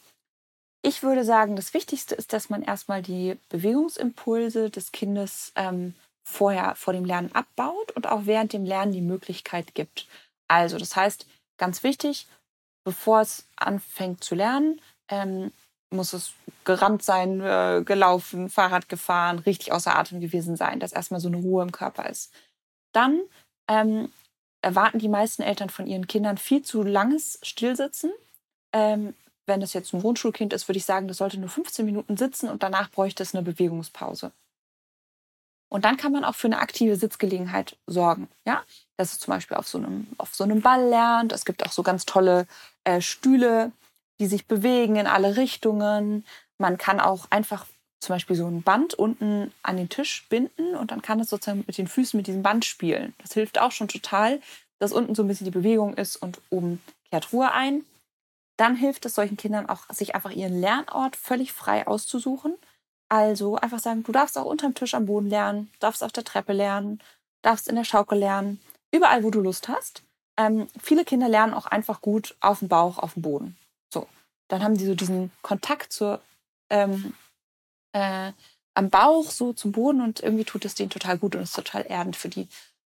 ich 0.82 1.04
würde 1.04 1.24
sagen, 1.24 1.56
das 1.56 1.74
Wichtigste 1.74 2.16
ist, 2.16 2.34
dass 2.34 2.50
man 2.50 2.64
erstmal 2.64 3.02
die 3.02 3.38
Bewegungsimpulse 3.50 4.70
des 4.70 4.92
Kindes 4.92 5.52
ähm, 5.56 5.94
vorher 6.24 6.76
vor 6.76 6.94
dem 6.94 7.06
Lernen 7.06 7.32
abbaut 7.34 7.92
und 7.92 8.08
auch 8.08 8.26
während 8.26 8.54
dem 8.54 8.66
Lernen 8.66 8.92
die 8.92 9.02
Möglichkeit 9.02 9.76
gibt. 9.76 10.08
Also, 10.48 10.78
das 10.78 10.96
heißt, 10.96 11.28
ganz 11.58 11.84
wichtig, 11.84 12.28
bevor 12.84 13.22
es 13.22 13.46
anfängt 13.56 14.24
zu 14.24 14.36
lernen, 14.36 14.82
ähm, 15.10 15.52
muss 15.92 16.14
es 16.14 16.34
gerannt 16.64 17.04
sein, 17.04 17.42
äh, 17.42 17.84
gelaufen, 17.86 18.50
Fahrrad 18.50 18.90
gefahren, 18.90 19.40
richtig 19.40 19.72
außer 19.72 19.96
Atem 19.96 20.22
gewesen 20.22 20.56
sein, 20.56 20.80
dass 20.80 20.94
erstmal 20.94 21.20
so 21.20 21.28
eine 21.28 21.38
Ruhe 21.38 21.64
im 21.64 21.72
Körper 21.72 22.10
ist. 22.10 22.34
Dann 22.94 23.22
ähm, 23.68 24.12
erwarten 24.62 25.00
die 25.00 25.10
meisten 25.10 25.42
Eltern 25.42 25.70
von 25.70 25.88
ihren 25.88 26.08
Kindern 26.08 26.38
viel 26.38 26.64
zu 26.64 26.82
langes 26.84 27.40
Stillsitzen. 27.44 28.12
Ähm, 28.74 29.14
wenn 29.46 29.62
das 29.62 29.74
jetzt 29.74 29.94
ein 29.94 30.02
Grundschulkind 30.02 30.54
ist, 30.54 30.68
würde 30.68 30.78
ich 30.78 30.86
sagen, 30.86 31.08
das 31.08 31.18
sollte 31.18 31.40
nur 31.40 31.50
15 31.50 31.86
Minuten 31.86 32.18
sitzen 32.18 32.50
und 32.50 32.64
danach 32.64 32.90
bräuchte 32.90 33.24
es 33.24 33.34
eine 33.34 33.44
Bewegungspause. 33.44 34.32
Und 35.70 35.86
dann 35.86 35.96
kann 35.96 36.12
man 36.12 36.26
auch 36.26 36.36
für 36.36 36.48
eine 36.48 36.60
aktive 36.60 36.98
Sitzgelegenheit 36.98 37.78
sorgen. 37.88 38.28
Ja? 38.46 38.64
Dass 38.98 39.14
es 39.14 39.20
zum 39.20 39.34
Beispiel 39.34 39.56
auf 39.56 39.70
so 39.70 39.78
einem, 39.78 40.08
auf 40.18 40.36
so 40.36 40.44
einem 40.44 40.62
Ball 40.62 40.86
lernt. 40.90 41.32
Es 41.32 41.46
gibt 41.46 41.66
auch 41.66 41.72
so 41.72 41.82
ganz 41.82 42.06
tolle 42.06 42.46
äh, 42.84 43.00
Stühle, 43.00 43.72
die 44.20 44.28
sich 44.28 44.48
bewegen 44.48 44.98
in 44.98 45.08
alle 45.08 45.38
Richtungen. 45.38 46.26
Man 46.58 46.78
kann 46.78 47.00
auch 47.00 47.28
einfach 47.30 47.66
zum 48.02 48.16
Beispiel 48.16 48.36
so 48.36 48.48
ein 48.48 48.64
Band 48.64 48.96
unten 48.96 49.54
an 49.64 49.78
den 49.78 49.88
Tisch 49.88 50.26
binden 50.28 50.76
und 50.76 50.92
dann 50.92 51.02
kann 51.02 51.20
es 51.22 51.30
sozusagen 51.30 51.64
mit 51.66 51.78
den 51.78 51.88
Füßen 51.88 52.18
mit 52.18 52.28
diesem 52.28 52.44
Band 52.44 52.66
spielen. 52.66 53.14
Das 53.20 53.34
hilft 53.34 53.60
auch 53.60 53.72
schon 53.72 53.88
total, 53.88 54.42
dass 54.80 54.92
unten 54.92 55.16
so 55.16 55.24
ein 55.24 55.28
bisschen 55.28 55.46
die 55.46 55.52
Bewegung 55.52 55.94
ist 55.94 56.18
und 56.18 56.42
oben 56.50 56.82
kehrt 57.10 57.32
Ruhe 57.32 57.52
ein 57.52 57.86
dann 58.62 58.76
hilft 58.76 59.08
es 59.08 59.16
solchen 59.16 59.38
Kindern 59.38 59.68
auch, 59.68 59.90
sich 59.90 60.14
einfach 60.14 60.30
ihren 60.30 60.62
Lernort 60.62 61.16
völlig 61.16 61.52
frei 61.52 61.88
auszusuchen. 61.88 62.56
Also 63.10 63.56
einfach 63.56 63.80
sagen, 63.80 64.04
du 64.04 64.12
darfst 64.12 64.38
auch 64.38 64.46
unterm 64.46 64.76
Tisch 64.76 64.94
am 64.94 65.08
Boden 65.08 65.30
lernen, 65.30 65.72
darfst 65.80 66.04
auf 66.04 66.12
der 66.12 66.24
Treppe 66.24 66.54
lernen, 66.54 67.02
darfst 67.42 67.68
in 67.68 67.76
der 67.76 67.86
Schaukel 67.86 68.20
lernen, 68.20 68.62
überall, 68.94 69.24
wo 69.24 69.32
du 69.32 69.42
Lust 69.42 69.68
hast. 69.68 70.04
Ähm, 70.38 70.68
viele 70.80 71.06
Kinder 71.06 71.28
lernen 71.28 71.56
auch 71.56 71.66
einfach 71.66 72.02
gut 72.02 72.38
auf 72.40 72.60
dem 72.60 72.68
Bauch, 72.68 73.00
auf 73.00 73.16
dem 73.16 73.24
Boden. 73.24 73.58
So, 73.92 74.08
dann 74.48 74.64
haben 74.64 74.78
die 74.78 74.86
so 74.86 74.94
diesen 74.94 75.32
Kontakt 75.42 75.92
zur, 75.92 76.22
ähm, 76.70 77.16
äh, 77.94 78.32
am 78.76 78.92
Bauch, 78.92 79.32
so 79.32 79.54
zum 79.54 79.72
Boden 79.72 80.02
und 80.02 80.20
irgendwie 80.20 80.46
tut 80.46 80.66
es 80.66 80.76
denen 80.76 80.92
total 80.92 81.18
gut 81.18 81.36
und 81.36 81.42
ist 81.42 81.56
total 81.56 81.84
erdend 81.90 82.16
für 82.16 82.30
die. 82.30 82.48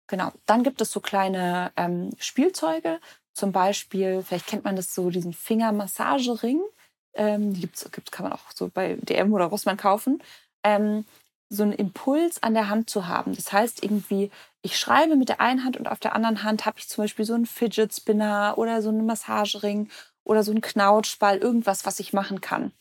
Genau. 0.07 0.31
Dann 0.45 0.63
gibt 0.63 0.79
es 0.79 0.91
so 0.91 1.01
kleine 1.01 1.73
ähm, 1.75 2.11
Spielzeuge, 2.19 3.01
zum 3.37 3.51
Beispiel, 3.51 4.23
vielleicht 4.23 4.47
kennt 4.47 4.63
man 4.63 4.75
das 4.75 4.95
so, 4.95 5.09
diesen 5.11 5.31
Fingermassagering. 5.31 6.59
Ähm, 7.13 7.53
die 7.53 7.61
gibt's, 7.61 7.89
gibt's, 7.91 8.11
kann 8.11 8.23
man 8.23 8.33
auch 8.33 8.51
so 8.53 8.69
bei 8.73 8.97
DM 9.01 9.31
oder 9.31 9.45
Rossmann 9.45 9.77
kaufen. 9.77 10.23
Ähm, 10.63 11.05
so 11.49 11.63
einen 11.63 11.73
Impuls 11.73 12.41
an 12.41 12.55
der 12.55 12.67
Hand 12.67 12.89
zu 12.89 13.07
haben. 13.07 13.35
Das 13.35 13.53
heißt 13.53 13.83
irgendwie, 13.83 14.31
ich 14.63 14.77
schreibe 14.77 15.15
mit 15.15 15.29
der 15.29 15.39
einen 15.39 15.63
Hand 15.63 15.77
und 15.77 15.87
auf 15.87 15.99
der 15.99 16.15
anderen 16.15 16.43
Hand 16.43 16.65
habe 16.65 16.79
ich 16.79 16.89
zum 16.89 17.03
Beispiel 17.03 17.25
so 17.25 17.35
einen 17.35 17.45
Fidget 17.45 17.93
Spinner 17.93 18.55
oder 18.57 18.81
so 18.81 18.89
einen 18.89 19.05
Massagering 19.05 19.89
oder 20.23 20.43
so 20.43 20.51
einen 20.51 20.61
Knautschball, 20.61 21.37
irgendwas, 21.37 21.85
was 21.85 21.99
ich 21.99 22.11
machen 22.13 22.41
kann, 22.41 22.71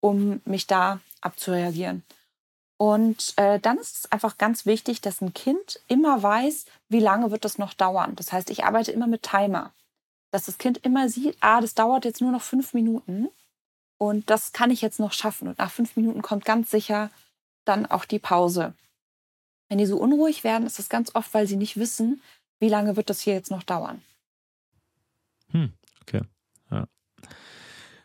um 0.00 0.40
mich 0.44 0.66
da 0.66 1.00
abzureagieren. 1.20 2.04
Und 2.76 3.34
äh, 3.36 3.58
dann 3.60 3.78
ist 3.78 3.96
es 3.96 4.12
einfach 4.12 4.38
ganz 4.38 4.64
wichtig, 4.64 5.00
dass 5.00 5.20
ein 5.20 5.34
Kind 5.34 5.80
immer 5.88 6.22
weiß, 6.22 6.66
wie 6.88 7.00
lange 7.00 7.30
wird 7.30 7.44
das 7.44 7.58
noch 7.58 7.74
dauern. 7.74 8.14
Das 8.16 8.32
heißt, 8.32 8.50
ich 8.50 8.64
arbeite 8.64 8.92
immer 8.92 9.06
mit 9.06 9.22
Timer, 9.22 9.72
dass 10.34 10.46
das 10.46 10.58
Kind 10.58 10.78
immer 10.78 11.08
sieht, 11.08 11.36
ah, 11.38 11.60
das 11.60 11.74
dauert 11.74 12.04
jetzt 12.04 12.20
nur 12.20 12.32
noch 12.32 12.42
fünf 12.42 12.74
Minuten 12.74 13.28
und 13.98 14.28
das 14.30 14.52
kann 14.52 14.72
ich 14.72 14.82
jetzt 14.82 14.98
noch 14.98 15.12
schaffen. 15.12 15.46
Und 15.46 15.58
nach 15.58 15.70
fünf 15.70 15.94
Minuten 15.94 16.22
kommt 16.22 16.44
ganz 16.44 16.72
sicher 16.72 17.12
dann 17.64 17.86
auch 17.86 18.04
die 18.04 18.18
Pause. 18.18 18.74
Wenn 19.68 19.78
die 19.78 19.86
so 19.86 19.96
unruhig 19.96 20.42
werden, 20.42 20.66
ist 20.66 20.80
das 20.80 20.88
ganz 20.88 21.14
oft, 21.14 21.32
weil 21.34 21.46
sie 21.46 21.54
nicht 21.54 21.76
wissen, 21.76 22.20
wie 22.58 22.68
lange 22.68 22.96
wird 22.96 23.10
das 23.10 23.20
hier 23.20 23.32
jetzt 23.32 23.52
noch 23.52 23.62
dauern. 23.62 24.02
Hm, 25.52 25.72
okay. 26.02 26.22
Ja. 26.68 26.88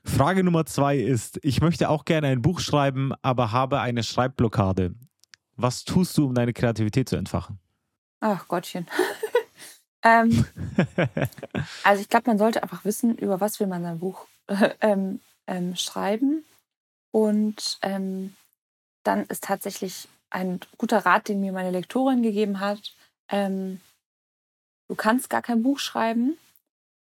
Frage 0.03 0.43
Nummer 0.43 0.67
zwei 0.67 0.99
ist, 0.99 1.39
ich 1.41 1.61
möchte 1.61 1.89
auch 1.89 2.05
gerne 2.05 2.27
ein 2.27 2.43
Buch 2.43 2.59
schreiben, 2.59 3.11
aber 3.23 3.51
habe 3.51 3.79
eine 3.79 4.03
Schreibblockade. 4.03 4.93
Was 5.55 5.83
tust 5.83 6.15
du, 6.15 6.27
um 6.27 6.35
deine 6.35 6.53
Kreativität 6.53 7.09
zu 7.09 7.15
entfachen? 7.15 7.59
Ach 8.19 8.47
Gottchen. 8.47 8.85
ähm, 10.03 10.45
also 11.83 12.01
ich 12.01 12.09
glaube, 12.09 12.29
man 12.29 12.37
sollte 12.37 12.63
einfach 12.63 12.85
wissen, 12.85 13.17
über 13.17 13.41
was 13.41 13.59
will 13.59 13.67
man 13.67 13.83
sein 13.83 13.99
Buch 13.99 14.27
äh, 14.47 14.73
ähm, 14.81 15.19
ähm, 15.47 15.75
schreiben. 15.75 16.45
Und 17.11 17.79
ähm, 17.81 18.35
dann 19.03 19.25
ist 19.25 19.43
tatsächlich 19.43 20.07
ein 20.29 20.59
guter 20.77 21.05
Rat, 21.05 21.27
den 21.27 21.41
mir 21.41 21.51
meine 21.51 21.71
Lektorin 21.71 22.21
gegeben 22.21 22.59
hat. 22.59 22.93
Ähm, 23.29 23.81
du 24.87 24.95
kannst 24.95 25.29
gar 25.29 25.41
kein 25.41 25.63
Buch 25.63 25.79
schreiben, 25.79 26.37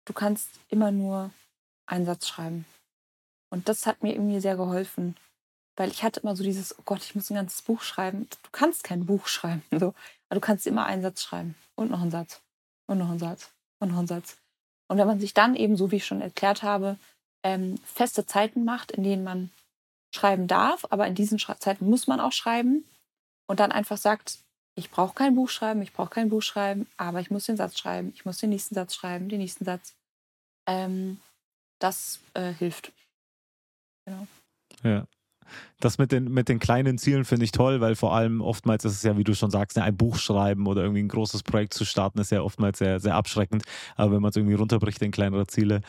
du 0.05 0.13
kannst 0.13 0.49
immer 0.69 0.91
nur 0.91 1.31
einen 1.87 2.07
Satz 2.07 2.27
schreiben. 2.29 2.67
Und 3.51 3.69
das 3.69 3.87
hat 3.87 4.03
mir 4.03 4.15
irgendwie 4.15 4.41
sehr 4.41 4.57
geholfen, 4.57 5.17
weil 5.77 5.91
ich 5.91 6.03
hatte 6.03 6.21
immer 6.21 6.35
so 6.35 6.43
dieses, 6.43 6.77
oh 6.77 6.83
Gott, 6.85 7.03
ich 7.05 7.15
muss 7.15 7.31
ein 7.31 7.37
ganzes 7.37 7.63
Buch 7.63 7.83
schreiben. 7.83 8.29
Du 8.43 8.51
kannst 8.51 8.83
kein 8.83 9.07
Buch 9.07 9.29
schreiben, 9.29 9.63
so. 9.71 9.95
aber 10.29 10.35
du 10.35 10.41
kannst 10.41 10.67
immer 10.67 10.87
einen 10.87 11.03
Satz 11.03 11.23
schreiben 11.23 11.55
und 11.77 11.91
noch 11.91 12.03
einen 12.03 12.11
Satz 12.11 12.41
und 12.87 12.99
noch 12.99 13.11
einen 13.11 13.19
Satz 13.19 13.53
und 13.81 13.91
noch 13.91 13.99
einen 13.99 14.07
Satz. 14.07 14.39
Und 14.89 14.99
wenn 14.99 15.07
man 15.07 15.21
sich 15.21 15.35
dann 15.35 15.57
eben, 15.57 15.77
so 15.77 15.91
wie 15.91 15.97
ich 15.97 16.07
schon 16.07 16.21
erklärt 16.21 16.63
habe, 16.63 16.99
ähm, 17.45 17.79
feste 17.85 18.27
Zeiten 18.27 18.65
macht, 18.65 18.93
in 18.93 19.03
denen 19.03 19.25
man 19.25 19.51
schreiben 20.15 20.47
darf, 20.47 20.87
aber 20.91 21.07
in 21.07 21.15
diesen 21.15 21.39
Zeiten 21.39 21.89
muss 21.89 22.07
man 22.07 22.21
auch 22.21 22.33
schreiben 22.33 22.85
und 23.47 23.61
dann 23.61 23.73
einfach 23.73 23.97
sagt, 23.97 24.39
ich 24.77 24.91
brauche 24.91 25.15
kein 25.15 25.35
Buch 25.35 25.49
schreiben, 25.49 25.83
ich 25.83 25.93
brauche 25.93 26.11
kein 26.11 26.29
Buch 26.29 26.43
schreiben, 26.43 26.89
aber 26.97 27.21
ich 27.21 27.31
muss 27.31 27.47
den 27.47 27.57
Satz 27.57 27.79
schreiben, 27.79 28.13
ich 28.15 28.25
muss 28.25 28.39
den 28.39 28.51
nächsten 28.51 28.75
Satz 28.75 28.95
schreiben, 28.95 29.29
den 29.29 29.39
nächsten 29.39 29.65
Satz. 29.65 29.95
Ähm, 30.67 31.21
das 31.81 32.21
äh, 32.35 32.53
hilft. 32.53 32.93
Genau. 34.07 34.27
Ja. 34.83 35.07
Das 35.81 35.99
mit 35.99 36.13
den, 36.13 36.33
mit 36.33 36.49
den 36.49 36.59
kleinen 36.59 36.99
Zielen 36.99 37.25
finde 37.25 37.45
ich 37.45 37.53
toll, 37.53 37.81
weil 37.81 37.95
vor 37.95 38.15
allem 38.15 38.41
oftmals 38.41 38.85
ist 38.85 38.93
es 38.93 39.03
ja, 39.03 39.17
wie 39.17 39.25
du 39.25 39.35
schon 39.35 39.51
sagst, 39.51 39.79
ein 39.79 39.97
Buch 39.97 40.17
schreiben 40.17 40.67
oder 40.67 40.83
irgendwie 40.83 41.03
ein 41.03 41.09
großes 41.09 41.43
Projekt 41.43 41.75
zu 41.75 41.85
starten, 41.85 42.19
ist 42.21 42.31
ja 42.31 42.43
oftmals 42.43 42.79
sehr, 42.79 43.01
sehr 43.01 43.15
abschreckend. 43.15 43.65
Aber 43.97 44.13
wenn 44.13 44.23
man 44.23 44.31
es 44.31 44.37
irgendwie 44.37 44.55
runterbricht 44.55 45.03
in 45.03 45.11
kleinere 45.11 45.47
Ziele, 45.47 45.81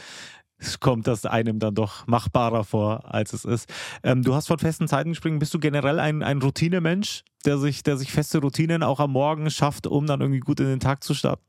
kommt 0.79 1.07
das 1.07 1.25
einem 1.25 1.59
dann 1.59 1.75
doch 1.75 2.07
machbarer 2.07 2.63
vor, 2.63 3.13
als 3.13 3.33
es 3.33 3.45
ist. 3.45 3.69
Ähm, 4.03 4.23
du 4.23 4.33
hast 4.33 4.47
von 4.47 4.59
festen 4.59 4.87
Zeiten 4.87 5.09
gesprochen. 5.09 5.39
Bist 5.39 5.53
du 5.53 5.59
generell 5.59 5.99
ein, 5.99 6.23
ein 6.23 6.41
Routinemensch, 6.41 7.23
der 7.45 7.57
sich, 7.57 7.83
der 7.83 7.97
sich 7.97 8.11
feste 8.11 8.39
Routinen 8.39 8.83
auch 8.83 8.99
am 8.99 9.11
Morgen 9.11 9.49
schafft, 9.49 9.87
um 9.87 10.07
dann 10.07 10.21
irgendwie 10.21 10.39
gut 10.39 10.59
in 10.59 10.67
den 10.67 10.79
Tag 10.79 11.03
zu 11.03 11.13
starten? 11.13 11.43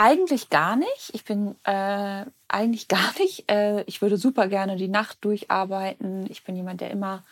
Eigentlich 0.00 0.48
gar 0.48 0.76
nicht. 0.76 1.10
Ich 1.12 1.24
bin 1.24 1.56
äh, 1.64 2.24
eigentlich 2.46 2.86
gar 2.88 3.18
nicht. 3.18 3.50
Äh, 3.50 3.82
ich 3.82 4.00
würde 4.00 4.16
super 4.16 4.46
gerne 4.46 4.76
die 4.76 4.86
Nacht 4.86 5.18
durcharbeiten. 5.24 6.30
Ich 6.30 6.44
bin 6.44 6.54
jemand, 6.54 6.80
der 6.80 6.92
immer 6.92 7.24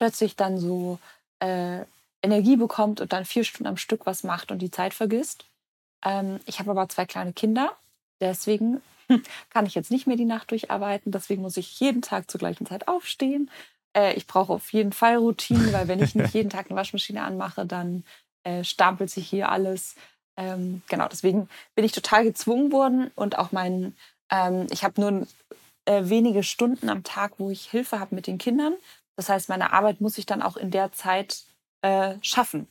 plötzlich 0.00 0.34
dann 0.34 0.58
so 0.58 0.98
äh, 1.38 1.84
Energie 2.20 2.56
bekommt 2.56 3.00
und 3.00 3.12
dann 3.12 3.24
vier 3.24 3.44
Stunden 3.44 3.68
am 3.68 3.76
Stück 3.76 4.04
was 4.04 4.24
macht 4.24 4.50
und 4.50 4.58
die 4.58 4.72
Zeit 4.72 4.94
vergisst. 4.94 5.44
Ähm, 6.04 6.40
ich 6.46 6.58
habe 6.58 6.72
aber 6.72 6.88
zwei 6.88 7.06
kleine 7.06 7.32
Kinder. 7.32 7.76
Deswegen 8.20 8.82
kann 9.50 9.66
ich 9.66 9.76
jetzt 9.76 9.92
nicht 9.92 10.08
mehr 10.08 10.16
die 10.16 10.24
Nacht 10.24 10.50
durcharbeiten. 10.50 11.12
Deswegen 11.12 11.42
muss 11.42 11.56
ich 11.56 11.78
jeden 11.78 12.02
Tag 12.02 12.28
zur 12.28 12.40
gleichen 12.40 12.66
Zeit 12.66 12.88
aufstehen. 12.88 13.48
Äh, 13.96 14.14
ich 14.14 14.26
brauche 14.26 14.52
auf 14.52 14.72
jeden 14.72 14.92
Fall 14.92 15.18
Routinen, 15.18 15.72
weil 15.72 15.86
wenn 15.86 16.02
ich 16.02 16.16
nicht 16.16 16.34
jeden 16.34 16.50
Tag 16.50 16.66
eine 16.66 16.76
Waschmaschine 16.76 17.22
anmache, 17.22 17.64
dann 17.64 18.02
äh, 18.42 18.64
stapelt 18.64 19.08
sich 19.08 19.28
hier 19.28 19.50
alles. 19.50 19.94
Ähm, 20.38 20.82
genau, 20.88 21.08
deswegen 21.08 21.48
bin 21.74 21.84
ich 21.84 21.92
total 21.92 22.24
gezwungen 22.24 22.70
worden 22.70 23.10
und 23.16 23.38
auch 23.38 23.50
mein, 23.50 23.94
ähm, 24.30 24.68
ich 24.70 24.84
habe 24.84 25.00
nur 25.00 25.26
äh, 25.84 26.08
wenige 26.08 26.44
Stunden 26.44 26.88
am 26.88 27.02
Tag, 27.02 27.32
wo 27.38 27.50
ich 27.50 27.66
Hilfe 27.66 27.98
habe 27.98 28.14
mit 28.14 28.28
den 28.28 28.38
Kindern. 28.38 28.74
Das 29.16 29.28
heißt, 29.28 29.48
meine 29.48 29.72
Arbeit 29.72 30.00
muss 30.00 30.16
ich 30.16 30.26
dann 30.26 30.42
auch 30.42 30.56
in 30.56 30.70
der 30.70 30.92
Zeit 30.92 31.42
äh, 31.82 32.14
schaffen. 32.22 32.68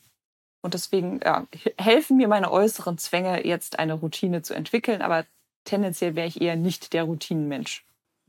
Und 0.62 0.74
deswegen 0.74 1.20
ja, 1.24 1.46
helfen 1.78 2.18
mir 2.18 2.30
meine 2.30 2.52
äußeren 2.52 2.98
Zwänge, 2.98 3.46
jetzt 3.46 3.80
eine 3.80 3.96
Routine 3.96 4.42
zu 4.44 4.54
entwickeln. 4.54 5.02
Aber 5.02 5.26
tendenziell 5.66 6.16
wäre 6.16 6.28
ich 6.28 6.42
eher 6.42 6.56
nicht 6.56 6.94
der 6.94 7.04
Routinenmensch. 7.04 7.84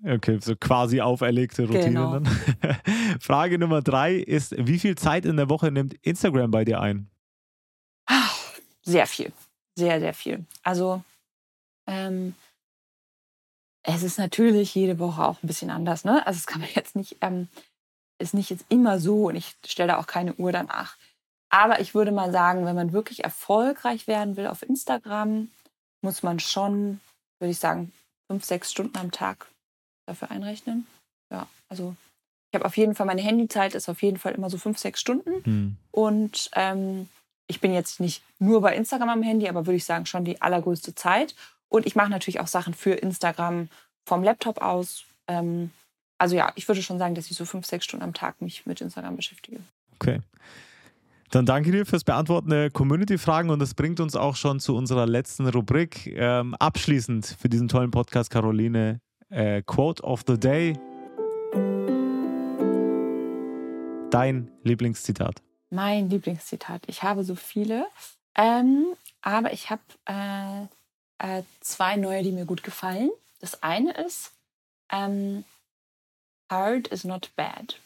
Okay, 0.04 0.38
so 0.40 0.54
quasi 0.54 1.00
auferlegte 1.00 1.62
Routinen 1.62 1.94
genau. 1.94 2.12
dann. 2.12 2.26
Frage 3.20 3.58
Nummer 3.58 3.82
drei 3.82 4.14
ist, 4.14 4.54
wie 4.56 4.78
viel 4.78 4.96
Zeit 4.96 5.24
in 5.24 5.36
der 5.36 5.48
Woche 5.48 5.70
nimmt 5.70 5.94
Instagram 6.02 6.50
bei 6.50 6.64
dir 6.64 6.80
ein? 6.80 7.10
Sehr 8.88 9.06
viel. 9.06 9.32
Sehr, 9.76 10.00
sehr 10.00 10.14
viel. 10.14 10.44
Also 10.62 11.02
ähm, 11.86 12.34
es 13.82 14.02
ist 14.02 14.18
natürlich 14.18 14.74
jede 14.74 14.98
Woche 14.98 15.24
auch 15.24 15.42
ein 15.42 15.46
bisschen 15.46 15.70
anders. 15.70 16.04
Ne? 16.04 16.26
Also 16.26 16.38
es 16.38 16.46
kann 16.46 16.60
man 16.60 16.70
jetzt 16.74 16.96
nicht, 16.96 17.16
ähm, 17.20 17.48
ist 18.20 18.34
nicht 18.34 18.50
jetzt 18.50 18.66
immer 18.68 18.98
so 18.98 19.26
und 19.26 19.36
ich 19.36 19.56
stelle 19.66 19.92
da 19.92 19.98
auch 19.98 20.06
keine 20.06 20.34
Uhr 20.34 20.52
danach. 20.52 20.96
Aber 21.50 21.80
ich 21.80 21.94
würde 21.94 22.12
mal 22.12 22.30
sagen, 22.32 22.66
wenn 22.66 22.76
man 22.76 22.92
wirklich 22.92 23.24
erfolgreich 23.24 24.06
werden 24.06 24.36
will 24.36 24.46
auf 24.46 24.62
Instagram, 24.62 25.50
muss 26.02 26.22
man 26.22 26.40
schon 26.40 27.00
würde 27.38 27.50
ich 27.50 27.58
sagen, 27.58 27.92
fünf, 28.30 28.44
sechs 28.44 28.70
Stunden 28.70 28.96
am 28.98 29.10
Tag 29.10 29.46
dafür 30.06 30.30
einrechnen. 30.30 30.86
Ja, 31.32 31.48
also 31.68 31.94
ich 32.50 32.56
habe 32.56 32.64
auf 32.64 32.76
jeden 32.76 32.94
Fall, 32.94 33.06
meine 33.06 33.22
Handyzeit 33.22 33.74
ist 33.74 33.88
auf 33.88 34.02
jeden 34.02 34.18
Fall 34.18 34.34
immer 34.34 34.50
so 34.50 34.58
fünf, 34.58 34.78
sechs 34.78 35.00
Stunden. 35.00 35.42
Mhm. 35.44 35.76
Und 35.90 36.50
ähm, 36.54 37.08
ich 37.48 37.60
bin 37.60 37.72
jetzt 37.72 37.98
nicht 37.98 38.22
nur 38.38 38.60
bei 38.60 38.76
Instagram 38.76 39.08
am 39.08 39.22
Handy, 39.22 39.48
aber 39.48 39.66
würde 39.66 39.76
ich 39.76 39.84
sagen, 39.84 40.06
schon 40.06 40.24
die 40.24 40.40
allergrößte 40.40 40.94
Zeit. 40.94 41.34
Und 41.68 41.86
ich 41.86 41.96
mache 41.96 42.10
natürlich 42.10 42.40
auch 42.40 42.46
Sachen 42.46 42.74
für 42.74 42.92
Instagram 42.92 43.68
vom 44.06 44.22
Laptop 44.22 44.62
aus. 44.62 45.04
Ähm, 45.26 45.70
also 46.18 46.36
ja, 46.36 46.52
ich 46.54 46.68
würde 46.68 46.82
schon 46.82 46.98
sagen, 46.98 47.14
dass 47.14 47.30
ich 47.30 47.36
so 47.36 47.44
fünf, 47.44 47.66
sechs 47.66 47.84
Stunden 47.84 48.04
am 48.04 48.14
Tag 48.14 48.40
mich 48.40 48.66
mit 48.66 48.80
Instagram 48.80 49.16
beschäftige. 49.16 49.60
Okay. 49.94 50.20
Dann 51.30 51.44
danke 51.44 51.72
dir 51.72 51.84
fürs 51.84 52.04
Beantworten 52.04 52.50
der 52.50 52.70
Community-Fragen 52.70 53.50
und 53.50 53.58
das 53.58 53.74
bringt 53.74 54.00
uns 54.00 54.16
auch 54.16 54.36
schon 54.36 54.60
zu 54.60 54.74
unserer 54.74 55.06
letzten 55.06 55.46
Rubrik. 55.46 56.06
Ähm, 56.06 56.54
abschließend 56.54 57.36
für 57.38 57.48
diesen 57.48 57.68
tollen 57.68 57.90
Podcast, 57.90 58.30
Caroline, 58.30 59.00
äh, 59.28 59.62
Quote 59.62 60.02
of 60.02 60.22
the 60.26 60.38
Day. 60.38 60.74
Dein 64.10 64.50
Lieblingszitat. 64.62 65.42
Mein 65.70 66.08
Lieblingszitat. 66.10 66.82
Ich 66.86 67.02
habe 67.02 67.24
so 67.24 67.34
viele, 67.34 67.86
ähm, 68.34 68.86
aber 69.20 69.52
ich 69.52 69.70
habe 69.70 69.82
äh, 70.06 70.64
äh, 71.18 71.42
zwei 71.60 71.96
neue, 71.96 72.22
die 72.22 72.32
mir 72.32 72.46
gut 72.46 72.62
gefallen. 72.62 73.10
Das 73.40 73.62
eine 73.62 73.92
ist, 73.92 74.32
ähm, 74.90 75.44
Hard 76.50 76.88
is 76.88 77.04
not 77.04 77.30
bad. 77.36 77.80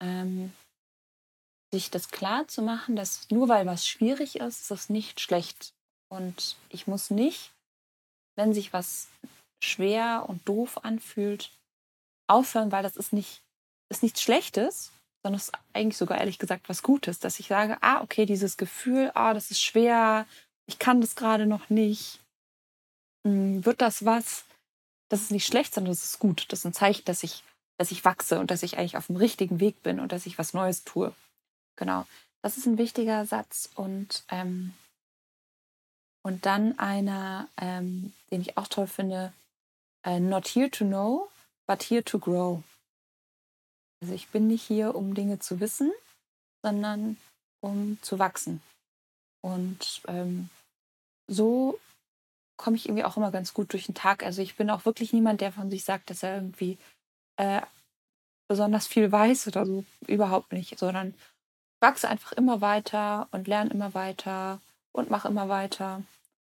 Ähm, 0.00 0.52
sich 1.72 1.90
das 1.90 2.10
klar 2.10 2.48
zu 2.48 2.62
machen, 2.62 2.96
dass 2.96 3.30
nur 3.30 3.48
weil 3.48 3.66
was 3.66 3.86
schwierig 3.86 4.36
ist, 4.36 4.62
ist 4.62 4.70
das 4.70 4.88
nicht 4.88 5.20
schlecht. 5.20 5.74
Und 6.08 6.56
ich 6.70 6.86
muss 6.86 7.10
nicht, 7.10 7.52
wenn 8.36 8.54
sich 8.54 8.72
was 8.72 9.08
schwer 9.62 10.24
und 10.28 10.48
doof 10.48 10.84
anfühlt, 10.84 11.50
aufhören, 12.26 12.72
weil 12.72 12.82
das 12.82 12.96
ist 12.96 13.12
nicht, 13.12 13.42
ist 13.88 14.02
nichts 14.02 14.22
Schlechtes, 14.22 14.92
sondern 15.22 15.38
es 15.38 15.48
ist 15.48 15.54
eigentlich 15.72 15.96
sogar 15.96 16.18
ehrlich 16.18 16.38
gesagt 16.38 16.68
was 16.68 16.82
Gutes, 16.82 17.18
dass 17.18 17.38
ich 17.40 17.48
sage, 17.48 17.76
ah, 17.82 18.02
okay, 18.02 18.26
dieses 18.26 18.56
Gefühl, 18.56 19.10
ah, 19.14 19.34
das 19.34 19.50
ist 19.50 19.62
schwer, 19.62 20.26
ich 20.66 20.78
kann 20.78 21.00
das 21.00 21.16
gerade 21.16 21.46
noch 21.46 21.68
nicht, 21.68 22.20
hm, 23.26 23.64
wird 23.64 23.80
das 23.80 24.04
was? 24.04 24.44
Das 25.10 25.22
ist 25.22 25.32
nicht 25.32 25.46
schlecht, 25.46 25.74
sondern 25.74 25.92
das 25.92 26.04
ist 26.04 26.18
gut. 26.18 26.46
Das 26.48 26.60
ist 26.60 26.64
ein 26.64 26.72
Zeichen, 26.72 27.04
dass 27.04 27.22
ich, 27.22 27.42
dass 27.78 27.90
ich 27.90 28.04
wachse 28.04 28.38
und 28.38 28.50
dass 28.50 28.62
ich 28.62 28.78
eigentlich 28.78 28.96
auf 28.96 29.08
dem 29.08 29.16
richtigen 29.16 29.60
Weg 29.60 29.82
bin 29.82 30.00
und 30.00 30.12
dass 30.12 30.26
ich 30.26 30.38
was 30.38 30.54
Neues 30.54 30.84
tue. 30.84 31.12
Genau, 31.76 32.06
das 32.42 32.56
ist 32.56 32.66
ein 32.66 32.78
wichtiger 32.78 33.26
Satz. 33.26 33.68
Und, 33.74 34.24
ähm, 34.28 34.72
und 36.22 36.46
dann 36.46 36.78
einer, 36.78 37.48
ähm, 37.56 38.12
den 38.30 38.40
ich 38.42 38.56
auch 38.56 38.68
toll 38.68 38.86
finde, 38.86 39.32
äh, 40.04 40.20
not 40.20 40.46
here 40.48 40.70
to 40.70 40.84
know, 40.84 41.28
but 41.66 41.82
here 41.82 42.04
to 42.04 42.18
grow. 42.18 42.62
Also 44.00 44.14
ich 44.14 44.28
bin 44.28 44.46
nicht 44.46 44.62
hier, 44.62 44.94
um 44.94 45.14
Dinge 45.14 45.38
zu 45.38 45.60
wissen, 45.60 45.92
sondern 46.64 47.16
um 47.62 47.98
zu 48.02 48.18
wachsen. 48.18 48.62
Und 49.42 50.02
ähm, 50.08 50.48
so 51.28 51.78
komme 52.58 52.76
ich 52.76 52.86
irgendwie 52.86 53.04
auch 53.04 53.16
immer 53.16 53.30
ganz 53.30 53.54
gut 53.54 53.72
durch 53.72 53.86
den 53.86 53.94
Tag. 53.94 54.22
Also 54.22 54.42
ich 54.42 54.56
bin 54.56 54.70
auch 54.70 54.84
wirklich 54.84 55.12
niemand, 55.12 55.40
der 55.40 55.52
von 55.52 55.70
sich 55.70 55.84
sagt, 55.84 56.10
dass 56.10 56.22
er 56.22 56.36
irgendwie 56.36 56.78
äh, 57.36 57.62
besonders 58.48 58.86
viel 58.86 59.10
weiß 59.10 59.48
oder 59.48 59.64
so. 59.64 59.84
Überhaupt 60.06 60.52
nicht, 60.52 60.78
sondern 60.78 61.14
wachse 61.82 62.08
einfach 62.08 62.32
immer 62.32 62.60
weiter 62.60 63.28
und 63.30 63.48
lerne 63.48 63.70
immer 63.70 63.94
weiter 63.94 64.60
und 64.92 65.10
mache 65.10 65.28
immer 65.28 65.48
weiter. 65.48 66.02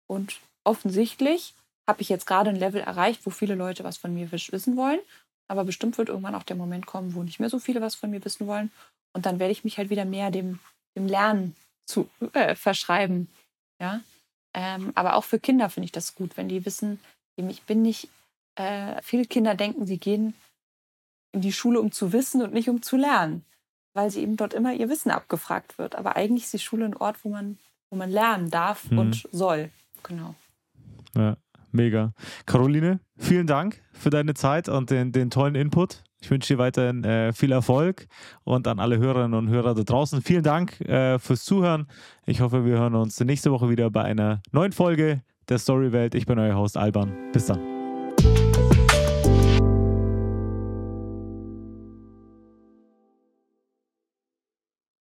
Und 0.08 0.40
offensichtlich 0.66 1.54
habe 1.90 2.02
ich 2.02 2.10
jetzt 2.10 2.26
gerade 2.26 2.50
ein 2.50 2.56
Level 2.56 2.82
erreicht, 2.82 3.26
wo 3.26 3.30
viele 3.30 3.56
Leute 3.56 3.84
was 3.84 3.98
von 3.98 4.14
mir 4.14 4.32
wissen 4.32 4.76
wollen. 4.76 5.00
Aber 5.48 5.66
bestimmt 5.66 5.98
wird 5.98 6.10
irgendwann 6.10 6.36
auch 6.36 6.44
der 6.44 6.56
Moment 6.56 6.86
kommen, 6.86 7.16
wo 7.16 7.24
nicht 7.24 7.40
mehr 7.40 7.50
so 7.50 7.60
viele 7.60 7.82
was 7.82 7.96
von 7.96 8.10
mir 8.10 8.24
wissen 8.24 8.48
wollen. 8.48 8.72
Und 9.14 9.26
dann 9.26 9.40
werde 9.40 9.52
ich 9.52 9.64
mich 9.64 9.78
halt 9.78 9.90
wieder 9.90 10.06
mehr 10.06 10.32
dem, 10.32 10.60
dem 10.96 11.08
Lernen 11.08 11.56
zu 11.86 12.10
äh, 12.34 12.56
verschreiben. 12.56 13.30
Ja. 13.80 14.02
Ähm, 14.56 14.92
aber 14.96 15.16
auch 15.16 15.24
für 15.24 15.40
Kinder 15.40 15.70
finde 15.70 15.86
ich 15.86 15.92
das 15.92 16.16
gut, 16.16 16.38
wenn 16.38 16.48
die 16.48 16.66
wissen, 16.66 17.00
ich 17.36 17.64
bin 17.64 17.82
nicht, 17.82 18.10
äh, 18.56 19.02
viele 19.02 19.26
Kinder 19.26 19.56
denken, 19.56 19.86
sie 19.86 19.98
gehen 19.98 20.34
in 21.32 21.42
die 21.42 21.52
Schule, 21.52 21.82
um 21.82 21.92
zu 21.92 22.14
wissen 22.14 22.42
und 22.42 22.54
nicht 22.54 22.70
um 22.70 22.82
zu 22.82 22.96
lernen, 22.96 23.44
weil 23.94 24.12
sie 24.12 24.22
eben 24.22 24.38
dort 24.38 24.54
immer 24.54 24.74
ihr 24.74 24.90
Wissen 24.90 25.12
abgefragt 25.12 25.78
wird. 25.78 25.96
Aber 25.96 26.16
eigentlich 26.16 26.44
ist 26.44 26.54
die 26.54 26.60
Schule 26.60 26.86
ein 26.86 26.96
Ort, 26.96 27.24
wo 27.24 27.30
man, 27.30 27.58
wo 27.90 27.98
man 27.98 28.12
lernen 28.12 28.52
darf 28.52 28.90
mhm. 28.92 29.00
und 29.00 29.28
soll. 29.32 29.72
Genau. 30.04 30.36
Ja, 31.16 31.38
mega. 31.74 32.14
Caroline, 32.46 33.00
vielen 33.18 33.48
Dank 33.48 33.82
für 33.92 34.10
deine 34.10 34.34
Zeit 34.34 34.70
und 34.70 34.90
den, 34.90 35.12
den 35.12 35.30
tollen 35.30 35.56
Input. 35.56 36.04
Ich 36.22 36.32
wünsche 36.32 36.54
dir 36.54 36.58
weiterhin 36.58 37.04
äh, 37.04 37.34
viel 37.34 37.52
Erfolg 37.52 38.08
und 38.46 38.68
an 38.68 38.80
alle 38.80 38.98
Hörerinnen 38.98 39.34
und 39.34 39.50
Hörer 39.50 39.76
da 39.76 39.84
draußen 39.84 40.22
vielen 40.22 40.44
Dank 40.44 40.80
äh, 40.82 41.20
fürs 41.20 41.44
Zuhören. 41.44 41.88
Ich 42.26 42.40
hoffe, 42.40 42.66
wir 42.66 42.78
hören 42.78 42.96
uns 42.96 43.20
nächste 43.20 43.52
Woche 43.52 43.70
wieder 43.70 43.90
bei 43.90 44.04
einer 44.04 44.42
neuen 44.52 44.72
Folge 44.72 45.22
der 45.50 45.60
Storywelt. 45.60 46.16
Ich 46.16 46.26
bin 46.26 46.40
euer 46.40 46.56
Host 46.56 46.78
Alban. 46.78 47.12
Bis 47.34 47.48
dann. 47.48 47.73